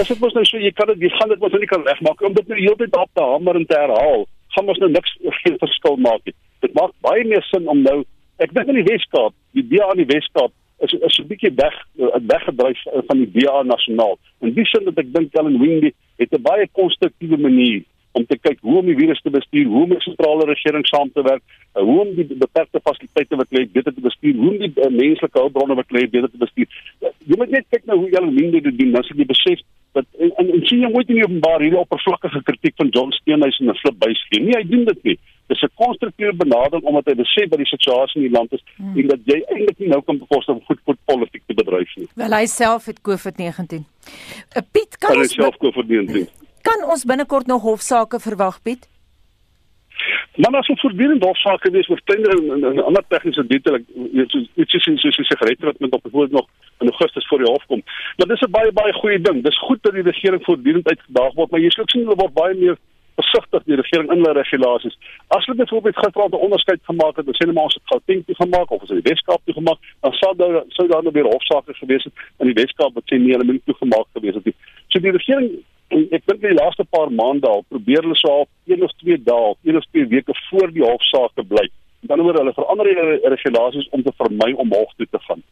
As 0.00 0.08
dit 0.08 0.20
mos 0.20 0.32
nou 0.36 0.44
so 0.48 0.58
jy 0.58 0.72
kan 0.72 0.88
dit 0.92 1.04
jy 1.06 1.10
gaan 1.16 1.32
dit 1.32 1.42
mos 1.42 1.52
nou 1.52 1.60
nie 1.60 1.72
kan 1.72 1.84
regmaak 1.86 2.22
om 2.22 2.36
dit 2.38 2.48
nou 2.48 2.60
heeltyd 2.60 2.96
op 2.96 3.10
te 3.12 3.26
hamer 3.32 3.60
en 3.60 3.66
te 3.66 3.78
herhaal. 3.78 4.24
Gaan 4.56 4.66
mos 4.66 4.80
nou 4.82 4.90
niks 4.90 5.16
geen 5.42 5.58
verskil 5.60 6.00
maak 6.08 6.24
nie. 6.24 6.34
Dit 6.64 6.74
maak 6.78 6.96
baie 7.04 7.24
meer 7.24 7.44
sin 7.50 7.68
om 7.68 7.84
nou 7.84 8.00
ek 8.40 8.54
dink 8.56 8.72
in 8.72 8.80
die 8.80 8.88
Weskaap, 8.88 9.34
die 9.52 9.66
DA 9.68 9.90
in 9.92 10.02
die 10.02 10.08
Weskaap 10.08 10.52
is 10.80 10.92
is 10.92 11.18
'n 11.20 11.28
bietjie 11.28 11.52
weg 11.56 11.76
weggedryf 12.32 12.80
van 13.08 13.18
die 13.22 13.30
DA 13.36 13.62
nasionaal. 13.62 14.18
In 14.40 14.54
die 14.54 14.64
sin 14.64 14.84
dat 14.84 14.98
ek 14.98 15.12
dink 15.12 15.34
Ellen 15.34 15.60
Wingby 15.60 15.92
het 16.16 16.32
'n 16.32 16.42
baie 16.42 16.68
konstruktiewe 16.72 17.36
manier 17.36 17.84
om 18.12 18.26
te 18.26 18.38
kyk 18.38 18.58
hoe 18.66 18.78
om 18.80 18.86
die 18.86 18.96
virus 18.98 19.20
te 19.22 19.30
bestuur, 19.30 19.66
hoe 19.70 19.82
om 19.86 19.92
die 19.94 20.00
sentrale 20.04 20.46
regering 20.48 20.86
saam 20.88 21.10
te 21.14 21.22
werk, 21.22 21.42
uh, 21.74 21.82
hoe 21.82 21.98
om 22.04 22.14
die 22.16 22.26
beperkte 22.30 22.82
fasiliteite 22.82 23.38
wat 23.38 23.52
lê 23.54 23.66
beter 23.72 23.94
te 23.94 24.04
bestuur, 24.04 24.38
hoe 24.40 24.50
om 24.50 24.58
die 24.58 24.72
uh, 24.74 24.90
menslike 24.90 25.38
hulpbronne 25.38 25.76
wat 25.78 25.94
lê 25.96 26.06
beter 26.10 26.30
te 26.30 26.40
bestuur. 26.42 26.80
Jy 27.00 27.38
moet 27.38 27.54
net 27.54 27.68
kyk 27.70 27.86
na 27.86 27.98
hoe 27.98 28.10
julle 28.10 28.30
minde 28.30 28.62
dit 28.66 28.80
doen, 28.82 28.96
dan 28.96 29.06
sal 29.06 29.22
jy 29.22 29.28
besef 29.30 29.62
dat 29.92 30.06
en, 30.18 30.30
en, 30.38 30.50
en 30.54 30.64
sien 30.66 30.82
jy 30.84 30.90
nooit 30.90 31.10
in 31.10 31.22
openbaar 31.24 31.62
hierdie 31.64 31.80
oppervlakkige 31.80 32.42
kritiek 32.46 32.76
van 32.78 32.90
John 32.94 33.14
Steenhuisen 33.16 33.70
en 33.70 33.78
Flip 33.82 33.98
Buys 34.02 34.22
gee. 34.28 34.42
Nee, 34.42 34.58
hy 34.58 34.66
doen 34.70 34.84
dit 34.90 35.02
nie. 35.08 35.16
Dis 35.50 35.62
'n 35.66 35.70
konstruktiewe 35.74 36.34
benadering 36.38 36.84
omdat 36.86 37.10
hy 37.10 37.14
besef 37.18 37.48
wat 37.50 37.58
die 37.58 37.66
situasie 37.66 38.20
in 38.22 38.28
die 38.28 38.36
land 38.36 38.52
is 38.54 38.62
hmm. 38.76 38.98
en 38.98 39.08
dat 39.10 39.24
jy 39.24 39.40
eintlik 39.40 39.78
nie 39.78 39.88
nou 39.90 40.02
kan 40.06 40.18
bekostig 40.18 40.54
om 40.54 40.62
goed 40.66 40.98
politiek 41.04 41.42
te 41.46 41.54
bedryf 41.54 41.96
nie. 41.96 42.06
Wel 42.14 42.36
hy 42.38 42.46
self 42.46 42.86
het 42.86 43.00
COVID-19. 43.08 43.82
Uh, 43.82 44.62
Piet 44.72 44.98
kan 44.98 45.18
hy 45.18 45.26
self 45.26 45.58
COVID-19. 45.58 46.30
Kan 46.62 46.84
ons 46.84 47.04
binnekort 47.04 47.46
nog 47.46 47.62
hofsaake 47.62 48.20
verwag, 48.20 48.62
Piet? 48.62 48.88
Maar 50.36 50.60
as 50.60 50.68
ons 50.72 50.80
voortdurend 50.80 51.24
hofsaake 51.24 51.70
wees 51.70 51.88
oor 51.88 52.00
kleiner 52.04 52.36
en, 52.38 52.64
en 52.64 52.84
ander 52.84 53.04
tegniese 53.08 53.46
detail, 53.46 53.82
weet 54.14 54.32
jy, 54.36 54.42
iets 54.62 54.76
soos 54.76 55.02
soos 55.02 55.18
die 55.20 55.26
sigarette 55.28 55.66
wat 55.68 55.80
met 55.84 55.96
op 55.96 56.02
bijvoorbeeld 56.02 56.38
nog 56.38 56.46
in 56.80 56.92
Augustus 56.92 57.26
voor 57.28 57.42
die 57.42 57.50
hof 57.50 57.66
kom. 57.66 57.82
Maar 58.16 58.30
dis 58.30 58.44
'n 58.46 58.50
baie 58.50 58.72
baie 58.72 58.92
goeie 58.92 59.20
ding. 59.20 59.42
Dis 59.44 59.58
goed 59.58 59.82
dat 59.82 59.92
die 59.92 60.02
regering 60.02 60.44
voortdurend 60.44 60.88
uitgedaag 60.88 61.34
word, 61.34 61.50
maar 61.50 61.60
jy 61.60 61.70
ook 61.76 61.90
sien 61.90 62.04
hulle 62.04 62.22
word 62.22 62.34
baie 62.34 62.54
meer 62.54 62.78
versigtig 63.20 63.62
die 63.64 63.76
regering 63.80 64.10
in 64.12 64.22
hulle 64.22 64.32
regulasies. 64.32 64.96
As 65.28 65.44
hulle 65.46 65.58
byvoorbeeld 65.62 65.98
gisterand 65.98 66.32
'n 66.32 66.44
onderskeid 66.46 66.80
gemaak 66.82 67.16
het, 67.16 67.26
sê 67.26 67.42
hulle 67.44 67.52
maar 67.52 67.68
ons 67.68 67.74
het 67.74 67.90
Gauteng 67.92 68.24
toe 68.26 68.34
gemaak 68.34 68.70
of 68.70 68.80
ons 68.80 68.90
het 68.90 69.04
die 69.04 69.10
Weskaap 69.10 69.40
toe 69.44 69.54
gemaak, 69.54 69.78
dan 70.00 70.12
sou 70.12 70.32
daar 70.36 70.64
sou 70.68 70.88
daar 70.88 71.02
nou 71.02 71.12
weer 71.12 71.32
hofsaake 71.34 71.74
gewees 71.74 72.04
het 72.04 72.14
in 72.40 72.46
die 72.46 72.58
Weskaap 72.62 72.94
wat 72.94 73.04
sê 73.06 73.16
nee, 73.18 73.32
hulle 73.32 73.52
moet 73.52 73.64
toe 73.64 73.74
gemaak 73.74 74.06
gewees 74.14 74.34
het. 74.34 74.54
So 74.88 75.00
die 75.00 75.16
regering 75.18 75.64
en 75.94 76.06
ek 76.16 76.26
dink 76.30 76.42
die 76.42 76.56
laaste 76.56 76.86
paar 76.94 77.10
maande 77.12 77.48
al 77.50 77.64
probeer 77.68 78.04
hulle 78.04 78.18
so 78.18 78.32
al 78.40 78.48
een 78.70 78.82
of 78.86 78.92
twee 79.02 79.18
dae, 79.18 79.54
een 79.66 79.76
of 79.80 79.86
twee 79.90 80.06
weke 80.10 80.36
voor 80.48 80.72
die 80.74 80.84
hofsaak 80.86 81.34
te 81.34 81.46
bly. 81.46 81.66
Dan 82.08 82.22
word 82.24 82.38
hulle 82.40 82.54
verander 82.56 82.88
die 82.88 83.30
regulasies 83.34 83.88
om 83.96 84.02
te 84.06 84.14
vermy 84.16 84.52
om 84.56 84.72
hof 84.74 84.94
toe 84.96 85.08
te 85.10 85.20
gaan. 85.26 85.42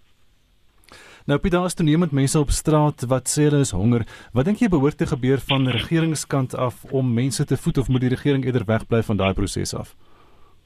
Nou 1.29 1.37
Piet, 1.39 1.53
daar 1.53 1.67
is 1.69 1.75
toenemend 1.77 2.15
mense 2.17 2.41
op 2.41 2.51
straat 2.57 3.03
wat 3.11 3.29
sê 3.29 3.51
hulle 3.51 3.61
is 3.61 3.75
honger. 3.77 4.07
Wat 4.33 4.47
dink 4.49 4.63
jy 4.63 4.71
behoort 4.73 4.97
te 4.97 5.09
gebeur 5.11 5.43
van 5.51 5.69
regeringskant 5.69 6.55
af 6.57 6.87
om 6.89 7.11
mense 7.15 7.45
te 7.45 7.59
voed 7.61 7.83
of 7.83 7.91
moet 7.93 8.07
die 8.07 8.15
regering 8.15 8.47
eerder 8.47 8.65
wegbly 8.65 9.03
van 9.05 9.21
daai 9.21 9.35
proses 9.37 9.75
af? 9.77 9.93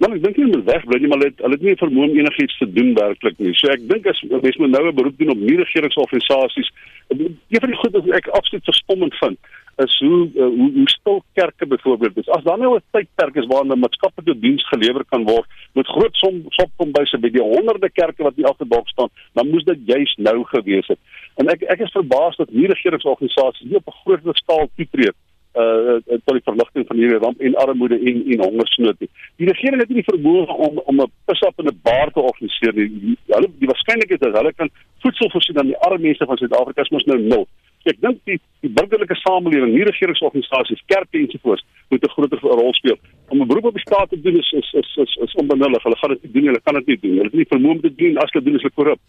Maar 0.03 0.17
ek 0.17 0.23
dink 0.25 0.39
nie 0.41 0.49
hulle 0.49 0.65
wegbly 0.67 0.99
nie, 0.99 1.09
maar 1.11 1.21
hulle 1.21 1.31
het, 1.31 1.43
hulle 1.45 1.55
het 1.55 1.63
nie 1.63 1.73
vermoë 1.79 2.07
om 2.09 2.17
enigiets 2.19 2.57
te 2.59 2.67
doen 2.75 2.89
werklik 2.97 3.37
nie. 3.39 3.53
So 3.55 3.71
ek 3.71 3.85
dink 3.87 4.09
as 4.11 4.23
mense 4.33 4.59
moet 4.59 4.73
nou 4.75 4.89
'n 4.89 4.97
beroep 4.99 5.19
doen 5.21 5.31
op 5.31 5.39
nie 5.39 5.59
regeringsorganisasies, 5.61 6.71
een 7.15 7.63
van 7.63 7.71
die 7.71 7.79
goed 7.79 7.95
wat 7.95 8.09
ek 8.19 8.33
absoluut 8.35 8.65
verstommend 8.67 9.15
vind, 9.21 9.39
is 9.85 9.95
hoe 10.03 10.27
uh, 10.35 10.51
hoe, 10.59 10.71
hoe 10.75 10.91
stil 10.91 11.23
kerke 11.39 11.67
byvoorbeeld 11.67 12.19
is. 12.19 12.33
As 12.35 12.43
daar 12.43 12.59
nou 12.59 12.75
'n 12.75 12.83
tydperk 12.91 13.37
is 13.37 13.47
waarin 13.47 13.71
'n 13.71 13.79
maatskaplike 13.79 14.39
diens 14.41 14.69
gelewer 14.75 15.05
kan 15.05 15.23
word 15.25 15.47
met 15.79 15.87
groot 15.87 16.17
som 16.17 16.43
sopkombuise 16.49 17.19
by 17.19 17.31
die 17.31 17.47
honderde 17.55 17.91
kerke 17.91 18.23
wat 18.23 18.37
nie 18.37 18.47
dag 18.59 18.89
staan, 18.89 19.11
dan 19.35 19.51
moes 19.51 19.65
dit 19.65 19.79
juis 19.87 20.15
nou 20.19 20.45
gewees 20.45 20.87
het. 20.87 20.99
En 21.37 21.47
ek 21.49 21.63
ek 21.63 21.81
is 21.81 21.95
verbaas 21.95 22.37
dat 22.37 22.51
nie 22.51 22.67
regeringsorganisasies 22.67 23.71
nie 23.71 23.79
op 23.79 23.87
'n 23.87 24.01
groot 24.03 24.37
skaal 24.37 24.69
toetree 24.77 25.15
uh 25.55 25.99
tot 26.25 26.37
die 26.39 26.45
verligting 26.45 26.87
van 26.89 26.97
hierdie 26.97 27.19
ramp 27.19 27.41
en 27.41 27.55
armoede 27.55 27.99
en 27.99 28.23
en 28.35 28.45
hongersnood. 28.45 28.99
Die 29.37 29.49
regering 29.49 29.81
het 29.81 29.89
nie 29.89 30.01
die 30.01 30.11
vermoë 30.11 30.47
om 30.67 30.79
om 30.79 31.01
'n 31.01 31.11
pisap 31.27 31.59
in 31.61 31.69
'n 31.69 31.81
bar 31.83 32.13
te 32.13 32.21
organiseer 32.21 32.73
nie. 32.75 33.17
Hulle 33.27 33.49
die 33.59 33.69
waarskynlikheid 33.73 34.21
is 34.23 34.33
dat 34.33 34.41
hulle 34.41 34.53
kan 34.53 34.71
voedsel 35.03 35.31
voorsien 35.31 35.59
aan 35.59 35.73
die 35.73 35.79
arme 35.79 35.99
mense 35.99 36.25
van 36.25 36.37
Suid-Afrika 36.37 36.83
is 36.83 36.91
mos 36.91 37.05
nou 37.05 37.19
nul. 37.19 37.47
Ek 37.85 38.01
dink 38.01 38.21
die 38.25 38.39
die 38.63 38.71
burgerlike 38.71 39.15
samelewing, 39.15 39.73
nie 39.75 39.85
regeringsorganisasies, 39.85 40.83
kerke 40.87 41.19
ensovoorts 41.19 41.65
moet 41.91 42.05
'n 42.05 42.15
groter 42.15 42.39
rol 42.39 42.75
speel. 42.75 42.99
Om 43.29 43.43
'n 43.43 43.47
beroep 43.47 43.65
op 43.65 43.75
die 43.75 43.87
staat 43.89 44.09
te 44.09 44.21
doen 44.21 44.37
is 44.39 44.53
is 44.53 44.73
is 44.73 44.97
is, 44.97 45.17
is 45.27 45.35
onbenullig. 45.35 45.83
Hulle 45.83 45.97
gaan 45.97 46.11
dit 46.11 46.23
nie 46.23 46.33
doen, 46.33 46.47
hulle 46.47 46.61
kan 46.65 46.75
dit 46.75 46.87
nie 46.87 46.99
doen. 47.01 47.17
Hulle 47.17 47.31
het 47.31 47.41
nie 47.41 47.53
vermoë 47.55 47.71
om 47.71 47.81
dit 47.81 47.97
te 47.97 48.05
doen 48.05 48.17
as 48.17 48.31
hulle 48.33 48.45
doen 48.45 48.55
is 48.55 48.63
hulle 48.63 48.75
korrup. 48.75 49.01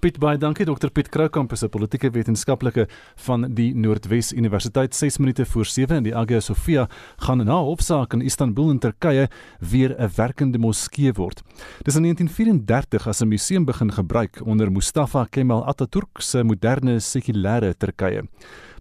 Piet 0.00 0.18
baie 0.18 0.38
dankie 0.38 0.64
Dr 0.64 0.90
Piet 0.90 1.08
Kroukamp 1.08 1.52
is 1.52 1.62
'n 1.62 1.68
politieke 1.68 2.10
wetenskaplike 2.10 2.88
van 3.16 3.54
die 3.54 3.74
Noordwes 3.74 4.32
Universiteit 4.32 4.94
6 4.94 5.18
minute 5.18 5.44
voor 5.44 5.64
7 5.64 5.96
in 5.96 6.02
die 6.02 6.14
Hagia 6.14 6.40
Sophia 6.40 6.88
gaan 7.16 7.44
na 7.44 7.60
hofsaak 7.60 8.12
in 8.12 8.20
Istanbul 8.20 8.70
in 8.70 8.78
Turkye 8.78 9.28
weer 9.60 9.94
'n 9.98 10.10
werkende 10.16 10.58
moskee 10.58 11.12
word. 11.12 11.42
Dis 11.82 11.96
in 11.96 12.02
1934 12.02 13.06
as 13.06 13.20
'n 13.20 13.28
museum 13.28 13.64
begin 13.64 13.92
gebruik 13.92 14.40
onder 14.44 14.70
Mustafa 14.70 15.26
Kemal 15.30 15.64
Atatürk 15.64 16.20
se 16.20 16.42
moderne 16.44 17.00
sekulêre 17.00 17.74
Turkye. 17.76 18.22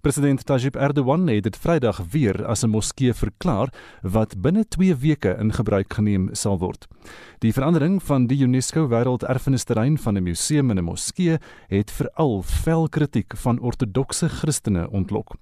President 0.01 0.41
Tayyip 0.45 0.75
Erdogan 0.75 1.27
het 1.29 1.43
dit 1.45 1.57
Vrydag 1.61 1.99
weer 2.11 2.45
as 2.49 2.63
'n 2.63 2.69
moskee 2.69 3.13
verklaar 3.13 3.69
wat 4.01 4.41
binne 4.41 4.65
2 4.65 4.95
weke 4.95 5.35
in 5.39 5.51
gebruik 5.53 5.93
geneem 5.93 6.29
sal 6.31 6.57
word. 6.57 6.87
Die 7.39 7.53
verandering 7.53 8.01
van 8.03 8.25
die 8.27 8.41
UNESCO 8.43 8.87
Wêrelderfenisterrein 8.87 9.97
van 9.97 10.17
'n 10.17 10.23
museum 10.23 10.69
in 10.71 10.77
'n 10.77 10.83
moskee 10.83 11.37
het 11.67 11.91
veral 11.91 12.41
vel 12.41 12.89
kritiek 12.89 13.37
van 13.37 13.59
ortodokse 13.59 14.29
Christene 14.29 14.89
ontlok. 14.89 15.35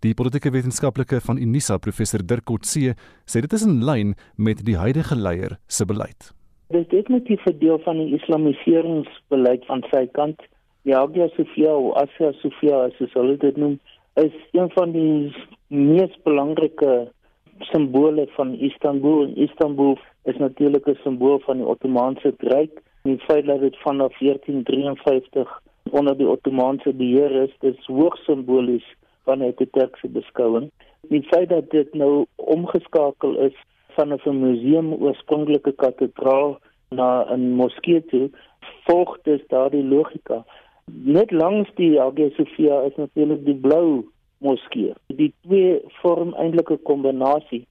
Die 0.00 0.14
politieke 0.14 0.50
wetenskaplike 0.50 1.20
van 1.20 1.36
Unisa, 1.36 1.76
professor 1.78 2.26
Dirk 2.26 2.44
Coetzee, 2.44 2.94
sê 3.26 3.40
dit 3.40 3.52
is 3.52 3.62
in 3.62 3.84
lyn 3.84 4.14
met 4.36 4.64
die 4.64 4.76
huidige 4.76 5.16
leier 5.16 5.58
se 5.66 5.84
beleid. 5.84 6.32
Dit 6.68 6.80
is 6.80 6.88
definitief 6.88 7.44
'n 7.46 7.58
deel 7.58 7.78
van 7.78 7.96
die 7.96 8.14
islamiseringsbeleid 8.14 9.66
van 9.66 9.84
sy 9.90 10.06
kant. 10.12 10.40
Ja, 10.82 10.98
Hagia 10.98 11.28
Sophia 11.28 11.76
of 11.76 11.94
Asia 11.96 12.32
Sophia, 12.32 12.84
as 12.84 13.12
hulle 13.12 13.36
dit 13.36 13.56
noem, 13.56 13.78
is 14.14 14.32
een 14.52 14.70
van 14.70 14.90
die 14.90 15.34
mees 15.66 16.18
belangrike 16.22 17.12
simbole 17.58 18.26
van 18.30 18.54
Istanbul. 18.54 19.22
En 19.22 19.36
Istanbul 19.36 19.98
is 20.24 20.36
natuurlik 20.36 20.86
'n 20.86 20.98
simbool 21.02 21.38
van 21.38 21.56
die 21.56 21.66
Ottomaanse 21.66 22.34
Ryk. 22.38 22.82
Die 23.02 23.18
feit 23.18 23.46
dat 23.46 23.60
dit 23.60 23.76
vanaf 23.78 24.18
1453 24.18 25.60
onder 25.90 26.16
die 26.16 26.28
Ottomaanse 26.28 26.92
beheer 26.92 27.30
is, 27.30 27.56
dis 27.58 27.86
hoogs 27.86 28.24
simbolies 28.24 28.96
van 29.24 29.38
die 29.38 29.70
Turkse 29.70 30.08
beskouing. 30.08 30.70
Die 31.00 31.22
feit 31.22 31.48
dat 31.48 31.70
dit 31.70 31.94
nou 31.94 32.26
omgeskakel 32.34 33.38
is 33.38 33.56
van 33.88 34.12
'n 34.12 34.40
museum 34.40 34.92
oorspronklike 34.92 35.72
kathedraal 35.72 36.58
na 36.88 37.26
'n 37.34 37.54
moskee 37.54 38.04
toe, 38.04 38.30
volg 38.84 39.18
dus 39.22 39.40
daardie 39.46 39.84
logika 39.84 40.44
Net 40.92 41.30
langs 41.30 41.70
die 41.76 41.98
Hagia 41.98 42.30
Sophia 42.36 42.82
is 42.86 42.96
natuurlik 42.96 43.44
die 43.44 43.56
blou 43.56 44.08
moskee. 44.38 44.94
Die 45.06 45.32
twee 45.46 45.80
vorm 46.00 46.34
eintlik 46.34 46.70
'n 46.70 46.82
kombinasie. 46.82 47.66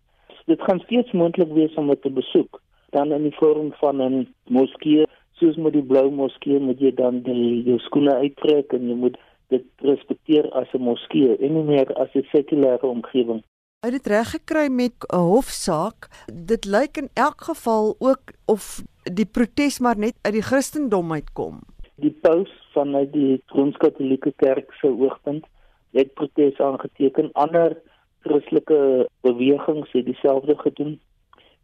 Dit 0.46 0.62
gaan 0.62 0.80
steeds 0.80 1.12
moontlik 1.12 1.52
wees 1.54 1.74
om 1.76 1.88
dit 1.88 2.02
te 2.02 2.10
besoek. 2.10 2.62
Dan 2.90 3.12
in 3.12 3.24
die 3.24 3.36
vorm 3.36 3.74
van 3.82 4.02
'n 4.02 4.28
moskee, 4.48 5.06
soos 5.34 5.56
met 5.56 5.74
die 5.74 5.84
blou 5.84 6.12
moskee, 6.12 6.60
moet 6.60 6.80
jy 6.80 6.94
dan 6.94 7.22
die 7.22 7.64
jou 7.64 7.80
skoene 7.80 8.14
uittrek 8.16 8.74
en 8.74 8.88
jy 8.90 8.96
moet 8.96 9.18
dit 9.48 9.66
respekteer 9.78 10.50
as 10.52 10.74
'n 10.74 10.82
moskee 10.82 11.38
en 11.38 11.54
nie 11.54 11.64
meer 11.64 11.94
as 11.94 12.10
'n 12.14 12.28
sekulêre 12.32 12.88
omgewing. 12.88 13.44
Uit 13.80 13.94
dit 13.94 14.08
reg 14.08 14.30
gekry 14.30 14.68
met 14.70 14.96
'n 15.14 15.18
hofsaak. 15.18 16.10
Dit 16.34 16.66
lyk 16.66 16.98
in 16.98 17.10
elk 17.14 17.42
geval 17.42 17.96
ook 18.00 18.24
of 18.46 18.84
die 19.04 19.26
protes 19.26 19.80
maar 19.80 19.98
net 19.98 20.16
uit 20.22 20.34
die 20.34 20.42
Christendom 20.42 21.12
uitkom. 21.12 21.60
Die 21.96 22.18
paus 22.22 22.67
vanuit 22.78 23.12
die 23.14 23.42
Rooms-Katolieke 23.58 24.34
Kerk 24.44 24.74
se 24.80 24.88
oogpunt 24.88 25.46
het 25.98 26.14
protes 26.14 26.60
aangeteken. 26.62 27.30
Ander 27.34 27.82
Christelike 28.26 29.10
bewegings 29.26 29.92
het 29.92 30.06
dieselfde 30.06 30.56
gedoen. 30.58 31.00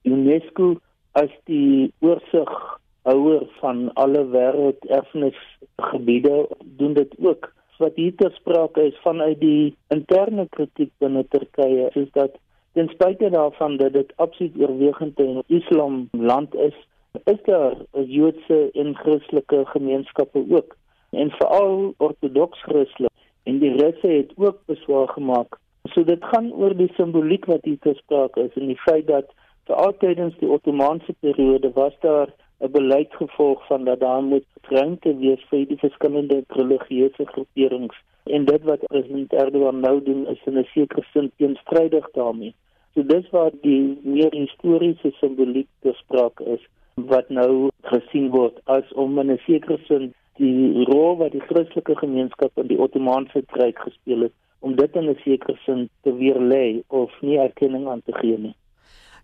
UNESCO 0.03 0.75
as 1.11 1.29
die 1.49 1.93
oorsighouer 1.99 3.47
van 3.59 3.93
alle 3.93 4.23
wêrelderfenisgebiede 4.35 6.47
doen 6.79 6.93
dit 6.93 7.13
ook 7.19 7.53
wat 7.77 7.95
hier 7.95 8.15
ter 8.15 8.31
sprake 8.37 8.81
is 8.89 8.97
vanuit 9.03 9.39
die 9.39 9.75
interne 9.95 10.47
kritiek 10.49 10.91
binne 11.03 11.23
Turkye 11.29 11.89
is 11.99 12.09
dat 12.17 12.33
ten 12.73 12.87
spyte 12.93 13.29
daarvan 13.29 13.77
dat 13.77 13.93
dit 13.93 14.13
absoluut 14.15 14.57
oorwegend 14.57 15.19
'n 15.19 15.43
Islam 15.47 16.07
land 16.11 16.55
is, 16.55 16.77
is 17.23 17.41
daar 17.45 17.75
Joodse 17.91 18.69
en 18.73 18.95
Christelike 18.95 19.65
gemeenskappe 19.65 20.45
ook 20.49 20.75
en 21.13 21.31
veral 21.39 21.93
ortodoks 21.97 22.61
Christelike 22.67 23.13
en 23.43 23.59
die 23.59 23.73
resse 23.77 24.07
het 24.07 24.31
ook 24.35 24.59
beswaar 24.71 25.07
gemaak. 25.07 25.59
So 25.93 26.03
dit 26.03 26.23
gaan 26.31 26.51
oor 26.51 26.75
die 26.79 26.91
simboliek 26.97 27.45
wat 27.51 27.65
hier 27.67 27.95
sprake 27.97 28.47
is 28.47 28.55
en 28.59 28.71
die 28.71 28.79
feit 28.85 29.07
dat 29.07 29.33
vir 29.67 29.75
altydens 29.87 30.37
die 30.39 30.49
Ottomaanse 30.51 31.15
periode 31.25 31.71
was 31.75 31.93
daar 32.05 32.31
'n 32.63 32.71
beleid 32.71 33.11
gevolg 33.19 33.67
van 33.67 33.83
dat 33.83 33.99
daar 33.99 34.23
moet 34.23 34.45
ruimte 34.61 35.17
wees 35.17 35.43
vir 35.49 35.65
die 35.67 35.77
verskillende 35.77 36.43
religieuse 36.47 37.25
groeperings 37.25 37.95
en 38.23 38.45
dit 38.45 38.63
wat 38.63 38.87
president 38.87 39.33
Erdogan 39.33 39.79
nou 39.79 40.03
doen 40.03 40.27
is 40.27 40.43
in 40.45 40.57
'n 40.57 40.67
sekere 40.73 41.03
sin 41.13 41.31
teenstrydig 41.37 42.11
daarmee. 42.11 42.53
So 42.93 43.03
dis 43.03 43.29
waar 43.29 43.51
die 43.61 43.97
meer 44.03 44.31
historiese 44.31 45.11
simboliek 45.11 45.67
bespreek 45.81 46.39
is 46.39 46.63
wat 46.95 47.29
nou 47.29 47.69
gesien 47.81 48.29
word 48.29 48.59
as 48.63 48.93
om 48.93 49.19
in 49.19 49.31
'n 49.31 49.41
sekere 49.45 49.77
sin 49.87 50.13
die 50.39 50.85
rol 50.89 51.17
wat 51.17 51.31
die 51.31 51.43
Christelike 51.47 51.95
gemeenskap 51.95 52.57
in 52.57 52.67
die 52.67 52.79
Ottomaanse 52.79 53.43
Ryk 53.59 53.79
gespeel 53.79 54.27
het 54.27 54.33
om 54.63 54.75
dit 54.75 54.95
in 54.95 55.09
'n 55.09 55.19
sekere 55.23 55.57
sin 55.65 55.89
te 56.03 56.11
weerlê 56.11 56.83
of 56.87 57.11
nie 57.21 57.37
erkenning 57.37 57.87
aan 57.87 58.01
te 58.05 58.13
gee 58.13 58.37
nie. 58.37 58.55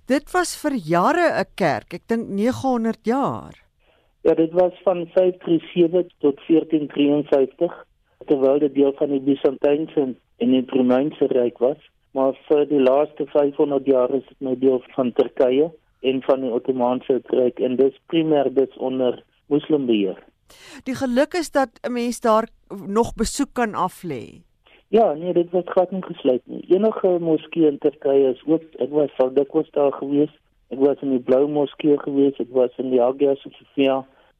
Dit 0.08 0.32
was 0.34 0.56
vir 0.62 0.74
jare 0.74 1.26
'n 1.40 1.46
kerk, 1.56 1.94
ek 1.94 2.08
dink 2.08 2.28
900 2.28 3.06
jaar. 3.06 3.54
Ja, 4.24 4.34
dit 4.34 4.52
was 4.52 4.74
van 4.84 5.08
537 5.16 6.12
tot 6.20 6.40
1453, 6.48 7.86
terwyl 8.26 8.60
dit 8.60 8.74
deel 8.74 8.94
van 8.98 9.10
die 9.10 9.20
Byzantynse 9.20 10.16
en 10.38 10.52
die 10.52 10.66
Romeinse 10.68 11.26
ryk 11.28 11.58
was, 11.58 11.78
maar 12.12 12.34
vir 12.48 12.66
die 12.66 12.82
laaste 12.82 13.26
500 13.26 13.86
jaar 13.86 14.10
is 14.10 14.26
dit 14.28 14.40
nou 14.40 14.58
deel 14.58 14.84
van 14.96 15.12
Turkye 15.12 15.72
en 16.02 16.22
van 16.22 16.42
die 16.42 16.52
Ottomaanse 16.52 17.22
ryk 17.24 17.60
en 17.60 17.76
dis 17.76 18.02
primêr 18.12 18.54
dit 18.54 18.78
onder 18.78 19.24
moslimbeheer. 19.48 20.20
Die 20.84 20.96
geluk 20.96 21.34
is 21.34 21.52
dat 21.52 21.70
'n 21.82 21.92
mens 21.92 22.20
daar 22.20 22.48
nog 22.88 23.14
besoek 23.16 23.54
kan 23.54 23.74
aflê. 23.74 24.42
Ja, 24.88 25.14
nee, 25.14 25.34
dit 25.34 25.50
was 25.52 25.64
glad 25.66 25.92
nie 25.92 26.04
gesluit 26.04 26.42
nie. 26.44 26.64
Enige 26.68 27.18
moskee 27.20 27.68
in 27.68 27.78
Turkye 27.78 28.30
is 28.30 28.42
ook 28.46 28.64
ek 28.78 28.90
was 28.90 29.18
al 29.18 29.34
dikwels 29.34 29.70
daar 29.72 29.92
gewees. 29.94 30.32
Ek 30.70 30.80
was 30.80 31.02
in 31.02 31.10
die 31.10 31.20
Blou 31.26 31.48
Moskee 31.48 31.98
gewees, 31.98 32.38
ek 32.42 32.50
was 32.54 32.74
in 32.78 32.90
die 32.90 33.02
Hagia 33.02 33.36
Sophia. 33.36 34.00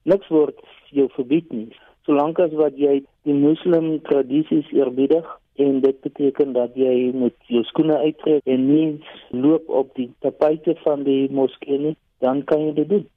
Niks 0.10 0.28
word 0.34 0.58
jou 0.94 1.06
verbied 1.14 1.52
nie. 1.54 1.70
Solank 2.06 2.40
as 2.42 2.54
wat 2.58 2.78
jy 2.82 3.00
die 3.30 3.38
moslim 3.38 4.00
tradisies 4.10 4.70
eerbiedig 4.74 5.26
en 5.62 5.82
dit 5.86 6.02
beteken 6.02 6.54
dat 6.58 6.78
jy 6.80 7.12
moet 7.14 7.36
jou 7.54 7.62
skoene 7.68 7.98
uittrek 8.02 8.46
en 8.50 8.68
nie 8.70 8.88
loop 9.30 9.70
op 9.70 9.94
die 10.00 10.08
tapijte 10.26 10.74
van 10.86 11.04
die 11.04 11.28
moskee 11.30 11.78
nie, 11.78 11.96
dan 12.26 12.42
kan 12.50 12.64
jy 12.68 12.74
dit 12.82 12.90
doen. 12.96 13.08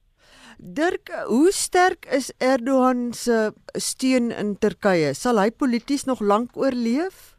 Dirk, 0.59 1.11
hoe 1.27 1.51
sterk 1.53 2.07
is 2.11 2.33
Erdogan 2.39 3.13
se 3.13 3.53
steun 3.73 4.31
in 4.31 4.57
Turkye? 4.59 5.13
Sal 5.15 5.41
hy 5.41 5.51
polities 5.51 6.05
nog 6.05 6.21
lank 6.21 6.57
oorleef? 6.57 7.33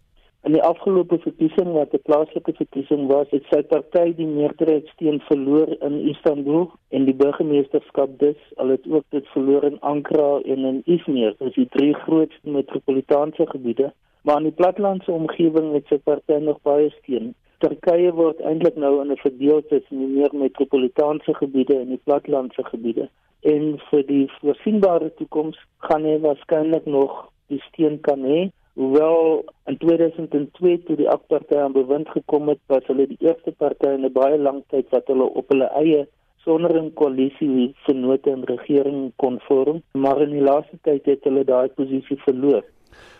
In 0.43 0.51
die 0.51 0.63
afgelope 0.63 1.19
verkiesing 1.23 1.69
wat 1.71 1.93
'n 1.93 2.01
plaaslike 2.03 2.53
verkiesing 2.57 3.07
was, 3.07 3.27
het 3.31 3.45
sy 3.51 3.61
party 3.61 4.13
die 4.17 4.27
meerderheidssteun 4.27 5.21
verloor 5.29 5.69
in 5.87 5.99
Istanbul 6.13 6.71
en 6.89 7.05
die 7.05 7.15
burgemeesterskap 7.15 8.17
dus, 8.19 8.39
al 8.57 8.75
het 8.75 8.87
ook 8.89 9.05
dit 9.09 9.27
verloor 9.35 9.63
in 9.63 9.79
Ankara 9.79 10.41
en 10.43 10.65
in 10.71 10.81
Izmir, 10.85 11.35
dis 11.39 11.53
die 11.55 11.69
drie 11.77 11.93
grootste 11.93 12.49
metropolitaanse 12.49 13.47
gebiede. 13.47 13.93
Maar 14.23 14.37
in 14.37 14.49
die 14.51 14.59
plattelandse 14.59 15.11
omgewing 15.11 15.73
het 15.73 15.87
sy 15.87 15.97
party 15.97 16.39
nog 16.43 16.59
baie 16.61 16.89
steun. 16.99 17.33
Turkye 17.63 18.09
word 18.11 18.41
eintlik 18.49 18.75
nou 18.83 18.89
in 19.01 19.11
'n 19.13 19.21
verdeel 19.21 19.61
tussen 19.67 19.99
die 20.01 20.07
meer 20.15 20.33
metropolitaanse 20.39 21.33
gebiede 21.37 21.75
en 21.79 21.93
die 21.93 22.01
plattelandse 22.07 22.63
gebiede. 22.69 23.05
En 23.53 23.79
vir 23.89 24.03
die 24.07 24.25
voorsienbare 24.39 25.07
toekoms 25.19 25.61
gaan 25.87 26.03
hy 26.09 26.17
waarskynlik 26.25 26.89
nog 26.95 27.13
die 27.53 27.61
steun 27.67 27.95
kan 28.07 28.25
hê. 28.31 28.41
Hoewel 28.81 29.45
in 29.71 29.77
2002 29.77 30.83
toe 30.83 30.95
die 31.03 31.09
AK-party 31.15 31.55
aan 31.61 31.77
bewind 31.77 32.09
gekom 32.09 32.51
het, 32.51 32.59
was 32.67 32.91
hulle 32.91 33.07
die 33.07 33.21
eerste 33.29 33.55
party 33.63 33.95
in 33.95 34.05
'n 34.05 34.13
baie 34.19 34.37
lang 34.37 34.63
tyd 34.67 34.91
wat 34.91 35.07
hulle 35.07 35.29
op 35.41 35.55
hulle 35.55 35.71
eie 35.83 36.07
sonder 36.43 36.75
'n 36.81 36.93
koalisie 36.99 37.73
vennote 37.85 38.29
in 38.29 38.43
regering 38.43 39.11
kon 39.15 39.39
vorm, 39.47 39.81
maar 39.93 40.21
in 40.21 40.35
die 40.35 40.47
laaste 40.51 40.77
tyd 40.81 41.05
het 41.05 41.23
hulle 41.23 41.43
daai 41.43 41.69
posisie 41.69 42.19
verloor. 42.27 42.63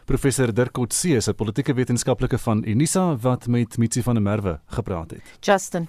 Professor 0.05 0.53
Dirk 0.53 0.71
Coetzee 0.71 1.15
is 1.15 1.27
'n 1.27 1.35
politieke 1.35 1.73
wetenskaplike 1.73 2.37
van 2.37 2.63
Unisa 2.65 3.15
wat 3.17 3.47
met 3.47 3.77
Mitsi 3.77 4.01
van 4.03 4.13
der 4.13 4.23
Merwe 4.23 4.59
gepraat 4.67 5.11
het. 5.11 5.21
Justin 5.39 5.87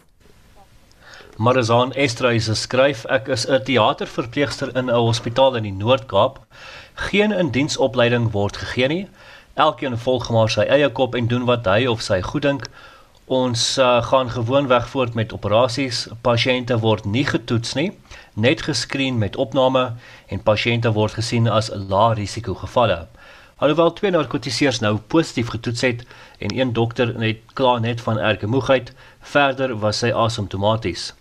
Marizaan 1.37 1.93
Estreys 1.93 2.61
skryf 2.61 3.05
ek 3.05 3.27
is 3.29 3.47
'n 3.49 3.63
teaterverpleegster 3.63 4.77
in 4.77 4.87
'n 4.87 4.95
hospitaal 4.95 5.57
in 5.57 5.63
die 5.63 5.73
Noord-Kaap. 5.73 6.47
Geen 6.95 7.33
indiensopleiding 7.33 8.31
word 8.31 8.57
gegee 8.57 8.87
nie. 8.87 9.09
Elkeen 9.55 9.99
volg 9.99 10.31
maar 10.31 10.51
sy 10.51 10.61
eie 10.61 10.91
kop 10.91 11.15
en 11.15 11.27
doen 11.27 11.45
wat 11.45 11.67
hy 11.67 11.87
of 11.87 12.01
sy 12.01 12.21
goeddink. 12.23 12.69
Ons 13.27 13.79
uh, 13.79 14.03
gaan 14.03 14.31
gewoonweg 14.31 14.89
voort 14.89 15.15
met 15.15 15.33
operasies. 15.33 16.09
Pasiënte 16.23 16.79
word 16.79 17.05
nie 17.05 17.25
getoets 17.25 17.75
nie, 17.75 17.93
net 18.35 18.63
geskreen 18.63 19.19
met 19.19 19.37
opname 19.37 19.97
en 20.27 20.43
pasiënte 20.43 20.93
word 20.93 21.13
gesien 21.13 21.49
as 21.49 21.71
lae 21.75 22.15
risiko 22.15 22.55
gevalle. 22.55 23.09
Alhoewel 23.57 23.93
twee 23.93 24.11
narkotiseers 24.11 24.81
nou 24.83 24.97
positief 24.97 25.49
getoets 25.49 25.81
het 25.81 26.07
en 26.39 26.59
een 26.59 26.73
dokter 26.73 27.19
net 27.19 27.37
klaar 27.53 27.81
net 27.81 28.01
van 28.01 28.19
erge 28.19 28.47
moegheid, 28.47 28.93
verder 29.21 29.79
was 29.79 29.99
sy 30.03 30.11
asymptomaties. 30.11 31.13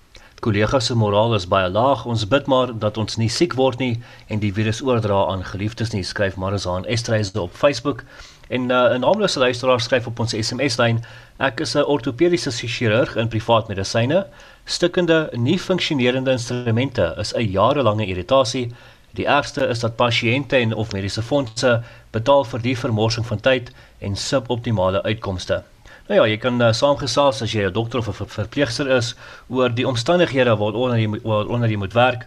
Kollegas 0.43 0.89
se 0.89 0.95
moraal 0.95 1.35
is 1.37 1.45
baie 1.47 1.69
laag. 1.69 2.01
Ons 2.09 2.25
bid 2.27 2.49
maar 2.51 2.73
dat 2.79 2.97
ons 2.97 3.15
nie 3.21 3.29
siek 3.31 3.53
word 3.55 3.79
nie 3.79 3.93
en 4.27 4.41
die 4.41 4.51
virus 4.53 4.81
oordra 4.83 5.21
aan 5.31 5.45
geliefdes 5.47 5.93
nie, 5.93 6.01
skryf 6.03 6.35
Marizaan 6.35 6.87
Estreys 6.89 7.31
op 7.39 7.53
Facebook. 7.55 8.03
En 8.49 8.65
uh, 8.69 8.91
'n 8.97 8.99
naamlose 9.05 9.39
luisteraar 9.39 9.79
skryf 9.81 10.07
op 10.07 10.19
ons 10.19 10.35
SMS-lyn: 10.35 10.99
Ek 11.37 11.59
is 11.59 11.75
'n 11.75 11.85
ortopediese 11.85 12.51
chirurg 12.51 13.15
in 13.15 13.27
privaat 13.27 13.67
medisyne. 13.67 14.27
Stikkende, 14.65 15.29
nie 15.31 15.59
funksionerende 15.59 16.31
instrumente 16.31 17.15
is 17.19 17.33
'n 17.33 17.51
jarelange 17.51 18.05
irritasie. 18.05 18.71
Die 19.13 19.25
ergste 19.25 19.67
is 19.69 19.79
dat 19.79 19.95
pasiënte 19.95 20.57
en 20.57 20.73
of 20.73 20.91
mediese 20.91 21.21
fondse 21.21 21.83
betaal 22.11 22.47
vir 22.49 22.61
die 22.61 22.77
vermorsing 22.77 23.25
van 23.25 23.39
tyd 23.45 23.69
en 24.01 24.15
suboptimale 24.17 25.03
uitkomste. 25.03 25.61
Nou 26.07 26.17
ja, 26.17 26.25
jy 26.27 26.39
kan 26.41 26.57
uh, 26.61 26.71
saamgesels 26.73 27.43
as 27.45 27.53
jy 27.53 27.67
'n 27.67 27.73
dokter 27.73 27.99
of 27.99 28.07
'n 28.09 28.13
ver 28.13 28.27
verpleegster 28.27 28.89
is 28.89 29.15
oor 29.47 29.69
die 29.69 29.87
omstandighede 29.87 30.57
waaronder 30.57 30.97
jy 30.97 31.21
waaronder 31.23 31.69
jy 31.69 31.77
moet 31.77 31.93
werk. 31.93 32.25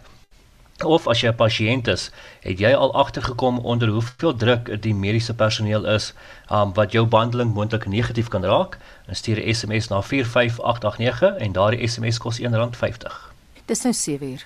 Of 0.85 1.07
as 1.07 1.21
jy 1.21 1.29
'n 1.29 1.35
pasiënt 1.35 1.87
is, 1.87 2.11
het 2.41 2.59
jy 2.59 2.73
al 2.73 2.93
agtergekom 2.93 3.59
onder 3.59 3.89
hoeveel 3.89 4.35
druk 4.35 4.81
die 4.81 4.93
mediese 4.93 5.33
personeel 5.33 5.85
is 5.85 6.13
um, 6.51 6.73
wat 6.73 6.91
jou 6.91 7.05
behandeling 7.05 7.53
moontlik 7.53 7.85
negatief 7.85 8.27
kan 8.27 8.45
raak? 8.45 8.77
Dan 9.05 9.15
stuur 9.15 9.37
'n 9.43 9.53
SMS 9.53 9.87
na 9.89 10.01
45889 10.01 11.37
en 11.37 11.51
daardie 11.51 11.87
SMS 11.87 12.17
kos 12.17 12.39
R1.50. 12.39 13.33
Dis 13.65 13.83
nou 13.83 13.93
7 13.93 14.27
uur. 14.31 14.45